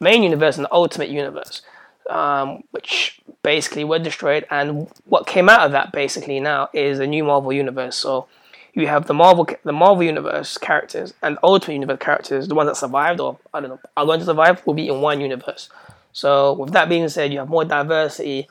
main 0.00 0.22
universe 0.22 0.56
and 0.56 0.64
the 0.64 0.72
Ultimate 0.72 1.08
Universe, 1.08 1.62
um, 2.10 2.62
which 2.70 3.20
basically 3.42 3.84
were 3.84 3.98
destroyed. 3.98 4.46
And 4.50 4.88
what 5.04 5.26
came 5.26 5.48
out 5.48 5.60
of 5.60 5.72
that 5.72 5.92
basically 5.92 6.40
now 6.40 6.68
is 6.72 6.98
a 6.98 7.06
new 7.06 7.24
Marvel 7.24 7.52
universe. 7.52 7.96
So 7.96 8.28
you 8.74 8.86
have 8.88 9.06
the 9.06 9.14
Marvel 9.14 9.48
the 9.64 9.72
Marvel 9.72 10.02
Universe 10.02 10.58
characters 10.58 11.14
and 11.22 11.38
Ultimate 11.42 11.74
Universe 11.74 11.98
characters, 12.00 12.48
the 12.48 12.54
ones 12.54 12.68
that 12.68 12.76
survived 12.76 13.20
or 13.20 13.38
I 13.54 13.60
don't 13.60 13.70
know 13.70 13.80
are 13.96 14.04
going 14.04 14.20
to 14.20 14.26
survive, 14.26 14.64
will 14.66 14.74
be 14.74 14.88
in 14.88 15.00
one 15.00 15.20
universe. 15.20 15.70
So 16.12 16.52
with 16.52 16.72
that 16.72 16.88
being 16.88 17.08
said, 17.08 17.32
you 17.32 17.38
have 17.38 17.48
more 17.48 17.64
diversity, 17.64 18.48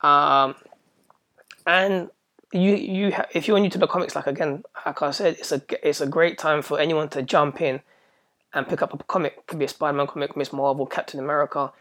um, 0.00 0.54
and 1.66 2.10
you 2.52 2.74
you 2.74 3.12
ha- 3.12 3.26
if 3.34 3.48
you're 3.48 3.58
new 3.58 3.70
to 3.70 3.78
the 3.78 3.86
comics, 3.86 4.14
like 4.14 4.26
again, 4.26 4.64
like 4.84 5.02
I 5.02 5.10
said, 5.10 5.36
it's 5.38 5.52
a 5.52 5.60
it's 5.82 6.00
a 6.00 6.06
great 6.06 6.38
time 6.38 6.62
for 6.62 6.78
anyone 6.80 7.08
to 7.10 7.22
jump 7.22 7.60
in 7.60 7.80
and 8.56 8.66
pick 8.66 8.82
up 8.82 8.92
a 8.92 8.98
comic. 9.04 9.46
Could 9.46 9.58
be 9.58 9.66
a 9.66 9.68
Spider-Man 9.68 10.06
comic, 10.06 10.36
Miss 10.36 10.52
Marvel, 10.52 10.86
Captain 10.86 11.20
America, 11.20 11.72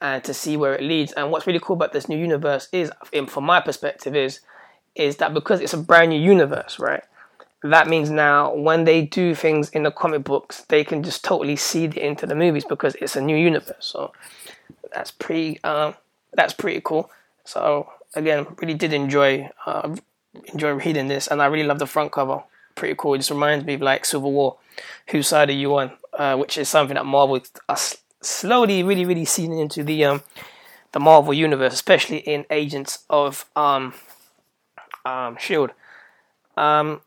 and 0.00 0.22
to 0.24 0.34
see 0.34 0.56
where 0.56 0.74
it 0.74 0.82
leads. 0.82 1.12
And 1.12 1.30
what's 1.30 1.46
really 1.46 1.60
cool 1.60 1.76
about 1.76 1.92
this 1.92 2.08
new 2.08 2.18
universe 2.18 2.68
is, 2.72 2.90
from 3.28 3.44
my 3.44 3.60
perspective, 3.60 4.14
is 4.14 4.40
is 4.94 5.16
that 5.16 5.34
because 5.34 5.60
it's 5.60 5.72
a 5.72 5.78
brand 5.78 6.10
new 6.10 6.20
universe, 6.20 6.78
right? 6.78 7.02
That 7.62 7.88
means 7.88 8.10
now 8.10 8.54
when 8.54 8.84
they 8.84 9.02
do 9.02 9.34
things 9.34 9.70
in 9.70 9.84
the 9.84 9.90
comic 9.90 10.22
books, 10.22 10.62
they 10.68 10.84
can 10.84 11.02
just 11.02 11.24
totally 11.24 11.56
seed 11.56 11.96
it 11.96 12.02
into 12.02 12.26
the 12.26 12.34
movies 12.34 12.64
because 12.64 12.94
it's 12.96 13.16
a 13.16 13.20
new 13.20 13.36
universe. 13.36 13.86
So 13.86 14.12
that's 14.92 15.10
pretty 15.10 15.62
um, 15.64 15.94
that's 16.32 16.52
pretty 16.52 16.80
cool. 16.84 17.10
So 17.44 17.88
again, 18.14 18.46
really 18.60 18.74
did 18.74 18.92
enjoy 18.92 19.48
uh, 19.66 19.94
enjoy 20.52 20.72
reading 20.72 21.08
this, 21.08 21.28
and 21.28 21.40
I 21.40 21.46
really 21.46 21.66
love 21.66 21.78
the 21.78 21.86
front 21.86 22.10
cover. 22.10 22.42
Pretty 22.74 22.94
cool. 22.98 23.14
It 23.14 23.18
just 23.18 23.30
reminds 23.30 23.64
me 23.64 23.74
of 23.74 23.82
like 23.82 24.04
Civil 24.04 24.32
War, 24.32 24.56
whose 25.08 25.28
side 25.28 25.48
are 25.48 25.52
you 25.52 25.76
on? 25.76 25.92
Uh, 26.12 26.36
which 26.36 26.58
is 26.58 26.68
something 26.68 26.94
that 26.94 27.06
Marvel 27.06 27.40
are 27.68 27.78
slowly, 28.20 28.82
really, 28.82 29.04
really 29.04 29.24
seeing 29.24 29.58
into 29.58 29.82
the 29.82 30.04
um, 30.04 30.22
the 30.92 31.00
Marvel 31.00 31.34
universe, 31.34 31.74
especially 31.74 32.18
in 32.18 32.46
Agents 32.50 33.04
of 33.10 33.46
um, 33.56 33.94
um, 35.04 35.36
Shield. 35.38 35.70
Um, 36.56 37.00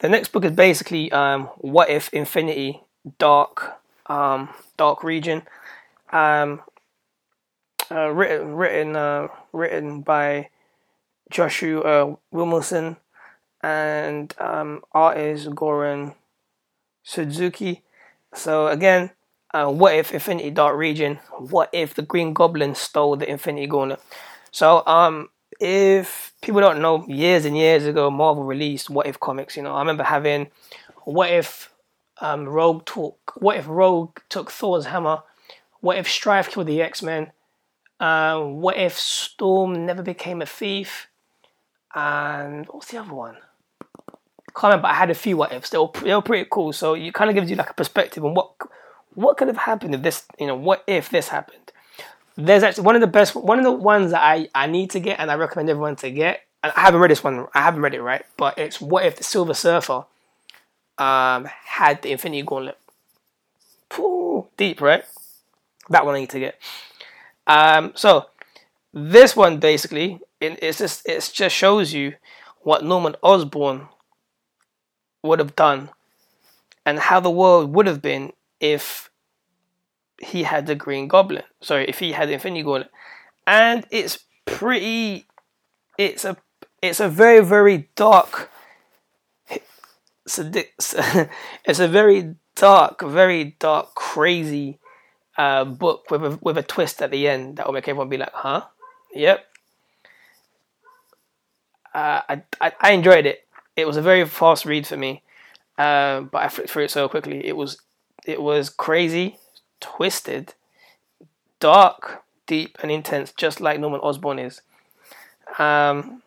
the 0.00 0.08
next 0.08 0.32
book 0.32 0.44
is 0.44 0.52
basically 0.52 1.10
um, 1.12 1.44
what 1.58 1.88
if 1.88 2.12
Infinity 2.12 2.82
Dark 3.18 3.80
um, 4.06 4.48
Dark 4.76 5.02
Reign. 5.04 5.42
Um, 6.12 6.62
uh, 7.90 8.08
written 8.08 8.54
written 8.54 8.96
uh, 8.96 9.28
written 9.52 10.00
by 10.02 10.50
Joshua 11.30 12.16
Williamson 12.30 12.96
and 13.62 14.34
um, 14.38 14.82
artist 14.92 15.48
Goran 15.50 16.14
Sudzuka. 17.04 17.80
So 18.34 18.68
again, 18.68 19.10
uh, 19.52 19.70
what 19.70 19.94
if 19.94 20.12
Infinity 20.12 20.50
Dark 20.50 20.76
Reign? 20.76 21.18
What 21.38 21.70
if 21.72 21.94
the 21.94 22.02
Green 22.02 22.32
Goblin 22.32 22.74
stole 22.74 23.16
the 23.16 23.28
Infinity 23.28 23.66
Gauntlet? 23.66 24.00
So 24.50 24.86
um, 24.86 25.30
if 25.58 26.32
people 26.40 26.60
don't 26.60 26.80
know, 26.80 27.04
years 27.06 27.44
and 27.44 27.56
years 27.56 27.84
ago, 27.84 28.10
Marvel 28.10 28.44
released 28.44 28.90
What 28.90 29.06
If 29.06 29.18
comics. 29.18 29.56
You 29.56 29.62
know, 29.62 29.74
I 29.74 29.80
remember 29.80 30.04
having 30.04 30.50
What 31.04 31.30
If 31.30 31.72
um, 32.20 32.48
Rogue 32.48 32.86
took 32.86 33.32
What 33.36 33.56
if 33.56 33.66
Rogue 33.66 34.18
took 34.28 34.50
Thor's 34.50 34.86
hammer? 34.86 35.22
What 35.80 35.98
if 35.98 36.08
Strife 36.08 36.50
killed 36.50 36.66
the 36.66 36.82
X 36.82 37.02
Men? 37.02 37.32
Uh, 37.98 38.40
what 38.40 38.76
if 38.76 38.98
Storm 38.98 39.84
never 39.84 40.02
became 40.02 40.40
a 40.40 40.46
thief? 40.46 41.08
And 41.94 42.66
what's 42.66 42.90
the 42.92 42.98
other 42.98 43.12
one? 43.12 43.36
Can't 44.54 44.72
remember. 44.72 44.88
I 44.88 44.94
had 44.94 45.10
a 45.10 45.14
few 45.14 45.36
what 45.36 45.52
ifs. 45.52 45.70
They 45.70 45.78
were 45.78 45.90
they 46.02 46.14
were 46.14 46.22
pretty 46.22 46.48
cool. 46.50 46.72
So 46.72 46.94
it 46.94 47.14
kind 47.14 47.30
of 47.30 47.34
gives 47.34 47.50
you 47.50 47.56
like 47.56 47.70
a 47.70 47.74
perspective 47.74 48.24
on 48.24 48.34
what 48.34 48.52
what 49.14 49.36
could 49.36 49.48
have 49.48 49.56
happened 49.56 49.94
if 49.94 50.02
this. 50.02 50.24
You 50.38 50.46
know, 50.46 50.56
what 50.56 50.84
if 50.86 51.10
this 51.10 51.28
happened? 51.28 51.72
There's 52.36 52.62
actually 52.62 52.84
one 52.84 52.94
of 52.94 53.00
the 53.00 53.06
best. 53.06 53.34
One 53.34 53.58
of 53.58 53.64
the 53.64 53.72
ones 53.72 54.12
that 54.12 54.22
I 54.22 54.48
I 54.54 54.66
need 54.66 54.90
to 54.90 55.00
get 55.00 55.20
and 55.20 55.30
I 55.30 55.34
recommend 55.34 55.68
everyone 55.68 55.96
to 55.96 56.10
get. 56.10 56.42
And 56.62 56.72
I 56.76 56.80
haven't 56.80 57.00
read 57.00 57.10
this 57.10 57.24
one. 57.24 57.46
I 57.54 57.60
haven't 57.60 57.80
read 57.80 57.94
it 57.94 58.02
right, 58.02 58.24
but 58.36 58.58
it's 58.58 58.80
what 58.80 59.04
if 59.04 59.16
the 59.16 59.24
Silver 59.24 59.54
Surfer 59.54 60.04
um 60.98 61.44
had 61.64 62.02
the 62.02 62.12
Infinity 62.12 62.42
Gauntlet. 62.42 62.78
Pooh, 63.88 64.46
deep, 64.56 64.80
right? 64.80 65.04
That 65.88 66.06
one 66.06 66.14
I 66.14 66.20
need 66.20 66.30
to 66.30 66.38
get. 66.38 66.58
Um, 67.46 67.92
so 67.96 68.26
this 68.92 69.34
one 69.34 69.58
basically 69.58 70.20
it, 70.40 70.58
it's 70.62 70.78
just 70.78 71.06
it 71.06 71.30
just 71.32 71.54
shows 71.54 71.92
you 71.92 72.14
what 72.62 72.84
Norman 72.84 73.16
Osborn 73.22 73.88
would 75.22 75.38
have 75.38 75.56
done 75.56 75.90
and 76.86 76.98
how 76.98 77.20
the 77.20 77.30
world 77.30 77.74
would 77.74 77.86
have 77.86 78.02
been 78.02 78.32
if 78.58 79.10
he 80.20 80.42
had 80.44 80.66
the 80.66 80.74
Green 80.74 81.08
Goblin. 81.08 81.44
Sorry, 81.60 81.86
if 81.88 81.98
he 81.98 82.12
had 82.12 82.30
Infinity 82.30 82.62
Gauntlet, 82.62 82.90
and 83.46 83.86
it's 83.90 84.20
pretty. 84.44 85.26
It's 85.98 86.24
a 86.24 86.36
it's 86.82 87.00
a 87.00 87.08
very 87.08 87.44
very 87.44 87.88
dark. 87.94 88.50
It's 90.24 90.38
a, 90.94 91.28
it's 91.64 91.80
a 91.80 91.88
very 91.88 92.36
dark, 92.54 93.02
very 93.02 93.56
dark, 93.58 93.94
crazy 93.94 94.78
uh, 95.36 95.64
book 95.64 96.10
with 96.10 96.24
a, 96.24 96.38
with 96.42 96.58
a 96.58 96.62
twist 96.62 97.00
at 97.02 97.10
the 97.10 97.26
end 97.26 97.56
that 97.56 97.66
will 97.66 97.72
make 97.72 97.88
everyone 97.88 98.08
be 98.08 98.18
like, 98.18 98.32
huh? 98.32 98.64
Yep. 99.14 99.44
Uh, 101.92 102.20
I, 102.28 102.42
I, 102.60 102.72
I 102.80 102.92
enjoyed 102.92 103.26
it. 103.26 103.46
It 103.80 103.86
was 103.86 103.96
a 103.96 104.02
very 104.02 104.24
fast 104.26 104.64
read 104.64 104.86
for 104.86 104.96
me, 104.96 105.22
uh, 105.78 106.20
but 106.20 106.42
I 106.42 106.48
flipped 106.48 106.70
through 106.70 106.84
it 106.84 106.90
so 106.90 107.08
quickly. 107.08 107.46
It 107.46 107.56
was 107.56 107.80
it 108.26 108.42
was 108.42 108.68
crazy, 108.68 109.38
twisted, 109.80 110.54
dark, 111.58 112.22
deep, 112.46 112.76
and 112.82 112.90
intense, 112.90 113.32
just 113.32 113.60
like 113.60 113.80
Norman 113.80 114.00
Osborn 114.00 114.38
is. 114.38 114.60
Um, 115.58 116.22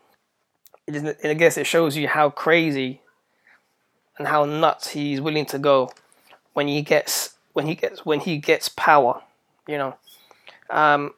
and 0.88 1.16
I 1.24 1.34
guess 1.34 1.58
it 1.58 1.66
shows 1.66 1.96
you 1.96 2.08
how 2.08 2.30
crazy 2.30 3.02
and 4.18 4.28
how 4.28 4.46
nuts 4.46 4.90
he's 4.90 5.22
willing 5.22 5.46
to 5.48 5.60
go 5.60 5.92
when 6.54 6.68
he 6.68 6.82
gets 6.82 7.36
when 7.54 7.68
he 7.68 7.76
gets 7.76 8.06
when 8.06 8.20
he 8.20 8.38
gets 8.38 8.70
power, 8.70 9.22
You 9.68 9.78
know, 9.78 9.96
um, 10.70 11.14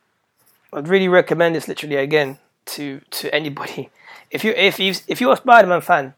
I'd 0.74 0.88
really 0.88 1.08
recommend 1.08 1.56
this 1.56 1.68
literally 1.68 1.96
again 1.96 2.40
to 2.66 3.02
to 3.12 3.34
anybody. 3.34 3.90
If 4.32 4.44
you 4.44 4.52
if 4.52 4.80
you 4.80 4.94
if 5.08 5.22
you're 5.22 5.34
a 5.34 5.38
Spider-Man 5.38 5.82
fan, 5.82 6.14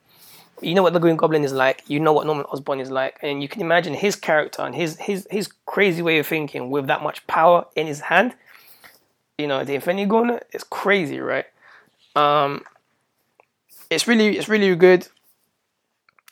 you 0.62 0.74
know 0.74 0.84
what 0.84 0.93
the 0.93 0.99
Green 0.99 1.16
Goblin 1.16 1.43
is 1.43 1.53
like. 1.53 1.84
You 1.88 1.99
know 1.99 2.14
what 2.14 2.26
Norman 2.26 2.45
Osborn 2.45 2.80
is 2.80 2.91
like, 2.91 3.18
and 3.22 3.41
you 3.41 3.47
can 3.47 3.62
imagine 3.62 3.93
his 3.93 4.16
character 4.16 4.62
and 4.62 4.76
his 4.76 4.97
his 4.97 5.28
his 5.30 5.49
crazy 5.66 6.01
way 6.01 6.20
of 6.20 6.28
thinking 6.28 6.70
with 6.70 6.88
that 6.88 7.03
much 7.03 7.26
power 7.28 7.66
in 7.76 7.88
his 7.88 8.01
hand. 8.01 8.36
You 9.38 9.47
know, 9.47 9.64
the 9.64 9.76
Infinity 9.76 10.08
Gauntlet 10.08 10.47
is 10.51 10.64
crazy, 10.64 11.20
right? 11.20 11.45
Um, 12.16 12.64
it's 13.89 14.08
really 14.08 14.38
it's 14.38 14.49
really 14.49 14.76
good. 14.76 15.08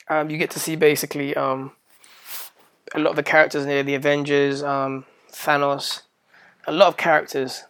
Um, 0.08 0.30
you 0.30 0.38
get 0.38 0.52
to 0.52 0.60
see 0.60 0.76
basically 0.76 1.36
um, 1.36 1.72
a 2.94 3.00
lot 3.00 3.12
of 3.12 3.16
the 3.16 3.24
characters 3.24 3.66
in 3.66 3.86
the 3.86 3.96
Avengers, 3.96 4.62
um, 4.64 5.06
Thanos, 5.32 6.04
a 6.68 6.72
lot 6.72 6.88
of 6.88 6.98
characters. 6.98 7.64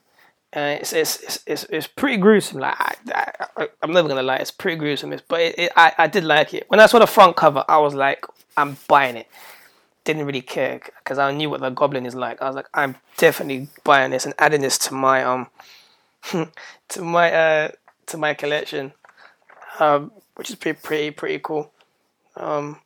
Uh, 0.56 0.78
it's, 0.80 0.94
it's, 0.94 1.44
it's, 1.46 1.66
it's, 1.66 1.86
pretty 1.86 2.16
gruesome. 2.16 2.60
Like 2.60 2.76
I, 2.80 3.34
I, 3.58 3.68
am 3.84 3.92
never 3.92 4.08
gonna 4.08 4.24
lie, 4.24 4.38
it's 4.38 4.52
pretty 4.52 4.78
gruesome. 4.78 5.14
But 5.28 5.42
it, 5.42 5.56
it, 5.60 5.72
I, 5.76 5.92
I 5.98 6.08
did 6.08 6.24
like 6.24 6.54
it. 6.54 6.64
When 6.70 6.80
I 6.80 6.86
saw 6.86 7.00
the 7.00 7.08
front 7.08 7.36
cover, 7.36 7.66
I 7.68 7.78
was 7.80 7.94
like, 7.94 8.26
I'm 8.56 8.78
buying 8.88 9.18
it. 9.18 9.28
Didn't 10.06 10.26
really 10.26 10.42
care 10.42 10.80
because 11.00 11.18
I 11.18 11.34
knew 11.34 11.50
what 11.50 11.60
the 11.60 11.72
Goblin 11.72 12.06
is 12.06 12.16
like. 12.16 12.42
I 12.42 12.48
was 12.48 12.56
like, 12.56 12.70
I'm 12.74 12.96
definitely 13.18 13.68
buying 13.84 14.12
this 14.12 14.24
and 14.26 14.34
adding 14.40 14.62
this 14.62 14.78
to 14.78 14.94
my 14.94 15.24
um 15.24 15.48
to 16.90 17.02
my 17.02 17.34
uh 17.34 17.72
to 18.06 18.18
my 18.18 18.34
collection, 18.34 18.94
um, 19.80 20.12
which 20.36 20.50
is 20.50 20.56
pretty 20.56 20.80
pretty 20.82 21.12
pretty 21.12 21.40
cool. 21.44 21.72
Um, 22.38 22.80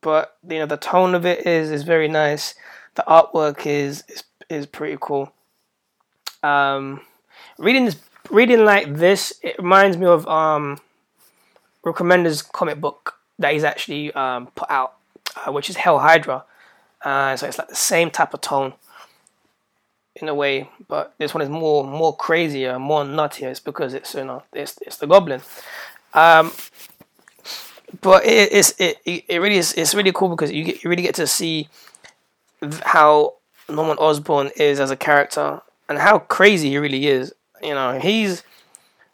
but 0.00 0.36
you 0.48 0.58
know 0.58 0.66
the 0.66 0.78
tone 0.78 1.14
of 1.14 1.26
it 1.26 1.46
is 1.46 1.70
is 1.70 1.84
very 1.84 2.08
nice. 2.08 2.54
The 2.96 3.04
artwork 3.06 3.66
is 3.66 4.02
is 4.08 4.24
is 4.48 4.66
pretty 4.66 4.98
cool. 5.00 5.32
Um, 6.42 7.00
reading 7.58 7.84
this, 7.84 7.96
reading 8.30 8.64
like 8.64 8.94
this, 8.94 9.32
it 9.42 9.56
reminds 9.58 9.96
me 9.96 10.06
of 10.06 10.26
um, 10.26 10.80
Rick 11.84 11.96
Remender's 11.96 12.42
comic 12.42 12.80
book 12.80 13.18
that 13.38 13.52
he's 13.52 13.64
actually 13.64 14.12
um, 14.12 14.48
put 14.48 14.70
out, 14.70 14.94
uh, 15.36 15.52
which 15.52 15.70
is 15.70 15.76
Hail 15.76 15.98
Hydra. 15.98 16.44
Uh, 17.02 17.36
so 17.36 17.46
it's 17.46 17.58
like 17.58 17.68
the 17.68 17.74
same 17.74 18.10
type 18.10 18.32
of 18.34 18.40
tone 18.40 18.74
in 20.16 20.28
a 20.28 20.34
way, 20.34 20.68
but 20.88 21.14
this 21.18 21.34
one 21.34 21.42
is 21.42 21.48
more 21.48 21.84
more 21.84 22.14
crazier, 22.14 22.78
more 22.78 23.02
nuttier. 23.02 23.50
It's 23.50 23.60
because 23.60 23.94
it's 23.94 24.14
you 24.14 24.24
know 24.24 24.42
it's 24.52 24.78
it's 24.82 24.96
the 24.98 25.06
Goblin. 25.06 25.40
Um, 26.14 26.52
but 28.00 28.24
it, 28.24 28.52
it's 28.52 28.74
it, 28.78 28.98
it 29.04 29.40
really 29.40 29.56
is 29.56 29.72
it's 29.74 29.94
really 29.94 30.12
cool 30.12 30.28
because 30.28 30.52
you 30.52 30.64
get, 30.64 30.84
you 30.84 30.90
really 30.90 31.02
get 31.02 31.14
to 31.16 31.26
see 31.26 31.68
how 32.84 33.34
Norman 33.68 33.96
Osborn 33.98 34.50
is 34.56 34.78
as 34.78 34.90
a 34.90 34.96
character 34.96 35.60
and 35.92 36.00
how 36.00 36.18
crazy 36.18 36.70
he 36.70 36.78
really 36.78 37.06
is. 37.06 37.34
You 37.62 37.74
know, 37.74 37.98
he's 37.98 38.42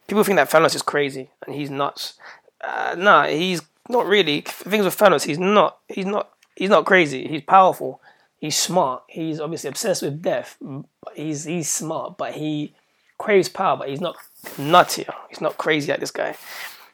people 0.07 0.23
think 0.23 0.37
that 0.37 0.49
Thanos 0.49 0.73
is 0.73 0.81
crazy 0.81 1.29
and 1.45 1.53
he's 1.53 1.69
nuts. 1.69 2.13
Uh, 2.61 2.95
nah, 2.97 3.27
he's 3.27 3.61
not 3.89 4.05
really. 4.05 4.41
Things 4.41 4.85
with 4.85 4.97
Thanos, 4.97 5.25
he's 5.25 5.37
not. 5.37 5.79
He's 5.89 6.05
not. 6.05 6.29
He's 6.55 6.69
not 6.69 6.85
crazy. 6.85 7.27
He's 7.27 7.43
powerful. 7.43 8.01
He's 8.37 8.55
smart. 8.55 9.03
He's 9.07 9.41
obviously 9.41 9.67
obsessed 9.67 10.01
with 10.01 10.21
death. 10.21 10.57
He's 11.13 11.43
he's 11.43 11.69
smart, 11.69 12.17
but 12.17 12.33
he 12.33 12.73
craves 13.17 13.49
power. 13.49 13.75
But 13.75 13.89
he's 13.89 14.01
not 14.01 14.15
nutty. 14.57 15.05
He's 15.27 15.41
not 15.41 15.57
crazy 15.57 15.91
like 15.91 15.99
this 15.99 16.11
guy. 16.11 16.37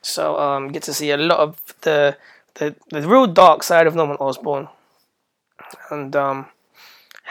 So 0.02 0.40
um, 0.40 0.72
get 0.72 0.82
to 0.84 0.94
see 0.94 1.12
a 1.12 1.18
lot 1.18 1.40
of 1.40 1.62
the 1.82 2.18
the 2.56 2.76
the 2.90 3.08
real 3.08 3.28
dark 3.28 3.62
side 3.62 3.86
of 3.86 3.94
Norman 3.94 4.18
Osborn, 4.20 4.68
and 5.92 6.16
um, 6.16 6.48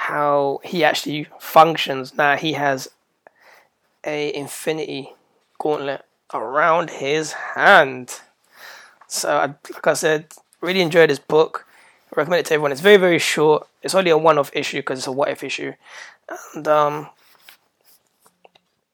how 0.05 0.61
he 0.63 0.85
actually 0.85 1.27
functions. 1.39 2.15
Now 2.15 2.37
he 2.37 2.53
has 2.53 2.91
a 4.05 4.35
infinity 4.35 5.15
gauntlet 5.59 6.05
around 6.35 6.91
his 6.91 7.33
hand. 7.33 8.21
So, 9.09 9.31
I, 9.31 9.47
like 9.47 9.87
I 9.87 9.95
said, 9.95 10.27
really 10.61 10.83
enjoyed 10.83 11.09
this 11.09 11.19
book. 11.19 11.67
Recommend 12.15 12.41
it 12.41 12.47
to 12.47 12.55
everyone. 12.55 12.71
It's 12.73 12.83
very, 12.83 12.99
very 12.99 13.19
short. 13.19 13.67
It's 13.83 13.95
only 13.95 14.11
a 14.11 14.19
one-off 14.19 14.51
issue 14.53 14.81
because 14.81 14.99
it's 14.99 15.07
a 15.07 15.13
what-if 15.13 15.43
issue, 15.43 15.73
and 16.55 16.69
um, 16.69 17.09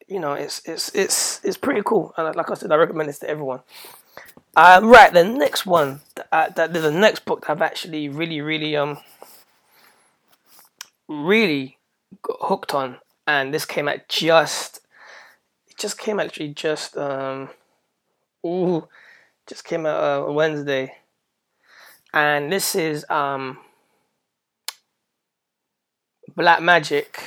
you 0.07 0.21
know, 0.21 0.35
it's 0.35 0.63
it's 0.65 0.95
it's 0.95 1.41
it's 1.45 1.57
pretty 1.57 1.83
cool. 1.85 2.15
And 2.17 2.37
like 2.37 2.51
I 2.51 2.55
said, 2.55 2.71
I 2.71 2.77
recommend 2.77 3.09
this 3.09 3.19
to 3.19 3.29
everyone. 3.29 3.61
Um, 4.57 4.87
right, 4.87 5.13
the 5.13 5.25
next 5.25 5.67
one, 5.67 6.01
that, 6.15 6.55
that 6.57 6.73
the 6.73 6.91
next 6.91 7.25
book 7.25 7.43
that 7.43 7.51
I've 7.51 7.63
actually 7.63 8.09
really, 8.09 8.41
really 8.41 8.77
um, 8.77 8.99
really 11.11 11.77
got 12.23 12.39
hooked 12.41 12.73
on, 12.73 12.99
and 13.27 13.53
this 13.53 13.65
came 13.65 13.89
out 13.89 14.09
just, 14.09 14.81
it 15.69 15.77
just 15.77 15.99
came 15.99 16.21
actually 16.21 16.55
just 16.55 16.97
um, 16.97 17.51
ooh, 18.47 18.87
just 19.49 19.65
came 19.65 19.87
out 19.87 20.29
uh, 20.29 20.33
Wednesday, 20.33 20.95
and 22.15 22.53
this 22.53 22.77
is 22.77 23.05
um, 23.11 23.59
Black 26.37 26.61
Magick, 26.61 27.19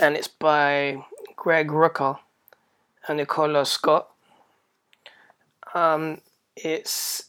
and 0.00 0.16
it's 0.16 0.28
by 0.28 1.04
Greg 1.36 1.68
Rucka 1.68 2.18
and 3.06 3.18
Nicola 3.18 3.66
Scott. 3.66 4.08
Um, 5.74 6.22
it's 6.56 7.24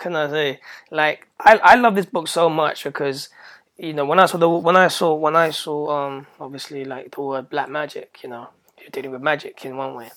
can 0.00 0.16
I 0.16 0.28
say? 0.28 0.60
Like 0.90 1.28
I 1.38 1.56
I 1.58 1.74
love 1.76 1.94
this 1.94 2.06
book 2.06 2.28
so 2.28 2.50
much 2.50 2.84
because 2.84 3.28
you 3.76 3.92
know 3.92 4.04
when 4.04 4.18
I 4.18 4.26
saw 4.26 4.38
the 4.38 4.48
when 4.48 4.76
I 4.76 4.88
saw 4.88 5.14
when 5.14 5.36
I 5.36 5.50
saw 5.50 5.90
um 5.90 6.26
obviously 6.40 6.84
like 6.84 7.14
the 7.14 7.20
word 7.20 7.50
black 7.50 7.68
magic, 7.68 8.18
you 8.22 8.28
know 8.28 8.48
you're 8.80 8.90
dealing 8.90 9.12
with 9.12 9.22
magic 9.22 9.64
in 9.64 9.76
one 9.76 9.94
way. 9.94 10.10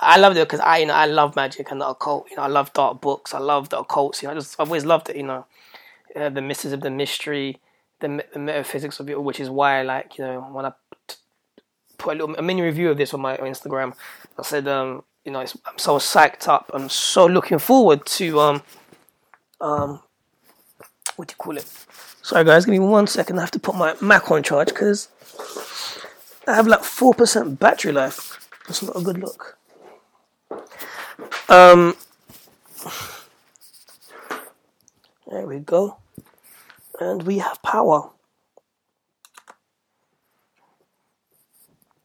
I 0.00 0.18
loved 0.18 0.36
it 0.36 0.46
because 0.46 0.60
I 0.60 0.78
you 0.78 0.86
know 0.86 0.94
I 0.94 1.06
love 1.06 1.36
magic 1.36 1.70
and 1.70 1.80
the 1.80 1.88
occult. 1.88 2.30
You 2.30 2.36
know 2.36 2.42
I 2.44 2.48
love 2.48 2.72
dark 2.72 3.00
books. 3.00 3.34
I 3.34 3.38
love 3.38 3.68
the 3.68 3.78
occult. 3.80 4.22
You 4.22 4.28
know 4.28 4.32
I 4.32 4.36
just 4.36 4.58
I've 4.58 4.68
always 4.68 4.84
loved 4.84 5.10
it. 5.10 5.16
You 5.16 5.24
know 5.24 5.46
uh, 6.14 6.30
the 6.30 6.72
of 6.72 6.80
the 6.80 6.90
mystery 6.90 7.60
the, 8.00 8.24
the 8.32 8.38
metaphysics 8.38 9.00
of 9.00 9.08
it, 9.08 9.22
which 9.22 9.40
is 9.40 9.50
why, 9.50 9.82
like, 9.82 10.18
you 10.18 10.24
know, 10.24 10.40
when 10.52 10.66
I 10.66 10.72
put 11.98 12.14
a 12.14 12.18
little 12.18 12.36
a 12.36 12.42
mini 12.42 12.62
review 12.62 12.90
of 12.90 12.98
this 12.98 13.14
on 13.14 13.20
my 13.20 13.36
Instagram, 13.38 13.94
I 14.38 14.42
said, 14.42 14.68
um, 14.68 15.02
you 15.24 15.32
know, 15.32 15.40
I'm 15.40 15.78
so 15.78 15.98
psyched 15.98 16.48
up. 16.48 16.70
I'm 16.74 16.88
so 16.88 17.26
looking 17.26 17.58
forward 17.58 18.04
to, 18.06 18.40
um, 18.40 18.62
um, 19.60 20.00
what 21.16 21.28
do 21.28 21.32
you 21.32 21.36
call 21.36 21.56
it? 21.56 21.66
Sorry, 22.22 22.44
guys, 22.44 22.64
give 22.64 22.72
me 22.72 22.78
one 22.78 23.06
second. 23.06 23.38
I 23.38 23.42
have 23.42 23.50
to 23.52 23.58
put 23.58 23.74
my 23.74 23.94
Mac 24.00 24.30
on 24.30 24.42
charge 24.42 24.68
because 24.68 25.08
I 26.46 26.54
have 26.54 26.66
like 26.66 26.82
four 26.82 27.14
percent 27.14 27.58
battery 27.58 27.92
life. 27.92 28.48
That's 28.66 28.82
not 28.82 28.96
a 28.96 29.00
good 29.00 29.18
look. 29.18 29.58
Um, 31.48 31.96
there 35.30 35.46
we 35.46 35.60
go 35.60 35.98
and 37.00 37.22
we 37.22 37.38
have 37.38 37.62
power. 37.62 38.10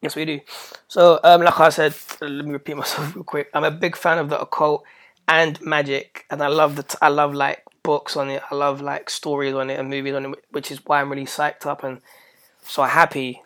Yes, 0.02 0.16
we 0.16 0.26
do. 0.26 0.40
So, 0.88 1.20
um, 1.24 1.44
like 1.44 1.60
I 1.60 1.70
said, 1.70 1.94
let 2.22 2.46
me 2.46 2.54
repeat 2.54 2.76
myself 2.76 3.16
real 3.16 3.24
quick. 3.24 3.50
I'm 3.54 3.64
a 3.64 3.72
big 3.72 3.96
fan 3.96 4.18
of 4.18 4.30
the 4.30 4.40
occult 4.42 4.84
and 5.28 5.62
magic, 5.62 6.26
and 6.30 6.42
I 6.42 6.48
love 6.48 6.76
the 6.76 6.84
t- 6.84 6.98
I 7.02 7.10
love 7.10 7.34
like 7.34 7.64
books 7.84 8.16
on 8.16 8.30
it. 8.30 8.44
I 8.52 8.56
love 8.56 8.82
like 8.82 9.10
stories 9.10 9.54
on 9.54 9.70
it 9.70 9.80
and 9.80 9.90
movies 9.90 10.14
on 10.14 10.26
it, 10.26 10.44
which 10.52 10.72
is 10.72 10.86
why 10.86 11.02
I'm 11.02 11.10
really 11.10 11.26
psyched 11.26 11.66
up 11.66 11.84
and 11.84 12.02
so 12.64 12.84
happy 12.84 13.42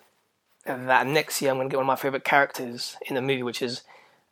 that 0.65 1.07
next 1.07 1.41
year 1.41 1.51
I'm 1.51 1.57
going 1.57 1.69
to 1.69 1.73
get 1.73 1.77
one 1.77 1.85
of 1.85 1.87
my 1.87 1.95
favorite 1.95 2.23
characters 2.23 2.97
in 3.05 3.15
the 3.15 3.21
movie, 3.21 3.43
which 3.43 3.61
is 3.61 3.83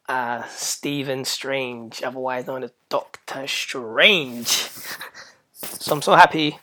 uh, 0.10 0.44
Stephen 0.50 1.26
Strange, 1.26 2.02
otherwise 2.04 2.48
known 2.48 2.64
as 2.64 2.72
Doctor 2.90 3.48
Strange. 3.48 4.48
so 5.52 5.94
I'm 5.94 6.02
so 6.02 6.16
happy 6.16 6.58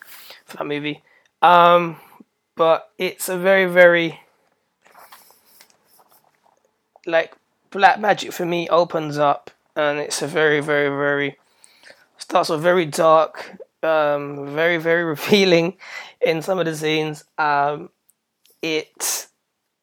for 0.45 0.59
that 0.59 0.67
movie. 0.67 1.03
Um, 1.41 1.97
but 2.57 2.91
it's 2.99 3.29
a 3.29 3.39
very, 3.39 3.67
very 3.67 4.21
like 7.07 7.35
Black 7.71 8.01
magic 8.01 8.33
for 8.33 8.45
me 8.45 8.69
opens 8.69 9.17
up, 9.17 9.51
and 9.77 9.99
it's 9.99 10.23
a 10.23 10.27
very, 10.27 10.61
very, 10.61 10.89
very 10.89 11.39
starts 12.19 12.51
off 12.51 12.61
very 12.61 12.87
dark, 12.87 13.59
um, 13.83 14.55
very, 14.55 14.77
very 14.77 15.05
revealing 15.15 15.77
in 16.21 16.43
some 16.43 16.59
of 16.59 16.67
the 16.67 16.77
scenes. 16.77 17.25
Um, 17.39 17.91
it 18.63 19.29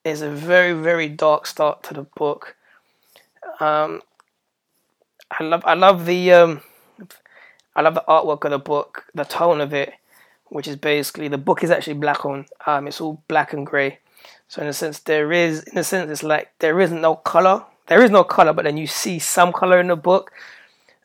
is 0.04 0.22
a 0.22 0.30
very, 0.30 0.72
very 0.72 1.08
dark 1.08 1.46
start 1.46 1.82
to 1.84 1.94
the 1.94 2.02
book. 2.02 2.56
Um, 3.60 4.02
I 5.30 5.44
love, 5.44 5.62
I 5.64 5.74
love 5.74 6.06
the, 6.06 6.32
um, 6.32 6.62
I 7.74 7.82
love 7.82 7.94
the 7.94 8.04
artwork 8.08 8.44
of 8.44 8.50
the 8.52 8.58
book, 8.58 9.04
the 9.14 9.24
tone 9.24 9.60
of 9.60 9.74
it 9.74 9.92
which 10.50 10.68
is 10.68 10.76
basically 10.76 11.28
the 11.28 11.38
book 11.38 11.62
is 11.62 11.70
actually 11.70 11.94
black 11.94 12.24
on. 12.24 12.46
Um, 12.66 12.88
it's 12.88 13.00
all 13.00 13.22
black 13.28 13.52
and 13.52 13.66
grey. 13.66 13.98
So 14.48 14.62
in 14.62 14.68
a 14.68 14.72
sense, 14.72 15.00
there 15.00 15.32
is, 15.32 15.62
in 15.64 15.78
a 15.78 15.84
sense, 15.84 16.10
it's 16.10 16.22
like 16.22 16.52
there 16.58 16.80
isn't 16.80 17.00
no 17.00 17.16
color. 17.16 17.64
There 17.88 18.02
is 18.02 18.10
no 18.10 18.24
color, 18.24 18.52
but 18.52 18.64
then 18.64 18.76
you 18.76 18.86
see 18.86 19.18
some 19.18 19.52
color 19.52 19.80
in 19.80 19.88
the 19.88 19.96
book, 19.96 20.32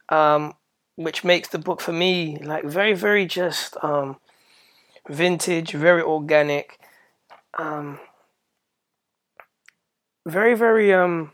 um, 0.09 0.53
which 0.95 1.23
makes 1.23 1.47
the 1.49 1.59
book 1.59 1.81
for 1.81 1.93
me 1.93 2.38
like 2.39 2.65
very, 2.65 2.93
very 2.93 3.25
just. 3.25 3.77
Um, 3.81 4.17
vintage, 5.09 5.71
very 5.71 6.01
organic, 6.01 6.79
um, 7.57 7.99
very 10.25 10.55
very 10.55 10.93
um 10.93 11.31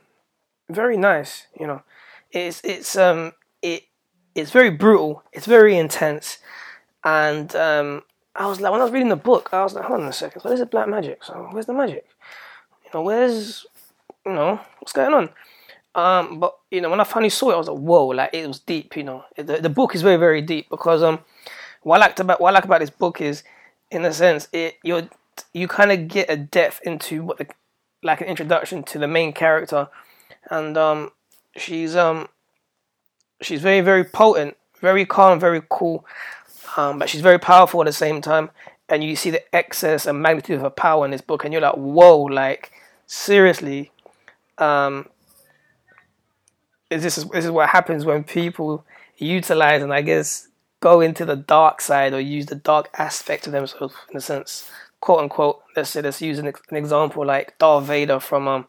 very 0.69 0.97
nice. 0.97 1.47
You 1.59 1.67
know, 1.67 1.83
it's 2.31 2.61
it's 2.63 2.95
um 2.95 3.33
it 3.61 3.83
it's 4.35 4.51
very 4.51 4.69
brutal. 4.69 5.23
It's 5.31 5.45
very 5.45 5.77
intense, 5.77 6.39
and 7.03 7.55
um, 7.55 8.03
I 8.35 8.47
was 8.47 8.61
like 8.61 8.71
when 8.71 8.81
I 8.81 8.83
was 8.83 8.93
reading 8.93 9.09
the 9.09 9.15
book, 9.15 9.49
I 9.51 9.63
was 9.63 9.73
like, 9.73 9.85
hold 9.85 10.01
on 10.01 10.07
a 10.07 10.13
second, 10.13 10.43
what 10.43 10.53
is 10.53 10.61
it 10.61 10.71
black 10.71 10.87
magic? 10.87 11.23
So 11.23 11.49
where's 11.51 11.65
the 11.65 11.73
magic? 11.73 12.05
You 12.85 12.91
know, 12.93 13.01
where's 13.03 13.65
you 14.25 14.33
know 14.33 14.59
what's 14.79 14.93
going 14.93 15.13
on? 15.13 15.29
Um, 15.95 16.39
but 16.39 16.55
you 16.71 16.81
know, 16.81 16.89
when 16.89 16.99
I 16.99 17.03
finally 17.03 17.29
saw 17.29 17.49
it, 17.49 17.55
I 17.55 17.57
was 17.57 17.67
like, 17.67 17.77
whoa, 17.77 18.07
like 18.07 18.29
it 18.33 18.47
was 18.47 18.59
deep. 18.59 18.95
You 18.95 19.03
know, 19.03 19.25
the 19.35 19.57
the 19.57 19.69
book 19.69 19.95
is 19.95 20.01
very 20.01 20.17
very 20.17 20.41
deep 20.41 20.69
because 20.69 21.03
um, 21.03 21.19
what 21.81 21.97
I 21.97 22.05
liked 22.05 22.19
about 22.19 22.39
what 22.39 22.49
I 22.49 22.53
like 22.53 22.65
about 22.65 22.81
this 22.81 22.89
book 22.89 23.21
is, 23.21 23.43
in 23.91 24.05
a 24.05 24.13
sense, 24.13 24.47
it 24.53 24.77
you 24.83 25.09
you 25.53 25.67
kind 25.67 25.91
of 25.91 26.07
get 26.07 26.29
a 26.29 26.37
depth 26.37 26.81
into 26.83 27.23
what 27.23 27.37
the 27.37 27.47
like 28.03 28.21
an 28.21 28.27
introduction 28.27 28.83
to 28.83 28.99
the 28.99 29.07
main 29.07 29.33
character, 29.33 29.89
and 30.49 30.77
um, 30.77 31.11
she's 31.57 31.95
um, 31.95 32.29
she's 33.41 33.61
very 33.61 33.81
very 33.81 34.03
potent, 34.03 34.57
very 34.79 35.05
calm, 35.05 35.39
very 35.39 35.61
cool, 35.69 36.05
um, 36.77 36.99
but 36.99 37.09
she's 37.09 37.21
very 37.21 37.39
powerful 37.39 37.81
at 37.81 37.85
the 37.85 37.93
same 37.93 38.21
time. 38.21 38.51
And 38.91 39.03
you 39.03 39.15
see 39.15 39.29
the 39.29 39.55
excess 39.55 40.07
and 40.07 40.19
magnitude 40.19 40.55
of 40.55 40.61
her 40.63 40.69
power 40.71 41.05
in 41.05 41.11
this 41.11 41.21
book, 41.21 41.43
and 41.43 41.53
you're 41.53 41.61
like, 41.61 41.75
whoa, 41.75 42.21
like 42.23 42.71
seriously, 43.05 43.91
um, 44.59 45.07
is 46.89 47.03
this 47.03 47.15
this 47.15 47.45
is 47.45 47.51
what 47.51 47.69
happens 47.69 48.05
when 48.05 48.23
people 48.23 48.85
utilize 49.17 49.81
and 49.81 49.93
I 49.93 50.01
guess 50.01 50.47
go 50.79 51.01
into 51.01 51.25
the 51.25 51.35
dark 51.35 51.81
side 51.81 52.13
or 52.13 52.19
use 52.19 52.47
the 52.47 52.55
dark 52.55 52.89
aspect 52.97 53.45
of 53.47 53.53
themselves 53.53 53.95
in 54.09 54.17
a 54.17 54.21
sense, 54.21 54.69
quote 55.01 55.19
unquote. 55.19 55.61
Let's 55.75 55.89
say 55.89 56.01
let's 56.01 56.21
use 56.21 56.39
an, 56.39 56.47
an 56.47 56.77
example 56.77 57.25
like 57.25 57.57
Darth 57.59 57.85
Vader 57.85 58.19
from 58.19 58.47
um 58.47 58.67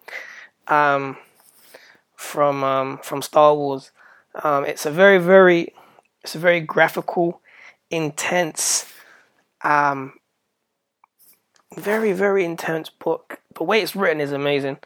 um 0.69 1.17
from 2.17 2.63
um 2.63 2.99
from 3.03 3.23
Star 3.23 3.55
Wars. 3.55 3.91
Um, 4.45 4.65
it's 4.65 4.87
a 4.87 4.91
very 4.91 5.19
very 5.19 5.75
it's 6.23 6.35
a 6.35 6.39
very 6.39 6.61
graphical, 6.61 7.41
intense, 7.91 8.87
um, 9.63 10.13
very 11.77 12.13
very 12.13 12.45
intense 12.45 12.91
book. 12.91 13.41
The 13.55 13.65
way 13.65 13.81
it's 13.81 13.97
written 13.97 14.21
is 14.21 14.33
amazing 14.33 14.79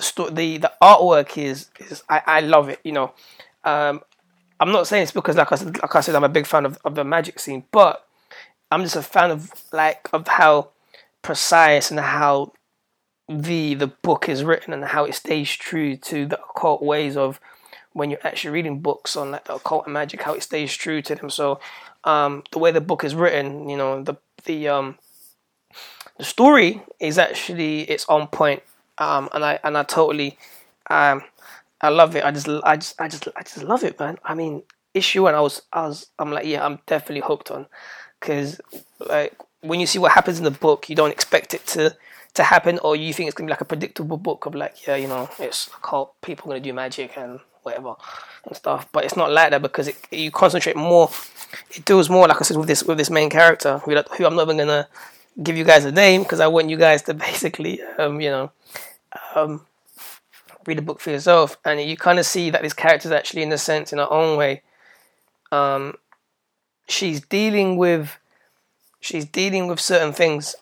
the 0.00 0.30
the, 0.30 0.58
the 0.58 0.72
artwork 0.82 1.36
is 1.36 1.70
is 1.78 2.02
I, 2.08 2.22
I 2.26 2.40
love 2.40 2.68
it. 2.68 2.80
You 2.84 2.92
know, 2.92 3.12
um, 3.64 4.00
I'm 4.58 4.72
not 4.72 4.86
saying 4.86 5.04
it's 5.04 5.12
because 5.12 5.36
like 5.36 5.52
I 5.52 5.56
said, 5.56 5.80
like 5.80 5.94
I 5.94 6.00
said, 6.00 6.14
I'm 6.14 6.24
a 6.24 6.28
big 6.28 6.46
fan 6.46 6.66
of, 6.66 6.78
of 6.84 6.94
the 6.94 7.04
magic 7.04 7.38
scene, 7.38 7.64
but 7.70 8.06
I'm 8.70 8.82
just 8.82 8.96
a 8.96 9.02
fan 9.02 9.30
of 9.30 9.52
like 9.72 10.08
of 10.12 10.28
how 10.28 10.70
precise 11.22 11.90
and 11.90 12.00
how 12.00 12.52
the 13.28 13.74
the 13.74 13.86
book 13.86 14.28
is 14.28 14.44
written 14.44 14.72
and 14.72 14.84
how 14.84 15.04
it 15.04 15.14
stays 15.14 15.50
true 15.50 15.96
to 15.96 16.26
the 16.26 16.40
occult 16.40 16.82
ways 16.82 17.16
of 17.16 17.40
when 17.92 18.10
you're 18.10 18.24
actually 18.24 18.50
reading 18.50 18.80
books 18.80 19.16
on 19.16 19.32
like 19.32 19.44
the 19.44 19.54
occult 19.54 19.86
and 19.86 19.94
magic, 19.94 20.22
how 20.22 20.34
it 20.34 20.42
stays 20.42 20.74
true 20.74 21.02
to 21.02 21.14
them. 21.14 21.30
So 21.30 21.60
um, 22.04 22.44
the 22.52 22.58
way 22.58 22.70
the 22.70 22.80
book 22.80 23.04
is 23.04 23.14
written, 23.14 23.68
you 23.68 23.76
know, 23.76 24.02
the 24.02 24.16
the 24.44 24.68
um, 24.68 24.98
the 26.18 26.24
story 26.24 26.82
is 26.98 27.18
actually 27.18 27.82
it's 27.82 28.08
on 28.08 28.28
point 28.28 28.62
um, 29.00 29.28
and 29.32 29.44
I 29.44 29.58
and 29.64 29.76
I 29.76 29.82
totally, 29.82 30.38
um, 30.88 31.22
I 31.80 31.88
love 31.88 32.14
it. 32.14 32.24
I 32.24 32.30
just 32.30 32.48
I 32.48 32.76
just 32.76 33.00
I 33.00 33.08
just 33.08 33.26
I 33.34 33.42
just 33.42 33.62
love 33.64 33.82
it, 33.82 33.98
man. 33.98 34.18
I 34.22 34.34
mean, 34.34 34.62
issue 34.94 35.26
and 35.26 35.34
I 35.34 35.40
was 35.40 35.62
I 35.72 35.86
was 35.88 36.06
I'm 36.18 36.30
like 36.30 36.46
yeah, 36.46 36.64
I'm 36.64 36.78
definitely 36.86 37.26
hooked 37.26 37.50
on, 37.50 37.66
because 38.20 38.60
like 39.08 39.36
when 39.62 39.80
you 39.80 39.86
see 39.86 39.98
what 39.98 40.12
happens 40.12 40.38
in 40.38 40.44
the 40.44 40.50
book, 40.50 40.88
you 40.88 40.94
don't 40.94 41.10
expect 41.10 41.54
it 41.54 41.66
to 41.68 41.96
to 42.34 42.44
happen, 42.44 42.78
or 42.80 42.94
you 42.94 43.12
think 43.12 43.28
it's 43.28 43.36
gonna 43.36 43.48
be 43.48 43.52
like 43.52 43.62
a 43.62 43.64
predictable 43.64 44.18
book 44.18 44.46
of 44.46 44.54
like 44.54 44.86
yeah, 44.86 44.96
you 44.96 45.08
know, 45.08 45.28
it's 45.38 45.68
a 45.68 45.80
cult, 45.80 46.20
people 46.20 46.48
gonna 46.48 46.60
do 46.60 46.72
magic 46.74 47.16
and 47.16 47.40
whatever 47.62 47.94
and 48.44 48.54
stuff. 48.54 48.86
But 48.92 49.04
it's 49.04 49.16
not 49.16 49.32
like 49.32 49.50
that 49.50 49.62
because 49.62 49.88
it, 49.88 49.96
you 50.10 50.30
concentrate 50.30 50.76
more. 50.76 51.10
It 51.74 51.84
deals 51.84 52.08
more, 52.08 52.28
like 52.28 52.40
I 52.40 52.44
said, 52.44 52.58
with 52.58 52.68
this 52.68 52.84
with 52.84 52.98
this 52.98 53.10
main 53.10 53.30
character 53.30 53.78
who, 53.78 53.96
who 53.96 54.26
I'm 54.26 54.36
not 54.36 54.42
even 54.42 54.58
gonna 54.58 54.88
give 55.42 55.56
you 55.56 55.64
guys 55.64 55.84
a 55.84 55.92
name 55.92 56.22
because 56.22 56.40
I 56.40 56.46
want 56.46 56.70
you 56.70 56.76
guys 56.76 57.02
to 57.02 57.14
basically, 57.28 57.80
um, 57.98 58.20
you 58.20 58.30
know, 58.30 58.52
um, 59.34 59.66
read 60.66 60.78
the 60.78 60.82
book 60.82 61.00
for 61.00 61.10
yourself, 61.10 61.56
and 61.64 61.80
you 61.80 61.96
kind 61.96 62.18
of 62.18 62.26
see 62.26 62.50
that 62.50 62.62
this 62.62 62.72
character 62.72 63.08
is 63.08 63.12
actually, 63.12 63.42
in 63.42 63.52
a 63.52 63.58
sense, 63.58 63.92
in 63.92 63.98
her 63.98 64.10
own 64.10 64.36
way, 64.36 64.62
um, 65.52 65.94
she's 66.88 67.20
dealing 67.20 67.76
with 67.76 68.18
she's 69.00 69.24
dealing 69.24 69.66
with 69.66 69.80
certain 69.80 70.12
things, 70.12 70.54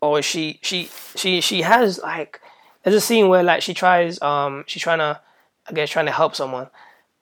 or 0.00 0.22
she 0.22 0.58
she 0.62 0.88
she 1.14 1.40
she 1.40 1.62
has 1.62 1.98
like 2.00 2.40
there's 2.82 2.96
a 2.96 3.00
scene 3.00 3.28
where 3.28 3.42
like 3.42 3.62
she 3.62 3.74
tries 3.74 4.20
um 4.22 4.64
she's 4.66 4.82
trying 4.82 4.98
to 4.98 5.20
I 5.68 5.72
guess 5.72 5.90
trying 5.90 6.06
to 6.06 6.12
help 6.12 6.34
someone, 6.34 6.68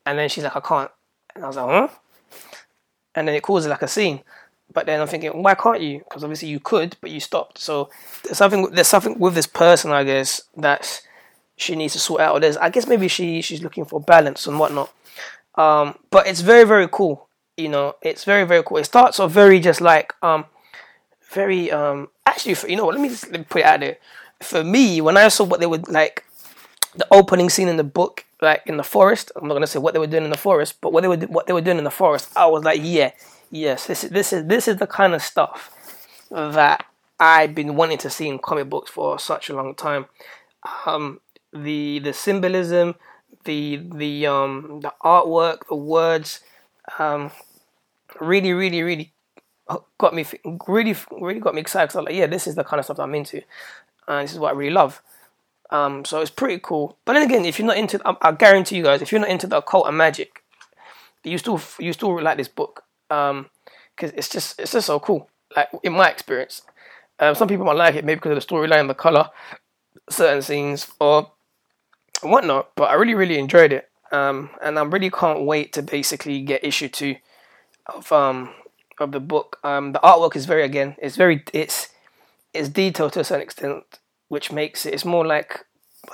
and 0.04 0.18
then 0.18 0.28
she's 0.28 0.44
like 0.44 0.56
I 0.56 0.60
can't, 0.60 0.90
and 1.34 1.44
I 1.44 1.46
was 1.48 1.56
like 1.56 1.66
huh, 1.66 1.88
and 3.14 3.26
then 3.26 3.34
it 3.34 3.42
causes 3.42 3.68
like 3.68 3.82
a 3.82 3.88
scene. 3.88 4.22
But 4.72 4.86
then 4.86 5.00
I'm 5.00 5.06
thinking, 5.06 5.42
why 5.42 5.54
can't 5.54 5.80
you? 5.80 6.00
Because 6.00 6.22
obviously 6.22 6.48
you 6.48 6.60
could, 6.60 6.96
but 7.00 7.10
you 7.10 7.20
stopped. 7.20 7.58
So 7.58 7.88
there's 8.24 8.38
something 8.38 8.70
there's 8.72 8.88
something 8.88 9.18
with 9.18 9.34
this 9.34 9.46
person, 9.46 9.90
I 9.90 10.04
guess, 10.04 10.42
that 10.56 11.02
she 11.56 11.76
needs 11.76 11.94
to 11.94 11.98
sort 11.98 12.20
out. 12.20 12.36
Or 12.36 12.40
there's, 12.40 12.56
I 12.56 12.68
guess, 12.68 12.86
maybe 12.86 13.08
she 13.08 13.40
she's 13.40 13.62
looking 13.62 13.84
for 13.84 14.00
balance 14.00 14.46
and 14.46 14.58
whatnot. 14.58 14.92
Um, 15.54 15.98
but 16.10 16.26
it's 16.26 16.40
very 16.40 16.64
very 16.64 16.88
cool. 16.90 17.28
You 17.56 17.68
know, 17.68 17.94
it's 18.02 18.24
very 18.24 18.44
very 18.44 18.62
cool. 18.62 18.76
It 18.78 18.84
starts 18.84 19.18
off 19.18 19.30
very 19.30 19.60
just 19.60 19.80
like 19.80 20.12
um, 20.22 20.44
very 21.32 21.70
um. 21.70 22.08
Actually, 22.26 22.54
for, 22.54 22.68
you 22.68 22.76
know 22.76 22.84
what? 22.84 22.96
Let 22.96 23.02
me 23.02 23.08
just 23.08 23.30
let 23.30 23.40
me 23.40 23.46
put 23.48 23.60
it 23.60 23.64
out 23.64 23.80
there. 23.80 23.96
For 24.42 24.62
me, 24.62 25.00
when 25.00 25.16
I 25.16 25.28
saw 25.28 25.44
what 25.44 25.60
they 25.60 25.66
would 25.66 25.88
like, 25.88 26.24
the 26.94 27.06
opening 27.10 27.48
scene 27.48 27.68
in 27.68 27.76
the 27.76 27.84
book, 27.84 28.26
like 28.40 28.62
in 28.66 28.76
the 28.76 28.82
forest. 28.82 29.32
I'm 29.36 29.48
not 29.48 29.54
gonna 29.54 29.66
say 29.66 29.78
what 29.78 29.94
they 29.94 30.00
were 30.00 30.06
doing 30.06 30.24
in 30.24 30.30
the 30.30 30.36
forest, 30.36 30.80
but 30.80 30.92
what 30.92 31.02
they 31.02 31.08
were 31.08 31.16
what 31.16 31.46
they 31.46 31.52
were 31.52 31.60
doing 31.60 31.78
in 31.78 31.84
the 31.84 31.90
forest, 31.90 32.30
I 32.36 32.46
was 32.46 32.64
like, 32.64 32.80
yeah, 32.82 33.12
yes, 33.50 33.86
this 33.86 34.04
is 34.04 34.10
this 34.10 34.32
is 34.32 34.46
this 34.46 34.68
is 34.68 34.76
the 34.76 34.86
kind 34.86 35.14
of 35.14 35.22
stuff 35.22 35.72
that 36.30 36.84
I've 37.18 37.54
been 37.54 37.76
wanting 37.76 37.98
to 37.98 38.10
see 38.10 38.28
in 38.28 38.38
comic 38.38 38.68
books 38.68 38.90
for 38.90 39.18
such 39.18 39.48
a 39.48 39.54
long 39.54 39.74
time. 39.74 40.06
Um, 40.84 41.20
the 41.52 42.00
the 42.00 42.12
symbolism, 42.12 42.96
the 43.44 43.76
the 43.76 44.26
um 44.26 44.80
the 44.82 44.92
artwork, 45.02 45.68
the 45.68 45.76
words, 45.76 46.40
um, 46.98 47.30
really 48.20 48.52
really 48.52 48.82
really 48.82 49.12
got 49.98 50.14
me 50.14 50.24
really 50.68 50.96
really 51.10 51.40
got 51.40 51.54
me 51.54 51.60
excited. 51.60 51.88
Cause 51.88 51.96
I 51.96 52.00
was 52.00 52.06
like, 52.06 52.14
yeah, 52.14 52.26
this 52.26 52.46
is 52.46 52.54
the 52.54 52.64
kind 52.64 52.78
of 52.78 52.84
stuff 52.84 52.98
I'm 52.98 53.14
into, 53.14 53.42
and 54.08 54.24
this 54.24 54.32
is 54.32 54.38
what 54.38 54.50
I 54.50 54.56
really 54.56 54.72
love. 54.72 55.02
Um, 55.70 56.04
so 56.04 56.20
it's 56.20 56.30
pretty 56.30 56.60
cool. 56.62 56.96
But 57.04 57.14
then 57.14 57.22
again, 57.22 57.44
if 57.44 57.58
you're 57.58 57.66
not 57.66 57.76
into, 57.76 58.00
I, 58.04 58.16
I 58.22 58.32
guarantee 58.32 58.76
you 58.76 58.84
guys, 58.84 59.02
if 59.02 59.10
you're 59.10 59.20
not 59.20 59.30
into 59.30 59.48
the 59.48 59.56
occult 59.58 59.88
and 59.88 59.96
magic, 59.96 60.44
you 61.24 61.38
still 61.38 61.60
you 61.80 61.92
still 61.92 62.20
like 62.22 62.36
this 62.36 62.48
book 62.48 62.84
um, 63.10 63.50
because 63.94 64.12
it's 64.12 64.28
just 64.28 64.60
it's 64.60 64.72
just 64.72 64.86
so 64.86 65.00
cool. 65.00 65.28
Like 65.54 65.68
in 65.82 65.92
my 65.92 66.10
experience, 66.10 66.62
um, 67.18 67.34
some 67.34 67.48
people 67.48 67.64
might 67.64 67.76
like 67.76 67.94
it 67.94 68.04
maybe 68.04 68.16
because 68.16 68.36
of 68.36 68.46
the 68.46 68.54
storyline, 68.54 68.88
the 68.88 68.94
color, 68.94 69.30
certain 70.10 70.42
scenes, 70.42 70.90
or 71.00 71.30
whatnot. 72.22 72.70
But 72.74 72.90
I 72.90 72.94
really 72.94 73.14
really 73.14 73.38
enjoyed 73.38 73.72
it, 73.72 73.88
um, 74.12 74.50
and 74.62 74.78
I 74.78 74.82
really 74.82 75.10
can't 75.10 75.42
wait 75.42 75.72
to 75.74 75.82
basically 75.82 76.42
get 76.42 76.64
issue 76.64 76.88
two 76.88 77.16
of 77.86 78.10
um 78.12 78.50
of 78.98 79.12
the 79.12 79.20
book. 79.20 79.58
Um, 79.64 79.92
the 79.92 80.00
artwork 80.00 80.36
is 80.36 80.46
very 80.46 80.64
again, 80.64 80.96
it's 80.98 81.16
very 81.16 81.42
it's 81.52 81.88
it's 82.52 82.68
detailed 82.68 83.12
to 83.14 83.20
a 83.20 83.24
certain 83.24 83.42
extent, 83.42 83.84
which 84.28 84.52
makes 84.52 84.86
it 84.86 84.94
it's 84.94 85.04
more 85.04 85.26
like 85.26 85.64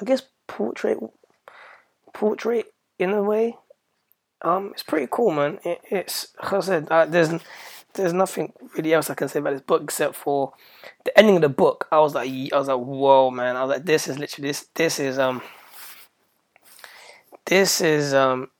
I 0.01 0.05
guess 0.05 0.23
portrait 0.47 0.99
portrait 2.13 2.73
in 2.99 3.11
a 3.11 3.23
way 3.23 3.57
um, 4.43 4.71
it's 4.73 4.83
pretty 4.83 5.09
cool, 5.11 5.31
man. 5.31 5.59
It, 5.65 5.81
it's 5.91 6.29
like 6.43 6.53
I 6.53 6.61
said, 6.61 6.89
uh, 6.91 7.07
there's 7.07 7.31
there's 7.95 8.13
nothing 8.13 8.53
really 8.77 8.95
else 8.95 9.11
I 9.11 9.15
can 9.15 9.29
say 9.29 9.39
about 9.39 9.53
this 9.53 9.63
book 9.63 9.83
except 9.83 10.15
for 10.15 10.53
the 11.05 11.17
ending 11.19 11.37
of 11.37 11.43
the 11.43 11.49
book. 11.49 11.89
I 11.93 12.01
was 12.01 12.15
like, 12.15 12.29
I 12.31 12.59
was 12.59 12.69
like, 12.69 12.79
whoa, 12.79 13.31
man. 13.31 13.57
I 13.57 13.65
was 13.65 13.77
like, 13.77 13.85
this 13.85 14.09
is 14.09 14.19
literally 14.19 14.49
this. 14.49 14.67
This 14.75 14.99
is 14.99 15.19
um, 15.19 15.43
this 17.47 17.81
is 17.81 18.15
um, 18.15 18.51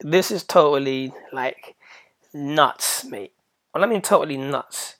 this 0.00 0.30
is 0.30 0.42
totally 0.44 1.12
like 1.32 1.76
nuts, 2.32 3.04
mate. 3.04 3.32
Well, 3.74 3.84
I 3.84 3.86
mean 3.86 4.02
totally 4.02 4.36
nuts. 4.36 4.96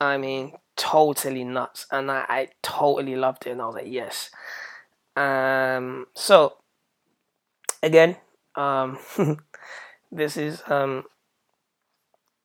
I 0.00 0.16
mean 0.16 0.52
totally 0.76 1.44
nuts, 1.44 1.86
and 1.90 2.10
I, 2.10 2.24
I 2.28 2.48
totally 2.62 3.16
loved 3.16 3.46
it, 3.46 3.50
and 3.50 3.62
I 3.62 3.66
was 3.66 3.74
like, 3.74 3.86
yes. 3.88 4.30
Um, 5.16 6.06
so 6.14 6.56
again, 7.82 8.16
um, 8.56 8.98
this 10.12 10.36
is 10.36 10.62
um, 10.66 11.04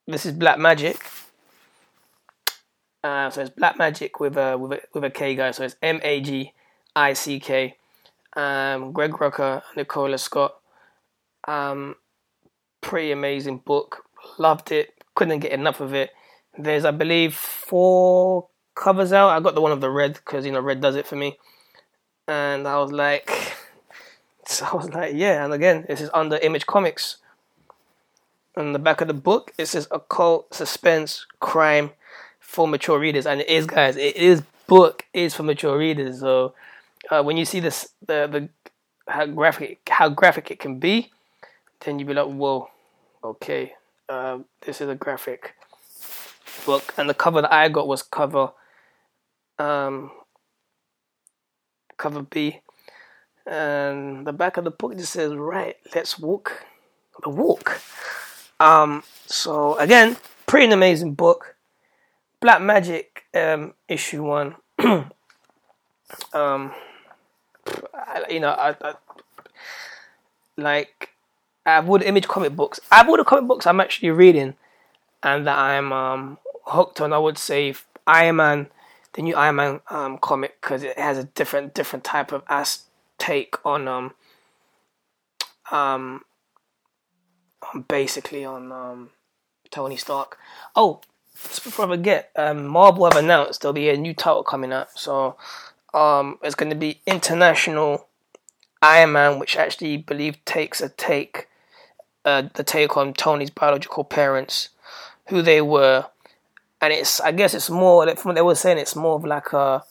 this 0.08 0.26
is 0.26 0.34
Black 0.34 0.58
Magick. 0.58 1.00
Uh, 3.04 3.30
so 3.30 3.42
it's 3.42 3.50
Black 3.50 3.78
Magick 3.78 4.20
with 4.20 4.38
a 4.38 4.58
with 4.58 4.74
a 4.74 4.82
with 4.94 5.04
a 5.04 5.10
K, 5.10 5.36
guy. 5.36 5.52
So 5.52 5.64
it's 5.64 5.76
M 5.82 6.00
A 6.04 6.22
G 6.22 6.54
I 6.96 7.14
C 7.14 7.40
K. 7.40 7.78
Um, 8.36 8.92
Greg 8.92 9.12
Rucka, 9.12 9.64
Nicola 9.76 10.18
Scott. 10.18 10.56
Um, 11.48 11.96
pretty 12.82 13.12
amazing 13.12 13.60
book. 13.60 14.04
Loved 14.38 14.72
it. 14.72 14.94
Couldn't 15.16 15.40
get 15.40 15.52
enough 15.52 15.80
of 15.82 15.94
it. 15.94 16.12
there's, 16.58 16.86
I 16.86 16.92
believe, 16.92 17.36
four 17.36 18.50
covers 18.76 19.14
out. 19.14 19.30
I 19.30 19.40
got 19.40 19.56
the 19.56 19.62
one 19.62 19.72
of 19.72 19.82
the 19.82 19.90
red 19.90 20.14
because 20.14 20.46
you 20.46 20.52
know 20.52 20.60
red 20.62 20.82
does 20.82 20.96
it 20.96 21.08
for 21.08 21.16
me, 21.16 21.38
and 22.28 22.68
I 22.68 22.78
was 22.80 22.92
like, 22.92 23.30
I 24.72 24.76
was 24.76 24.90
like, 24.90 25.14
yeah. 25.16 25.44
And 25.44 25.54
again, 25.54 25.86
this 25.88 26.02
is 26.02 26.10
under 26.14 26.38
Image 26.38 26.66
Comics. 26.66 27.18
On 28.58 28.74
the 28.74 28.80
back 28.80 29.00
of 29.00 29.08
the 29.08 29.14
book, 29.14 29.54
it 29.58 29.68
says 29.68 29.88
occult, 29.92 30.54
suspense, 30.54 31.26
crime 31.40 31.92
for 32.40 32.68
mature 32.68 33.00
readers, 33.00 33.26
and 33.26 33.42
it 33.42 33.48
is, 33.48 33.66
guys. 33.66 33.96
It 33.96 34.16
is 34.16 34.42
book 34.68 35.06
is 35.14 35.34
for 35.36 35.44
mature 35.44 35.78
readers. 35.78 36.20
So 36.20 36.54
uh, 37.10 37.24
when 37.24 37.38
you 37.38 37.46
see 37.46 37.60
this, 37.60 37.90
the 38.06 38.28
the 38.28 38.50
how 39.12 39.26
graphic 39.26 39.80
how 39.90 40.10
graphic 40.10 40.52
it 40.52 40.60
can 40.60 40.80
be, 40.80 41.12
then 41.82 42.00
you 42.00 42.06
be 42.06 42.14
like, 42.14 42.28
whoa, 42.28 42.70
okay, 43.24 43.74
uh, 44.08 44.40
this 44.62 44.82
is 44.82 44.90
a 44.90 44.96
graphic 44.96 45.56
book. 46.66 46.94
And 46.98 47.10
the 47.10 47.14
cover 47.14 47.42
that 47.42 47.54
I 47.54 47.70
got 47.70 47.88
was 47.88 48.04
cover 48.04 48.52
um, 49.58 50.12
cover 51.98 52.24
B. 52.24 52.62
And 53.50 54.28
the 54.28 54.34
back 54.34 54.58
of 54.58 54.64
the 54.64 54.72
book 54.72 54.96
just 54.96 55.14
says, 55.14 55.34
right, 55.34 55.76
let's 55.96 56.20
walk 56.20 56.66
the 57.24 57.30
walk. 57.30 57.82
Um, 58.60 59.04
so 59.26 59.76
again, 59.80 60.18
pretty 60.46 60.72
amazing 60.72 61.16
book. 61.16 61.56
Black 62.42 62.60
Magick 62.60 63.06
um, 63.34 63.74
issue 63.88 64.24
one. 64.24 64.56
um, 64.80 65.12
I, 67.94 68.24
you 68.30 68.40
know, 68.40 68.50
I, 68.50 68.76
I 68.82 68.94
like 70.56 71.10
I've 71.66 71.90
all 71.90 71.98
the 71.98 72.08
image 72.08 72.28
comic 72.28 72.56
books. 72.56 72.80
I've 72.92 73.10
all 73.10 73.18
the 73.18 73.24
comic 73.24 73.48
books 73.48 73.66
I'm 73.66 73.80
actually 73.80 74.12
reading, 74.12 74.54
and 75.24 75.48
that 75.48 75.58
I'm 75.58 75.92
um, 75.92 76.38
hooked 76.66 77.02
on. 77.02 77.14
I 77.14 77.18
would 77.18 77.38
say 77.38 77.74
Iron 78.06 78.38
Man, 78.38 78.68
the 79.14 79.24
new 79.24 79.36
Iron 79.36 79.56
Man 79.56 79.82
um, 79.90 80.18
comic, 80.20 80.62
because 80.62 80.84
it 80.84 80.98
has 81.00 81.18
a 81.18 81.24
different 81.26 81.74
different 81.74 82.06
type 82.06 82.32
of 82.32 82.44
ass 82.48 82.86
take 83.20 83.64
on 83.66 83.88
um 83.88 84.14
um 85.72 86.24
basically 87.88 88.44
on 88.44 88.72
um 88.72 89.10
Tony 89.72 89.98
Stark. 89.98 90.38
Oh, 90.76 91.02
just 91.48 91.64
before 91.64 91.86
I 91.86 91.90
forget, 91.90 92.32
um, 92.36 92.68
Marvel 92.68 93.06
have 93.06 93.16
announced 93.16 93.62
there'll 93.62 93.74
be 93.74 93.90
a 93.90 93.98
new 93.98 94.14
title 94.14 94.44
coming 94.44 94.74
out. 94.74 94.98
So 94.98 95.38
um, 95.94 96.38
it's 96.44 96.56
going 96.56 96.72
to 96.72 96.76
be 96.76 97.02
International 97.06 98.08
Iron 98.82 99.14
Man, 99.14 99.40
which 99.40 99.56
actually 99.56 99.98
believe 99.98 100.44
takes 100.46 100.82
a 100.82 100.90
take 100.90 101.48
uh, 102.26 102.44
the 102.54 102.64
take 102.64 102.98
on 102.98 103.14
Tony's 103.14 103.50
biological 103.50 104.04
parents, 104.04 104.70
who 105.28 105.42
they 105.42 105.62
were, 105.62 106.06
and 106.82 106.94
it's 106.94 107.20
I 107.22 107.32
guess 107.32 107.54
it's 107.54 107.70
more 107.70 108.06
like 108.06 108.18
from 108.18 108.30
what 108.30 108.36
they 108.36 108.42
were 108.42 108.56
saying, 108.56 108.78
it's 108.78 108.96
more 108.96 109.16
of 109.16 109.26
like 109.26 109.54
a 109.54 109.84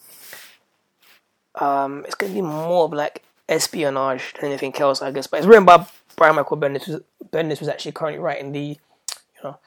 um, 1.59 2.03
it's 2.05 2.15
going 2.15 2.31
to 2.33 2.35
be 2.35 2.41
more 2.41 2.85
of 2.85 2.93
like 2.93 3.23
espionage 3.47 4.33
than 4.33 4.45
anything 4.45 4.75
else, 4.77 5.01
I 5.01 5.11
guess. 5.11 5.27
But 5.27 5.37
it's 5.37 5.47
written 5.47 5.65
by 5.65 5.85
Brian 6.15 6.35
Michael 6.35 6.57
Bendis. 6.57 7.01
Bendis 7.31 7.59
was 7.59 7.67
actually 7.67 7.91
currently 7.91 8.19
writing 8.19 8.51
the, 8.51 8.59
you 8.59 9.43
know, 9.43 9.57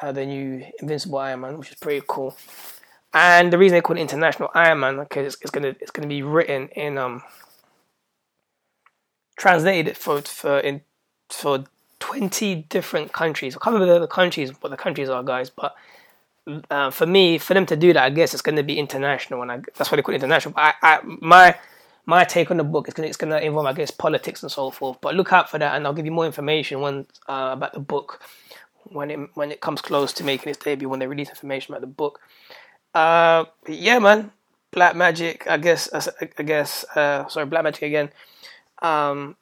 uh, 0.00 0.12
the 0.12 0.26
new 0.26 0.64
Invincible 0.80 1.18
Iron 1.18 1.40
Man, 1.40 1.58
which 1.58 1.70
is 1.70 1.76
pretty 1.76 2.04
cool. 2.06 2.36
And 3.12 3.52
the 3.52 3.58
reason 3.58 3.76
they 3.76 3.80
call 3.80 3.96
it 3.96 4.00
International 4.00 4.50
Iron 4.54 4.80
Man 4.80 4.98
because 4.98 5.34
it's, 5.34 5.42
it's, 5.42 5.50
gonna 5.50 5.74
it's 5.80 5.90
gonna 5.90 6.06
be 6.06 6.22
written 6.22 6.68
in 6.68 6.98
um 6.98 7.22
translated 9.38 9.96
for 9.96 10.20
for 10.20 10.58
in 10.58 10.82
for 11.30 11.64
twenty 11.98 12.56
different 12.68 13.12
countries. 13.12 13.56
I 13.56 13.58
can't 13.64 13.74
remember 13.74 14.00
the 14.00 14.06
countries 14.06 14.50
what 14.60 14.70
the 14.70 14.76
countries 14.76 15.08
are, 15.08 15.22
guys, 15.22 15.50
but. 15.50 15.74
Uh, 16.70 16.90
for 16.90 17.06
me, 17.06 17.38
for 17.38 17.54
them 17.54 17.66
to 17.66 17.76
do 17.76 17.92
that, 17.92 18.04
I 18.04 18.10
guess 18.10 18.32
it's 18.32 18.42
going 18.42 18.56
to 18.56 18.62
be 18.62 18.78
international, 18.78 19.42
and 19.42 19.50
I, 19.50 19.60
that's 19.76 19.90
why 19.90 19.96
they 19.96 20.02
call 20.02 20.14
it 20.14 20.22
international. 20.22 20.54
But 20.54 20.76
I, 20.80 20.96
I, 20.96 21.00
my 21.02 21.56
my 22.04 22.22
take 22.22 22.52
on 22.52 22.56
the 22.56 22.64
book 22.64 22.86
is 22.86 22.94
going 22.94 23.08
it's 23.08 23.16
going 23.16 23.30
to 23.30 23.44
involve, 23.44 23.66
I 23.66 23.72
guess, 23.72 23.90
politics 23.90 24.42
and 24.42 24.52
so 24.52 24.70
forth. 24.70 24.98
But 25.00 25.16
look 25.16 25.32
out 25.32 25.50
for 25.50 25.58
that, 25.58 25.74
and 25.74 25.86
I'll 25.86 25.92
give 25.92 26.06
you 26.06 26.12
more 26.12 26.24
information 26.24 26.80
when 26.80 27.06
uh, 27.28 27.50
about 27.52 27.72
the 27.74 27.80
book 27.80 28.22
when 28.84 29.10
it 29.10 29.18
when 29.34 29.50
it 29.50 29.60
comes 29.60 29.80
close 29.80 30.12
to 30.14 30.24
making 30.24 30.50
its 30.50 30.62
debut 30.62 30.88
when 30.88 31.00
they 31.00 31.08
release 31.08 31.28
information 31.28 31.74
about 31.74 31.80
the 31.80 31.88
book. 31.88 32.20
Uh, 32.94 33.44
yeah, 33.66 33.98
man, 33.98 34.30
Black 34.70 34.94
Magick. 34.94 35.46
I 35.48 35.56
guess 35.56 35.88
I 35.92 36.42
guess 36.42 36.84
uh, 36.94 37.26
sorry, 37.28 37.46
Black 37.46 37.64
Magick 37.64 37.86
again. 37.86 38.10
Um, 38.82 39.36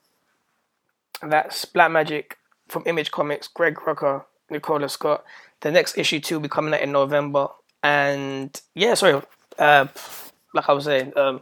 that's 1.23 1.67
Black 1.67 1.91
Magick 1.91 2.33
from 2.69 2.83
Image 2.87 3.11
Comics. 3.11 3.47
Greg 3.47 3.77
Rucka, 3.77 4.25
Nicola 4.51 4.89
Scott. 4.89 5.23
The 5.65 5.73
next 5.73 5.97
issue 5.97 6.21
two 6.21 6.35
will 6.35 6.43
be 6.43 6.49
coming 6.51 6.75
out 6.75 6.83
in 6.83 6.93
November. 6.93 7.49
And 7.83 8.61
yeah, 8.75 8.93
sorry. 8.93 9.23
Uh, 9.59 9.87
like 10.53 10.69
I 10.69 10.73
was 10.75 10.85
saying, 10.85 11.17
um, 11.17 11.41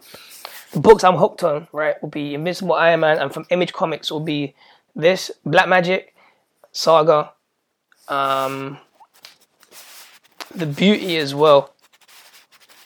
the 0.70 0.78
books 0.78 1.02
I'm 1.02 1.16
hooked 1.16 1.42
on, 1.42 1.66
right, 1.72 2.00
will 2.00 2.08
be 2.08 2.32
Invincible 2.34 2.74
Iron 2.74 3.00
Man, 3.00 3.18
and 3.18 3.34
from 3.34 3.46
Image 3.50 3.72
Comics 3.72 4.12
will 4.12 4.20
be 4.20 4.54
this 4.94 5.32
Black 5.44 5.66
Magick, 5.66 6.10
Saga, 6.70 7.32
um, 8.06 8.78
the 10.54 10.66
Beauty 10.66 11.16
as 11.16 11.34
well, 11.34 11.74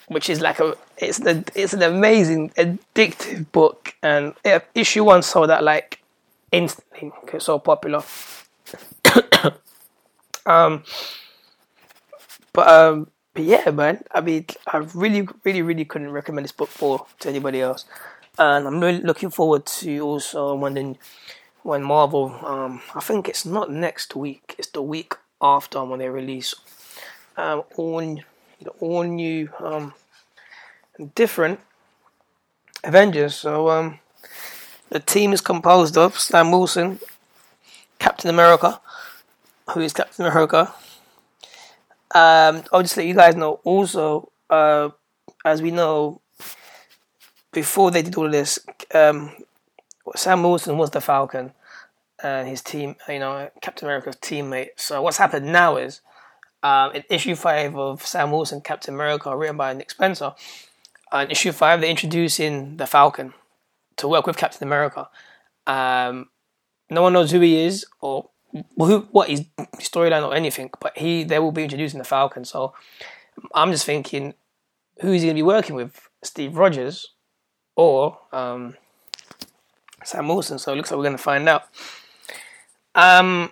which 0.09 0.31
is 0.31 0.41
like 0.41 0.59
a 0.59 0.75
it's 0.97 1.19
the 1.19 1.45
it's 1.55 1.75
an 1.75 1.83
amazing 1.83 2.49
addictive 2.57 3.53
book, 3.53 3.95
and 4.03 4.33
issue 4.75 5.05
one 5.05 5.21
sold 5.21 5.51
out 5.51 5.63
like 5.63 6.01
instantly. 6.51 7.13
It's 7.35 7.45
so 7.45 7.59
popular. 7.59 8.03
um, 10.47 10.83
but 12.57 12.69
um, 12.69 13.11
but 13.35 13.45
yeah, 13.45 13.71
man. 13.71 14.03
I 14.11 14.23
mean, 14.23 14.47
I 14.67 14.79
really, 14.95 15.29
really, 15.45 15.61
really 15.61 15.85
couldn't 15.85 16.11
recommend 16.11 16.45
this 16.45 16.53
book 16.53 16.71
for 16.71 17.07
to 17.21 17.29
anybody 17.29 17.61
else, 17.61 17.85
and 18.39 18.67
I'm 18.67 18.81
really 18.81 19.03
looking 19.03 19.31
forward 19.31 19.67
to 19.67 20.01
also 20.01 20.55
when 20.55 20.97
when 21.63 21.83
Marvel. 21.83 22.35
Um, 22.43 22.81
I 22.95 23.01
think 23.01 23.29
it's 23.29 23.45
not 23.45 23.71
next 23.71 24.17
week. 24.17 24.55
It's 24.59 24.69
the 24.69 24.81
week 24.81 25.15
after 25.43 25.85
when 25.85 25.99
they 25.99 26.09
release 26.09 26.55
um, 27.37 27.63
all 27.77 28.23
all 28.81 29.03
new 29.03 29.51
um, 29.61 29.93
different 31.15 31.61
Avengers. 32.83 33.35
So 33.35 33.69
um, 33.69 33.99
the 34.89 35.01
team 35.01 35.35
is 35.35 35.43
composed 35.43 35.99
of 35.99 36.19
Sam 36.19 36.51
Wilson, 36.53 37.01
Captain 37.99 38.31
America, 38.31 38.81
who 39.71 39.81
is 39.81 39.93
Captain 39.93 40.25
America. 40.25 40.73
Um, 42.17 42.63
I'll 42.73 42.81
just 42.81 42.97
let 42.97 43.05
you 43.05 43.13
guys 43.13 43.37
know 43.37 43.61
also, 43.63 44.33
uh, 44.49 44.89
as 45.45 45.61
we 45.61 45.71
know, 45.71 46.23
before 47.53 47.91
they 47.91 48.01
did 48.01 48.17
all 48.17 48.31
this, 48.31 48.59
um, 48.95 49.33
Sam 50.15 50.43
Wilson 50.43 50.79
was 50.79 50.91
the 50.93 51.03
Falcon 51.03 51.53
and 52.23 52.49
his 52.49 52.63
team, 52.63 52.97
you 53.07 53.19
know, 53.19 53.51
Captain 53.61 53.87
America's 53.87 54.17
teammate. 54.17 54.69
So 54.77 55.03
what's 55.03 55.19
happened 55.19 55.53
now 55.53 55.77
is, 55.77 56.01
um, 56.63 56.93
in 56.93 57.05
issue 57.11 57.35
five 57.35 57.77
of 57.77 58.07
Sam 58.07 58.31
Wilson, 58.31 58.63
Captain 58.63 58.95
America, 58.95 59.37
written 59.37 59.59
by 59.59 59.75
Nick 59.75 59.91
Spencer, 59.91 60.33
uh, 61.13 61.19
in 61.19 61.31
issue 61.31 61.53
five 61.53 61.83
they're 61.83 61.91
introducing 61.91 62.79
the 62.79 62.87
Falcon 62.87 63.35
to 63.99 64.09
work 64.09 64.27
with 64.27 64.39
Captain 64.39 64.67
America. 64.67 65.11
Um, 65.67 66.31
no 66.89 67.03
one 67.03 67.13
knows 67.13 67.31
who 67.31 67.41
he 67.41 67.61
is 67.67 67.85
or 68.01 68.31
who, 68.77 69.01
what 69.11 69.29
his 69.29 69.45
storyline 69.79 70.27
or 70.27 70.35
anything, 70.35 70.71
but 70.81 70.97
he 70.97 71.25
they 71.25 71.39
will 71.39 71.53
be 71.53 71.65
introducing 71.65 71.99
the 71.99 72.05
Falcon. 72.05 72.45
So 72.45 72.75
I'm 73.55 73.71
just 73.71 73.85
thinking, 73.85 74.35
who 75.01 75.13
is 75.13 75.23
he 75.23 75.29
going 75.29 75.37
to 75.37 75.39
be 75.39 75.43
working 75.43 75.77
with? 75.77 76.09
Steve 76.23 76.57
Rogers 76.57 77.13
or 77.77 78.19
um, 78.33 78.77
Sam 80.05 80.29
Wilson? 80.29 80.59
So 80.59 80.73
it 80.73 80.77
looks 80.77 80.91
like 80.91 80.99
we're 80.99 81.05
going 81.05 81.17
to 81.17 81.23
find 81.23 81.49
out. 81.49 81.65
Um, 82.95 83.51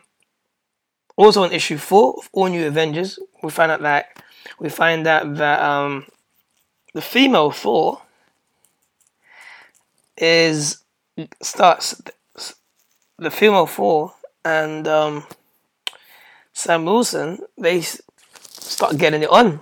also 1.16 1.42
on 1.42 1.52
issue 1.52 1.76
four 1.76 2.14
of 2.18 2.28
All 2.32 2.48
New 2.48 2.66
Avengers, 2.66 3.18
we 3.42 3.50
find 3.50 3.70
out 3.70 3.82
that 3.82 4.22
we 4.58 4.68
find 4.68 5.06
out 5.06 5.34
that 5.36 5.60
um, 5.60 6.06
the 6.92 7.02
female 7.02 7.50
Thor 7.50 8.02
is 10.16 10.82
starts 11.42 12.00
the 13.18 13.30
female 13.30 13.66
Thor 13.66 14.14
and 14.44 14.86
um, 14.86 15.26
Sam 16.52 16.84
Wilson, 16.84 17.40
they 17.58 17.80
start 17.80 18.96
getting 18.96 19.22
it 19.22 19.30
on. 19.30 19.60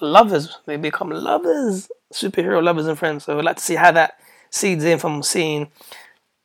Lovers, 0.00 0.58
they 0.66 0.76
become 0.76 1.10
lovers, 1.10 1.90
superhero 2.12 2.62
lovers 2.62 2.86
and 2.86 2.98
friends. 2.98 3.24
So 3.24 3.38
I'd 3.38 3.44
like 3.44 3.56
to 3.56 3.62
see 3.62 3.74
how 3.74 3.92
that 3.92 4.18
seeds 4.50 4.84
in 4.84 4.98
from 4.98 5.22
seeing 5.22 5.70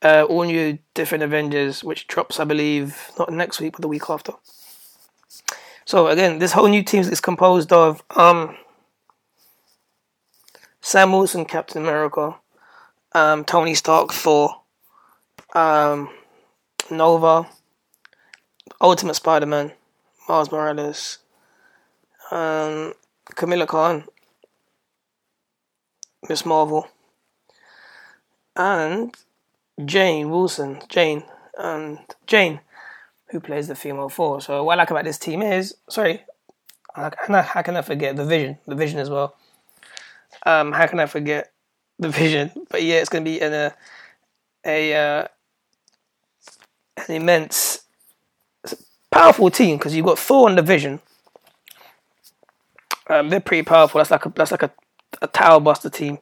uh, 0.02 0.24
all 0.28 0.44
new 0.44 0.78
different 0.94 1.24
Avengers, 1.24 1.82
which 1.84 2.06
drops, 2.06 2.40
I 2.40 2.44
believe, 2.44 3.10
not 3.18 3.32
next 3.32 3.60
week, 3.60 3.72
but 3.72 3.82
the 3.82 3.88
week 3.88 4.08
after. 4.08 4.32
So 5.84 6.08
again, 6.08 6.38
this 6.38 6.52
whole 6.52 6.68
new 6.68 6.82
team 6.82 7.00
is 7.00 7.20
composed 7.20 7.72
of 7.72 8.02
um, 8.14 8.56
Sam 10.80 11.12
Wilson, 11.12 11.44
Captain 11.44 11.82
America, 11.82 12.36
um, 13.12 13.44
Tony 13.44 13.74
Stark, 13.74 14.12
Thor, 14.12 14.60
um, 15.54 16.10
Nova, 16.90 17.48
Ultimate 18.80 19.14
Spider-Man, 19.14 19.72
Miles 20.28 20.52
Morales, 20.52 21.18
um, 22.30 22.94
Kamala 23.34 23.66
Khan, 23.66 24.04
Miss 26.28 26.44
Marvel, 26.46 26.86
and 28.56 29.14
Jane 29.84 30.30
Wilson, 30.30 30.80
Jane, 30.88 31.24
and 31.56 31.98
Jane, 32.26 32.60
who 33.30 33.40
plays 33.40 33.68
the 33.68 33.74
female 33.74 34.08
Thor. 34.08 34.40
So 34.40 34.64
what 34.64 34.74
I 34.74 34.82
like 34.82 34.90
about 34.90 35.04
this 35.04 35.18
team 35.18 35.42
is, 35.42 35.76
sorry, 35.88 36.22
how 36.94 37.10
can 37.10 37.76
I, 37.76 37.82
forget 37.82 38.16
the 38.16 38.24
Vision, 38.24 38.58
the 38.66 38.74
Vision 38.74 38.98
as 38.98 39.10
well. 39.10 39.36
Um, 40.44 40.72
how 40.72 40.86
can 40.86 41.00
I 41.00 41.06
forget 41.06 41.52
the 41.98 42.08
Vision? 42.08 42.50
But 42.70 42.82
yeah, 42.82 42.96
it's 42.96 43.08
gonna 43.08 43.24
be 43.24 43.40
in 43.40 43.52
a 43.52 43.74
a 44.64 44.94
uh, 44.94 45.28
an 46.96 47.14
immense, 47.14 47.77
powerful 49.10 49.50
team 49.50 49.78
because 49.78 49.94
you've 49.94 50.06
got 50.06 50.18
Thor 50.18 50.48
and 50.48 50.58
the 50.58 50.62
Vision. 50.62 51.00
Um, 53.08 53.28
they're 53.30 53.40
pretty 53.40 53.62
powerful. 53.64 53.98
That's 53.98 54.10
like 54.10 54.26
a 54.26 54.32
that's 54.34 54.50
like 54.50 54.62
a, 54.62 54.70
a 55.22 55.26
tower 55.26 55.60
buster 55.60 55.90
team. 55.90 56.18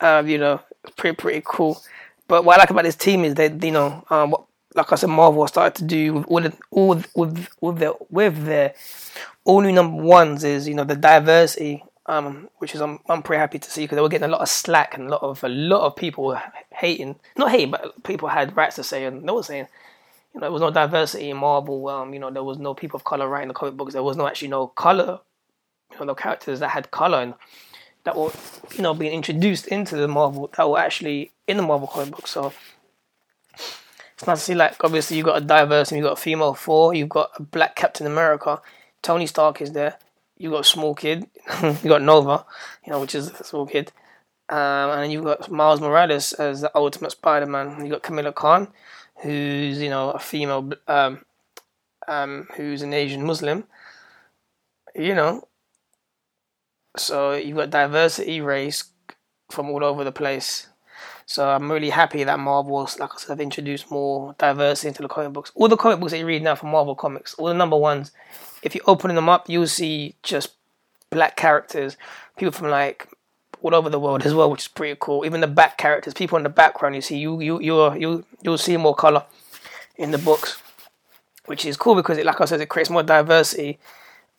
Um, 0.00 0.28
you 0.28 0.38
know, 0.38 0.60
pretty 0.96 1.16
pretty 1.16 1.42
cool. 1.44 1.82
But 2.28 2.44
what 2.44 2.58
I 2.58 2.62
like 2.62 2.70
about 2.70 2.84
this 2.84 2.96
team 2.96 3.24
is 3.24 3.34
that 3.34 3.62
you 3.62 3.70
know, 3.70 4.04
um, 4.10 4.30
what, 4.30 4.44
like 4.74 4.92
I 4.92 4.96
said, 4.96 5.10
Marvel 5.10 5.46
started 5.46 5.74
to 5.76 5.84
do 5.84 6.14
with 6.14 6.26
all 6.26 6.40
the, 6.40 6.54
all 6.70 6.88
with 7.14 7.48
with 7.60 7.78
their 7.78 7.92
with 8.10 8.44
their 8.44 8.74
all 9.44 9.60
new 9.60 9.72
number 9.72 10.02
ones 10.02 10.44
is 10.44 10.68
you 10.68 10.74
know 10.74 10.84
the 10.84 10.96
diversity, 10.96 11.84
um, 12.06 12.48
which 12.58 12.74
is 12.74 12.80
I'm 12.80 12.98
I'm 13.08 13.22
pretty 13.22 13.40
happy 13.40 13.58
to 13.58 13.70
see 13.70 13.82
because 13.82 13.96
they 13.96 14.02
were 14.02 14.08
getting 14.08 14.28
a 14.28 14.32
lot 14.32 14.42
of 14.42 14.48
slack 14.48 14.94
and 14.94 15.06
a 15.06 15.10
lot 15.10 15.22
of 15.22 15.42
a 15.44 15.48
lot 15.48 15.86
of 15.86 15.96
people 15.96 16.38
hating, 16.70 17.16
not 17.36 17.50
hating, 17.50 17.70
but 17.70 18.02
people 18.02 18.28
had 18.28 18.56
rights 18.56 18.76
to 18.76 18.84
say 18.84 19.04
and 19.04 19.26
they 19.26 19.32
were 19.32 19.42
saying. 19.42 19.68
You 20.34 20.40
know, 20.40 20.46
there 20.46 20.52
was 20.52 20.62
no 20.62 20.70
diversity 20.70 21.30
in 21.30 21.36
Marvel. 21.36 21.88
Um, 21.88 22.14
you 22.14 22.20
know, 22.20 22.30
there 22.30 22.44
was 22.44 22.58
no 22.58 22.74
people 22.74 22.96
of 22.96 23.04
color 23.04 23.28
writing 23.28 23.48
the 23.48 23.54
comic 23.54 23.76
books. 23.76 23.92
There 23.92 24.02
was 24.02 24.16
no 24.16 24.26
actually 24.26 24.48
no 24.48 24.66
color 24.68 25.20
you 25.92 25.98
know, 26.00 26.06
the 26.06 26.14
characters 26.14 26.60
that 26.60 26.68
had 26.68 26.90
color 26.90 27.20
and 27.20 27.34
that 28.04 28.16
were, 28.16 28.32
you 28.74 28.82
know, 28.82 28.94
being 28.94 29.12
introduced 29.12 29.66
into 29.68 29.96
the 29.96 30.08
Marvel 30.08 30.50
that 30.56 30.68
were 30.68 30.78
actually 30.78 31.32
in 31.46 31.56
the 31.56 31.62
Marvel 31.62 31.86
comic 31.86 32.10
book. 32.10 32.26
So 32.26 32.52
it's 33.54 34.26
nice 34.26 34.38
to 34.38 34.44
see, 34.44 34.54
like, 34.54 34.82
obviously 34.82 35.16
you've 35.16 35.26
got 35.26 35.40
a 35.40 35.44
diverse 35.44 35.90
and 35.90 35.98
you've 35.98 36.06
got 36.06 36.18
a 36.18 36.20
female 36.20 36.54
Thor, 36.54 36.94
you've 36.94 37.08
got 37.08 37.30
a 37.36 37.42
black 37.42 37.76
Captain 37.76 38.06
America, 38.06 38.60
Tony 39.02 39.26
Stark 39.26 39.60
is 39.60 39.72
there, 39.72 39.98
you've 40.36 40.52
got 40.52 40.60
a 40.60 40.64
small 40.64 40.94
kid, 40.94 41.26
you 41.62 41.88
got 41.88 42.02
Nova, 42.02 42.44
you 42.84 42.92
know, 42.92 43.00
which 43.00 43.14
is 43.14 43.28
a 43.28 43.44
small 43.44 43.66
kid. 43.66 43.92
Um, 44.48 44.90
and 44.90 45.12
you've 45.12 45.24
got 45.24 45.50
Miles 45.50 45.80
Morales 45.80 46.32
as 46.34 46.60
the 46.60 46.70
Ultimate 46.76 47.12
Spider-Man. 47.12 47.80
You've 47.80 47.90
got 47.90 48.02
Kamala 48.02 48.32
Khan, 48.32 48.68
who's 49.22 49.80
you 49.80 49.90
know 49.90 50.10
a 50.10 50.18
female, 50.18 50.72
um, 50.88 51.24
um, 52.08 52.48
who's 52.56 52.82
an 52.82 52.92
Asian 52.92 53.24
Muslim. 53.24 53.64
You 54.94 55.14
know, 55.14 55.48
so 56.96 57.32
you've 57.32 57.56
got 57.56 57.70
diversity, 57.70 58.40
race 58.40 58.84
from 59.50 59.70
all 59.70 59.84
over 59.84 60.04
the 60.04 60.12
place. 60.12 60.68
So 61.24 61.48
I'm 61.48 61.70
really 61.70 61.90
happy 61.90 62.24
that 62.24 62.38
Marvel's, 62.38 62.98
like 62.98 63.10
I 63.14 63.18
said, 63.18 63.28
have 63.30 63.40
introduced 63.40 63.90
more 63.90 64.34
diversity 64.38 64.88
into 64.88 65.02
the 65.02 65.08
comic 65.08 65.32
books. 65.32 65.52
All 65.54 65.68
the 65.68 65.76
comic 65.76 66.00
books 66.00 66.12
that 66.12 66.18
you 66.18 66.26
read 66.26 66.42
now 66.42 66.56
from 66.56 66.70
Marvel 66.70 66.94
Comics, 66.94 67.34
all 67.34 67.46
the 67.46 67.54
number 67.54 67.76
ones, 67.76 68.10
if 68.62 68.74
you 68.74 68.80
open 68.86 69.14
them 69.14 69.28
up, 69.28 69.48
you'll 69.48 69.66
see 69.66 70.16
just 70.22 70.52
black 71.10 71.36
characters, 71.36 71.96
people 72.36 72.52
from 72.52 72.68
like 72.68 73.08
all 73.62 73.74
over 73.74 73.88
the 73.88 73.98
world 73.98 74.22
as 74.26 74.34
well, 74.34 74.50
which 74.50 74.62
is 74.62 74.68
pretty 74.68 74.96
cool. 75.00 75.24
Even 75.24 75.40
the 75.40 75.46
back 75.46 75.78
characters, 75.78 76.14
people 76.14 76.36
in 76.36 76.42
the 76.42 76.50
background, 76.50 76.94
you 76.94 77.00
see, 77.00 77.18
you 77.18 77.40
you 77.40 77.60
you 77.60 77.94
you 77.94 78.24
you'll 78.42 78.58
see 78.58 78.76
more 78.76 78.94
color 78.94 79.24
in 79.96 80.10
the 80.10 80.18
books, 80.18 80.60
which 81.46 81.64
is 81.64 81.76
cool 81.76 81.94
because 81.94 82.18
it, 82.18 82.26
like 82.26 82.40
I 82.40 82.44
said, 82.44 82.60
it 82.60 82.68
creates 82.68 82.90
more 82.90 83.02
diversity. 83.02 83.78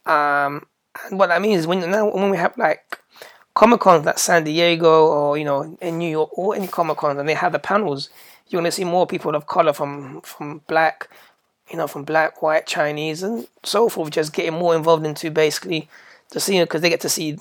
Um, 0.05 0.65
and 1.09 1.17
what 1.17 1.27
that 1.29 1.41
means 1.41 1.61
is 1.61 1.67
when 1.67 1.79
now 1.89 2.09
when 2.13 2.29
we 2.29 2.37
have 2.37 2.57
like 2.57 2.99
Comic 3.53 3.79
Cons 3.79 4.05
like 4.05 4.19
San 4.19 4.43
Diego 4.43 5.07
or 5.07 5.37
you 5.37 5.45
know 5.45 5.77
in 5.81 5.97
New 5.97 6.09
York 6.09 6.37
or 6.37 6.55
any 6.55 6.67
Comic 6.67 6.97
Cons 6.97 7.17
and 7.17 7.27
they 7.27 7.33
have 7.33 7.53
the 7.53 7.59
panels, 7.59 8.09
you're 8.47 8.61
gonna 8.61 8.71
see 8.71 8.83
more 8.83 9.07
people 9.07 9.35
of 9.35 9.47
color 9.47 9.73
from 9.73 10.21
from 10.21 10.61
black, 10.67 11.09
you 11.71 11.77
know, 11.77 11.87
from 11.87 12.03
black, 12.03 12.41
white, 12.41 12.67
Chinese, 12.67 13.23
and 13.23 13.47
so 13.63 13.89
forth, 13.89 14.11
just 14.11 14.33
getting 14.33 14.53
more 14.53 14.75
involved 14.75 15.05
into 15.05 15.31
basically 15.31 15.87
the 16.31 16.39
scene 16.39 16.63
because 16.63 16.81
they 16.81 16.89
get 16.89 17.01
to 17.01 17.09
see 17.09 17.37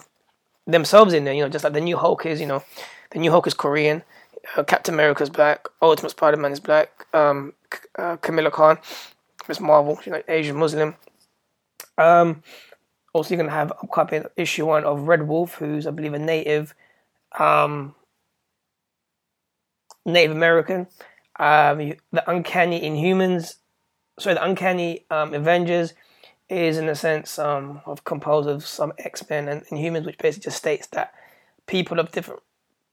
themselves 0.66 1.12
in 1.12 1.24
there. 1.24 1.34
You 1.34 1.42
know, 1.42 1.48
just 1.48 1.64
like 1.64 1.72
the 1.72 1.80
new 1.80 1.96
Hulk 1.96 2.26
is, 2.26 2.40
you 2.40 2.46
know, 2.46 2.62
the 3.10 3.18
new 3.18 3.30
Hulk 3.30 3.46
is 3.46 3.54
Korean, 3.54 4.02
uh, 4.56 4.64
Captain 4.64 4.94
America's 4.94 5.30
black, 5.30 5.68
Ultimate 5.80 6.10
Spider-Man 6.10 6.52
is 6.52 6.60
black, 6.60 7.06
um, 7.12 7.52
uh, 7.98 8.16
Kamala 8.16 8.50
Khan, 8.50 8.78
Miss 9.48 9.60
Marvel, 9.60 9.98
she's 10.02 10.12
like 10.12 10.24
Asian 10.28 10.56
Muslim. 10.56 10.94
Um, 11.98 12.42
also, 13.12 13.34
you're 13.34 13.44
to 13.44 13.50
have 13.54 13.72
upcoming 13.72 14.24
issue 14.36 14.66
one 14.66 14.84
of 14.84 15.06
Red 15.06 15.28
Wolf, 15.28 15.56
who's, 15.56 15.86
I 15.86 15.90
believe, 15.90 16.14
a 16.14 16.18
native, 16.18 16.74
um, 17.38 17.94
Native 20.04 20.34
American. 20.34 20.86
Um, 21.38 21.94
the 22.12 22.30
Uncanny 22.30 22.80
Inhumans, 22.80 23.56
sorry, 24.18 24.34
the 24.34 24.44
Uncanny 24.44 25.04
um, 25.10 25.34
Avengers 25.34 25.94
is, 26.52 26.78
in 26.78 26.88
a 26.88 26.94
sense, 26.94 27.38
um, 27.38 27.80
of 27.86 28.04
composed 28.04 28.48
of 28.48 28.66
some 28.66 28.92
X 28.98 29.28
Men 29.28 29.48
and 29.48 29.78
humans, 29.78 30.06
which 30.06 30.18
basically 30.18 30.44
just 30.44 30.58
states 30.58 30.86
that 30.88 31.12
people 31.66 31.98
of 31.98 32.12
different, 32.12 32.40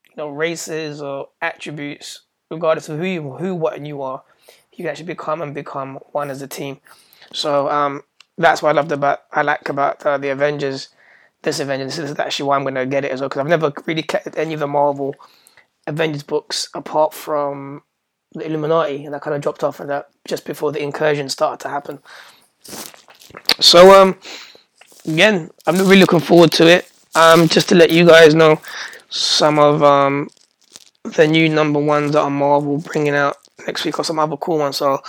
you 0.09 0.15
know, 0.17 0.29
races 0.29 1.01
or 1.01 1.29
attributes, 1.41 2.21
regardless 2.49 2.89
of 2.89 2.97
who 2.97 3.05
you, 3.05 3.31
who, 3.33 3.55
what, 3.55 3.75
and 3.75 3.87
you 3.87 4.01
are, 4.01 4.23
you 4.73 4.83
can 4.83 4.87
actually 4.87 5.05
become 5.05 5.41
and 5.41 5.53
become 5.53 5.99
one 6.11 6.29
as 6.29 6.41
a 6.41 6.47
team. 6.47 6.79
So, 7.31 7.69
um, 7.69 8.03
that's 8.39 8.61
what 8.61 8.69
I 8.69 8.71
loved 8.71 8.91
about 8.91 9.19
I 9.31 9.41
like 9.41 9.69
about 9.69 10.03
uh, 10.05 10.17
the 10.17 10.29
Avengers. 10.29 10.89
This 11.41 11.59
Avengers, 11.59 11.95
this 11.95 12.09
is 12.09 12.19
actually 12.19 12.47
why 12.47 12.55
I'm 12.55 12.63
going 12.63 12.75
to 12.75 12.85
get 12.85 13.05
it 13.05 13.11
as 13.11 13.19
well 13.19 13.29
because 13.29 13.41
I've 13.41 13.47
never 13.47 13.71
really 13.85 14.03
kept 14.03 14.37
any 14.37 14.53
of 14.53 14.59
the 14.59 14.67
Marvel 14.67 15.15
Avengers 15.87 16.23
books 16.23 16.69
apart 16.73 17.13
from 17.13 17.83
the 18.33 18.45
Illuminati, 18.45 19.05
and 19.05 19.13
that 19.13 19.21
kind 19.21 19.35
of 19.35 19.41
dropped 19.41 19.63
off 19.63 19.79
of 19.79 19.87
that 19.87 20.09
just 20.27 20.45
before 20.45 20.71
the 20.71 20.81
incursion 20.81 21.29
started 21.29 21.61
to 21.63 21.69
happen. 21.69 21.99
So 23.59 24.01
um, 24.01 24.17
again, 25.05 25.49
I'm 25.67 25.77
really 25.77 25.99
looking 26.01 26.19
forward 26.19 26.51
to 26.53 26.67
it. 26.67 26.91
Um, 27.15 27.47
just 27.47 27.69
to 27.69 27.75
let 27.75 27.89
you 27.91 28.05
guys 28.05 28.35
know 28.35 28.61
some 29.09 29.57
of 29.57 29.81
um 29.81 30.29
the 31.03 31.27
new 31.27 31.49
number 31.49 31.79
ones 31.79 32.11
that 32.11 32.21
are 32.21 32.29
Marvel 32.29 32.77
bringing 32.77 33.15
out 33.15 33.37
next 33.65 33.83
week 33.83 33.97
or 33.97 34.03
some 34.05 34.19
other 34.19 34.37
cool 34.37 34.59
ones. 34.59 34.77
So 34.77 35.01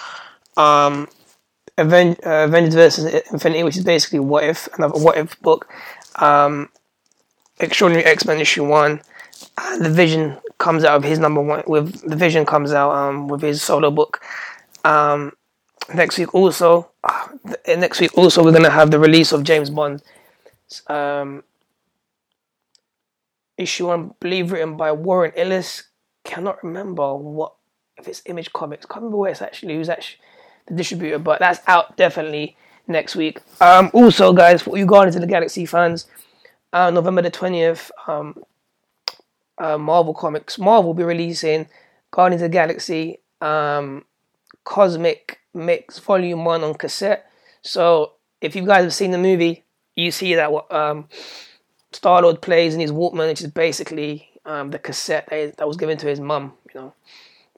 um 0.57 1.09
Aven- 1.81 2.17
uh, 2.25 2.45
Avengers 2.45 2.75
versus 2.75 3.23
Infinity, 3.33 3.63
which 3.63 3.77
is 3.77 3.85
basically 3.85 4.19
What 4.21 4.45
If, 4.45 4.69
another 4.75 4.99
What 4.99 5.17
If 5.17 5.41
book. 5.41 5.69
Um, 6.17 6.69
Extraordinary 7.59 8.07
X 8.07 8.27
Men 8.27 8.39
issue 8.41 8.67
one. 8.67 9.01
Uh, 9.57 9.79
the 9.79 9.91
Vision 9.91 10.39
comes 10.59 10.85
out 10.85 10.97
of 10.97 11.05
his 11.05 11.19
number 11.19 11.41
one. 11.41 11.63
With 11.67 12.09
the 12.09 12.17
Vision 12.17 12.45
comes 12.45 12.73
out 12.73 12.91
um, 12.93 13.29
with 13.29 13.43
his 13.43 13.63
solo 13.63 13.91
book. 13.91 14.21
Um, 14.85 15.33
next 15.95 16.19
week 16.19 16.35
also, 16.35 16.91
uh, 17.05 17.29
next 17.67 18.01
week 18.01 18.17
also 18.17 18.45
we're 18.45 18.53
gonna 18.53 18.71
have 18.71 18.91
the 18.91 18.99
release 18.99 19.33
of 19.33 19.45
James 19.45 19.71
Bond. 19.71 20.03
Um, 20.87 21.45
issue 23.57 23.89
one, 23.89 24.15
believe 24.21 24.53
written 24.53 24.77
by 24.77 24.93
Warren 24.93 25.33
Ellis. 25.37 25.85
Cannot 26.25 26.63
remember 26.63 27.15
what 27.15 27.55
if 27.97 28.09
it's 28.09 28.23
Image 28.27 28.53
Comics. 28.53 28.87
Can't 28.87 29.03
remember 29.03 29.19
where 29.19 29.31
it's 29.31 29.43
actually. 29.43 29.75
Who's 29.75 29.89
actually 29.89 30.21
the 30.67 30.75
distributor, 30.75 31.19
but 31.19 31.41
that's 31.41 31.61
out 31.67 31.97
definitely 31.97 32.57
next 32.87 33.17
week. 33.17 33.41
Um, 33.61 33.91
also, 33.93 34.33
guys, 34.33 34.63
for 34.63 34.79
you 34.79 34.87
Guardians 34.87 35.17
of 35.17 35.21
the 35.21 35.27
Galaxy 35.27 35.67
fans, 35.67 36.07
uh, 36.73 36.91
November 36.91 37.23
the 37.23 37.31
20th, 37.31 37.91
um, 38.07 38.43
uh, 39.59 39.77
Marvel 39.77 40.15
Comics, 40.15 40.59
Marvel 40.59 40.91
will 40.91 40.95
be 40.95 41.03
releasing 41.03 41.69
Guardians 42.11 42.43
of 42.43 42.51
the 42.51 42.53
Galaxy 42.53 43.19
um, 43.41 44.05
Cosmic 44.65 45.40
Mix 45.55 45.99
Volume 45.99 46.45
1 46.45 46.65
on 46.65 46.75
cassette. 46.75 47.31
So, 47.63 48.13
if 48.41 48.57
you 48.57 48.65
guys 48.65 48.85
have 48.85 48.95
seen 48.95 49.11
the 49.11 49.19
movie, 49.19 49.65
you 49.97 50.11
see 50.11 50.35
that 50.35 50.51
um, 50.71 51.09
Star 51.93 52.23
Lord 52.23 52.41
plays 52.41 52.75
in 52.75 52.81
his 52.81 52.93
Walkman, 52.93 53.29
which 53.29 53.43
is 53.43 53.51
basically 53.51 54.31
um, 54.45 54.71
the 54.71 54.79
cassette 54.79 55.29
that, 55.31 55.57
that 55.59 55.69
was 55.69 55.77
given 55.77 55.99
to 55.99 56.07
his 56.07 56.21
mum, 56.21 56.55
you 56.73 56.81
know 56.81 56.95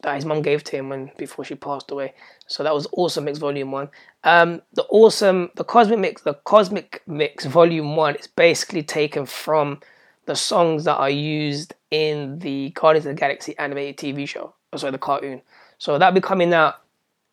that 0.02 0.16
his 0.16 0.24
mum 0.24 0.42
gave 0.42 0.64
to 0.64 0.76
him 0.76 0.88
when 0.88 1.10
before 1.16 1.44
she 1.44 1.54
passed 1.54 1.90
away. 1.90 2.14
So 2.46 2.62
that 2.62 2.74
was 2.74 2.86
Awesome 2.92 3.24
Mix 3.24 3.38
Volume 3.38 3.70
One. 3.70 3.88
Um, 4.24 4.62
the 4.74 4.82
Awesome, 4.84 5.50
the 5.56 5.64
Cosmic 5.64 5.98
Mix, 5.98 6.22
the 6.22 6.34
Cosmic 6.34 7.02
Mix 7.06 7.46
Volume 7.46 7.96
One 7.96 8.16
is 8.16 8.26
basically 8.26 8.82
taken 8.82 9.26
from 9.26 9.80
the 10.26 10.36
songs 10.36 10.84
that 10.84 10.96
are 10.96 11.10
used 11.10 11.74
in 11.90 12.38
the 12.40 12.70
Guardians 12.70 13.06
of 13.06 13.14
the 13.14 13.20
Galaxy 13.20 13.56
animated 13.58 13.96
TV 13.96 14.28
show. 14.28 14.54
Oh, 14.72 14.76
sorry, 14.76 14.92
the 14.92 14.98
cartoon. 14.98 15.42
So 15.78 15.98
that'll 15.98 16.14
be 16.14 16.20
coming 16.20 16.52
out 16.52 16.81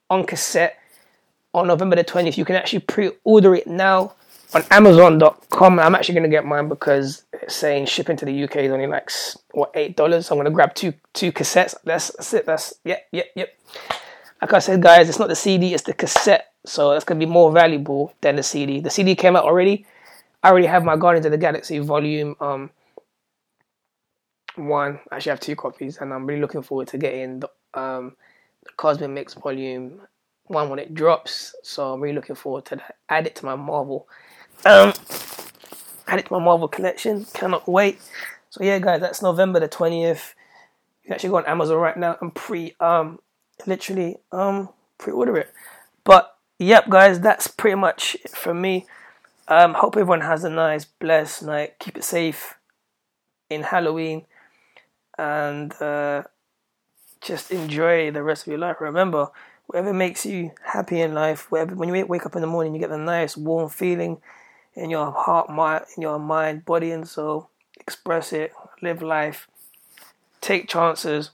on 0.10 0.26
cassette 0.26 0.78
on 1.54 1.68
November 1.68 1.96
the 1.96 2.04
20th. 2.04 2.38
You 2.38 2.46
can 2.46 2.56
actually 2.56 2.80
pre-order 2.80 3.56
it 3.56 3.68
now 3.68 4.14
on 4.54 4.64
Amazon.com. 4.72 5.80
I'm 5.80 5.96
actually 5.96 6.16
gonna 6.16 6.28
get 6.30 6.46
mine 6.46 6.68
because 6.68 7.24
it's 7.34 7.56
saying 7.56 7.86
shipping 7.86 8.18
to 8.18 8.26
the 8.26 8.44
UK 8.44 8.58
is 8.58 8.72
only 8.72 8.88
like 8.88 9.12
what 9.52 9.72
eight 9.76 9.96
dollars. 9.96 10.28
So 10.28 10.36
I'm 10.36 10.40
gonna 10.40 10.52
grab 10.54 10.74
two 10.74 10.94
two 11.14 11.32
cassettes. 11.32 11.76
That's, 11.84 12.12
that's 12.12 12.34
it. 12.34 12.46
That's 12.46 12.74
yep 12.84 13.08
yep 13.12 13.28
yep. 13.36 13.50
Like 14.42 14.54
I 14.54 14.60
said, 14.60 14.82
guys, 14.82 15.10
it's 15.10 15.20
not 15.20 15.28
the 15.28 15.36
CD, 15.36 15.74
it's 15.74 15.84
the 15.84 15.94
cassette. 15.94 16.54
So 16.66 16.92
that's 16.92 17.06
gonna 17.06 17.20
be 17.20 17.26
more 17.26 17.52
valuable 17.52 18.14
than 18.22 18.38
the 18.38 18.44
CD. 18.44 18.80
The 18.80 18.90
CD 18.90 19.16
came 19.16 19.36
out 19.36 19.44
already. 19.44 19.86
I 20.42 20.50
already 20.50 20.68
have 20.68 20.86
my 20.86 20.96
Guardians 20.96 21.26
of 21.26 21.32
the 21.32 21.38
Galaxy 21.38 21.80
volume 21.80 22.36
um 22.40 22.72
one. 24.56 25.00
I 25.12 25.18
actually 25.18 25.32
have 25.32 25.40
two 25.40 25.56
copies, 25.56 25.98
and 25.98 26.14
I'm 26.14 26.26
really 26.26 26.42
looking 26.42 26.62
forward 26.62 26.88
to 26.90 26.98
getting 26.98 27.42
the 27.42 27.50
um 27.74 28.16
Cosmic 28.78 29.10
Mix 29.10 29.34
volume 29.34 30.02
one 30.46 30.70
when 30.70 30.80
it 30.80 30.94
drops. 30.94 31.56
So 31.64 31.94
I'm 31.94 32.02
really 32.02 32.16
looking 32.16 32.36
forward 32.36 32.66
to 32.66 32.78
that. 32.78 32.96
Add 33.08 33.28
it 33.28 33.36
to 33.38 33.46
my 33.46 33.56
Marvel 33.56 34.08
um 34.66 34.94
add 36.08 36.20
it 36.20 36.26
to 36.26 36.34
my 36.34 36.40
Marvel 36.40 36.68
collection. 36.68 37.26
Cannot 37.34 37.68
wait. 37.68 38.00
So 38.50 38.64
yeah, 38.64 38.80
guys, 38.80 39.00
that's 39.00 39.22
November 39.22 39.60
the 39.60 39.68
twentieth. 39.68 40.34
You 41.04 41.08
can 41.08 41.14
actually 41.14 41.30
go 41.30 41.38
on 41.38 41.46
Amazon 41.46 41.78
right 41.78 41.98
now 41.98 42.18
and 42.22 42.34
pre 42.34 42.76
um 42.80 43.20
literally 43.66 44.18
um 44.32 44.70
pre-order 44.98 45.38
it. 45.38 45.54
But 46.04 46.36
yep, 46.58 46.90
guys, 46.90 47.20
that's 47.20 47.48
pretty 47.48 47.76
much 47.76 48.16
it 48.24 48.32
for 48.32 48.54
me. 48.54 48.86
Um, 49.48 49.74
hope 49.74 49.96
everyone 49.98 50.22
has 50.22 50.44
a 50.44 50.50
nice, 50.50 50.86
blessed 50.86 51.44
night. 51.44 51.80
Keep 51.80 51.98
it 51.98 52.04
safe 52.04 52.56
in 53.50 53.64
Halloween, 53.64 54.26
and 55.18 55.74
uh, 55.82 56.24
just 57.22 57.52
enjoy 57.52 58.12
the 58.12 58.24
rest 58.24 58.44
of 58.44 58.48
your 58.48 58.60
life. 58.60 58.78
Remember, 58.80 59.30
whatever 59.68 59.94
makes 59.94 60.26
you 60.26 60.52
happy 60.64 61.02
in 61.02 61.14
life, 61.14 61.52
whatever 61.52 61.76
when 61.76 61.94
you 61.94 62.06
wake 62.06 62.26
up 62.26 62.36
in 62.36 62.42
the 62.42 62.48
morning, 62.48 62.74
you 62.74 62.80
get 62.80 62.90
the 62.90 62.98
nice, 62.98 63.38
warm 63.38 63.70
feeling 63.70 64.22
in 64.74 64.90
your 64.90 65.12
heart, 65.12 65.50
mind, 65.50 65.86
in 65.96 66.02
your 66.02 66.20
mind, 66.20 66.66
body, 66.66 66.92
and 66.92 67.08
soul. 67.08 67.50
Express 67.80 68.34
it. 68.34 68.54
Live 68.82 69.02
life. 69.02 69.48
Take 70.42 70.70
chances 70.70 71.32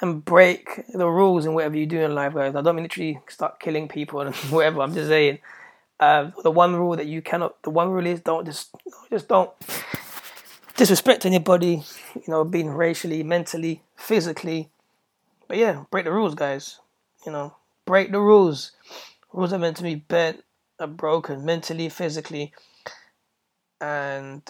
and 0.00 0.24
break 0.24 0.82
the 0.92 1.08
rules 1.08 1.44
in 1.44 1.54
whatever 1.54 1.76
you 1.76 1.86
do 1.86 2.00
in 2.00 2.14
life, 2.14 2.34
guys. 2.34 2.54
I 2.54 2.62
don't 2.62 2.76
mean 2.76 2.84
literally 2.84 3.20
start 3.28 3.60
killing 3.60 3.88
people 3.88 4.20
and 4.20 4.34
whatever. 4.50 4.80
I'm 4.80 4.94
just 4.94 5.08
saying, 5.08 5.38
uh, 6.00 6.30
the 6.42 6.50
one 6.50 6.76
rule 6.76 6.96
that 6.96 7.06
you 7.06 7.20
cannot, 7.20 7.60
the 7.62 7.70
one 7.70 7.90
rule 7.90 8.06
is 8.06 8.20
don't 8.20 8.44
just, 8.44 8.74
just 9.10 9.28
don't 9.28 9.50
disrespect 10.78 11.26
anybody. 11.26 11.82
You 12.14 12.22
know, 12.28 12.44
being 12.44 12.70
racially, 12.70 13.22
mentally, 13.22 13.82
physically. 13.96 14.70
But 15.46 15.58
yeah, 15.58 15.84
break 15.90 16.04
the 16.04 16.12
rules, 16.12 16.34
guys. 16.34 16.80
You 17.26 17.32
know, 17.32 17.56
break 17.84 18.12
the 18.12 18.20
rules. 18.20 18.72
Rules 19.32 19.52
are 19.52 19.58
meant 19.58 19.76
to 19.76 19.82
be 19.82 19.96
bent, 19.96 20.44
are 20.80 20.86
broken 20.86 21.44
mentally, 21.44 21.90
physically, 21.90 22.54
and 23.80 24.42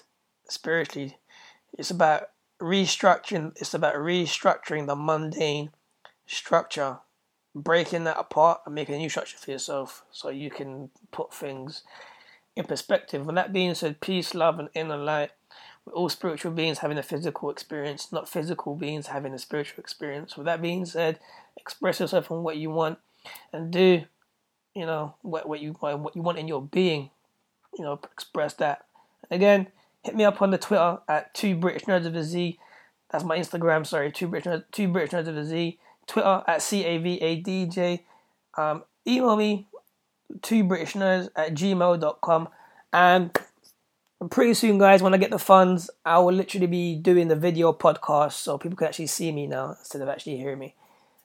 spiritually. 0.49 1.19
It's 1.77 1.91
about 1.91 2.29
restructuring 2.61 3.53
it's 3.57 3.75
about 3.75 3.95
restructuring 3.95 4.87
the 4.87 4.97
mundane 4.97 5.71
structure 6.27 6.99
breaking 7.55 8.05
that 8.05 8.19
apart 8.19 8.61
and 8.67 8.75
making 8.75 8.97
a 8.97 8.99
new 8.99 9.09
structure 9.09 9.39
for 9.39 9.51
yourself 9.53 10.05
so 10.11 10.29
you 10.29 10.51
can 10.51 10.91
put 11.13 11.33
things 11.33 11.85
in 12.57 12.65
perspective 12.65 13.25
with 13.25 13.37
that 13.37 13.53
being 13.53 13.75
said 13.75 14.01
peace 14.01 14.35
love 14.35 14.59
and 14.59 14.69
inner 14.75 14.97
light 14.97 15.31
all 15.93 16.09
spiritual 16.09 16.53
beings 16.53 16.79
having 16.79 16.99
a 16.99 17.03
physical 17.03 17.51
experience 17.51 18.13
not 18.13 18.29
physical 18.29 18.75
beings 18.75 19.09
having 19.09 19.33
a 19.33 19.39
spiritual 19.39 19.81
experience 19.81 20.37
with 20.37 20.47
that 20.47 20.63
being 20.63 20.85
said 20.85 21.19
express 21.57 22.01
yourself 22.01 22.31
on 22.31 22.43
what 22.43 22.57
you 22.57 22.71
want 22.71 22.99
and 23.53 23.71
do 23.71 24.03
you 24.75 24.87
know 24.87 25.15
what, 25.23 25.49
what 25.49 25.61
you 25.61 25.73
what 25.73 26.15
you 26.15 26.23
want 26.23 26.39
in 26.39 26.49
your 26.49 26.63
being 26.63 27.11
you 27.77 27.85
know 27.85 27.99
express 28.13 28.55
that 28.55 28.85
again 29.31 29.69
hit 30.03 30.17
me 30.17 30.25
up 30.25 30.41
on 30.41 30.51
the 30.51 30.59
Twitter 30.59 30.99
at 31.09 31.35
two 31.35 31.55
British 31.55 31.85
nerds 31.85 32.07
of 32.07 32.17
a 32.17 32.25
Z. 32.25 32.59
That's 33.11 33.25
my 33.25 33.39
Instagram. 33.39 33.87
Sorry, 33.87 34.11
two 34.11 34.29
British 34.29 34.63
two 34.73 34.89
British 34.89 35.13
nerds 35.13 35.29
of 35.29 35.37
a 35.37 35.45
Z. 35.45 35.79
Twitter 36.07 36.43
at 36.47 36.63
c 36.63 36.85
a 36.85 36.99
v 36.99 37.19
a 37.21 37.37
d 37.37 37.67
j. 37.67 38.05
Um, 38.57 38.85
email 39.07 39.37
me 39.37 39.67
two 40.43 40.65
British 40.65 40.95
nerds 40.95 41.29
at 41.37 41.55
gmail.com 41.55 42.49
and 42.93 43.39
pretty 44.31 44.55
soon 44.55 44.79
guys 44.79 45.03
when 45.03 45.15
I 45.15 45.17
get 45.17 45.31
the 45.31 45.39
funds 45.39 45.91
I 46.05 46.19
will 46.19 46.33
literally 46.33 46.67
be 46.67 46.97
doing 46.97 47.29
the 47.29 47.37
video 47.37 47.73
podcast 47.73 48.33
so 48.33 48.59
people 48.59 48.77
can 48.77 48.89
actually 48.89 49.07
see 49.07 49.31
me 49.31 49.47
now 49.47 49.77
instead 49.79 50.03
of 50.03 50.09
actually 50.09 50.37
hearing 50.37 50.59
me. 50.59 50.75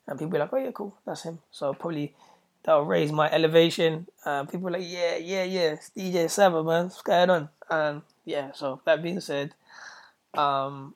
And 0.06 0.18
people 0.18 0.32
be 0.32 0.38
like 0.38 0.52
oh 0.52 0.58
yeah 0.58 0.70
cool 0.70 0.96
that's 1.04 1.22
him. 1.22 1.40
So 1.50 1.74
probably 1.74 2.14
that'll 2.62 2.84
raise 2.84 3.10
my 3.10 3.30
elevation. 3.30 4.06
Uh, 4.24 4.44
people 4.44 4.70
like 4.70 4.82
yeah 4.84 5.16
yeah 5.16 5.44
yeah 5.44 5.72
it's 5.72 5.90
DJ 5.96 6.30
Seven, 6.30 6.64
man 6.66 6.84
what's 6.84 7.02
going 7.02 7.30
on? 7.30 7.48
And 7.68 8.02
yeah, 8.24 8.52
so 8.52 8.80
that 8.84 9.02
being 9.02 9.20
said, 9.20 9.54
um, 10.34 10.94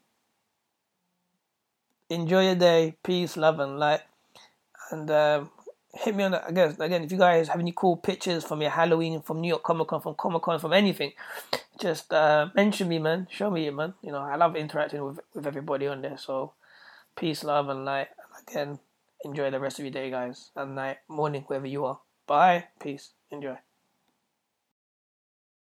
enjoy 2.08 2.44
your 2.44 2.54
day, 2.54 2.96
peace, 3.02 3.36
love, 3.36 3.60
and 3.60 3.78
light, 3.78 4.00
and 4.90 5.10
um, 5.10 5.50
hit 5.94 6.14
me 6.14 6.24
on 6.24 6.32
that 6.32 6.48
again. 6.48 6.76
Again, 6.78 7.02
if 7.04 7.12
you 7.12 7.18
guys 7.18 7.48
have 7.48 7.60
any 7.60 7.72
cool 7.76 7.96
pictures 7.96 8.44
from 8.44 8.62
your 8.62 8.70
Halloween, 8.70 9.20
from 9.20 9.40
New 9.40 9.48
York 9.48 9.62
Comic 9.62 9.88
Con, 9.88 10.00
from 10.00 10.14
Comic 10.14 10.42
Con, 10.42 10.58
from 10.58 10.72
anything, 10.72 11.12
just 11.78 12.12
uh, 12.12 12.48
mention 12.54 12.88
me, 12.88 12.98
man. 12.98 13.26
Show 13.30 13.50
me 13.50 13.66
it, 13.66 13.74
man. 13.74 13.94
You 14.02 14.12
know, 14.12 14.20
I 14.20 14.36
love 14.36 14.56
interacting 14.56 15.04
with 15.04 15.20
with 15.34 15.46
everybody 15.46 15.86
on 15.86 16.02
there. 16.02 16.18
So, 16.18 16.52
peace, 17.16 17.44
love, 17.44 17.68
and 17.68 17.84
light. 17.84 18.08
And 18.18 18.48
again, 18.48 18.78
enjoy 19.24 19.50
the 19.50 19.60
rest 19.60 19.78
of 19.78 19.84
your 19.84 19.92
day, 19.92 20.10
guys, 20.10 20.50
and 20.56 20.74
night, 20.74 20.98
morning, 21.08 21.44
wherever 21.46 21.66
you 21.66 21.84
are. 21.84 22.00
Bye, 22.26 22.66
peace, 22.80 23.12
enjoy. 23.30 23.58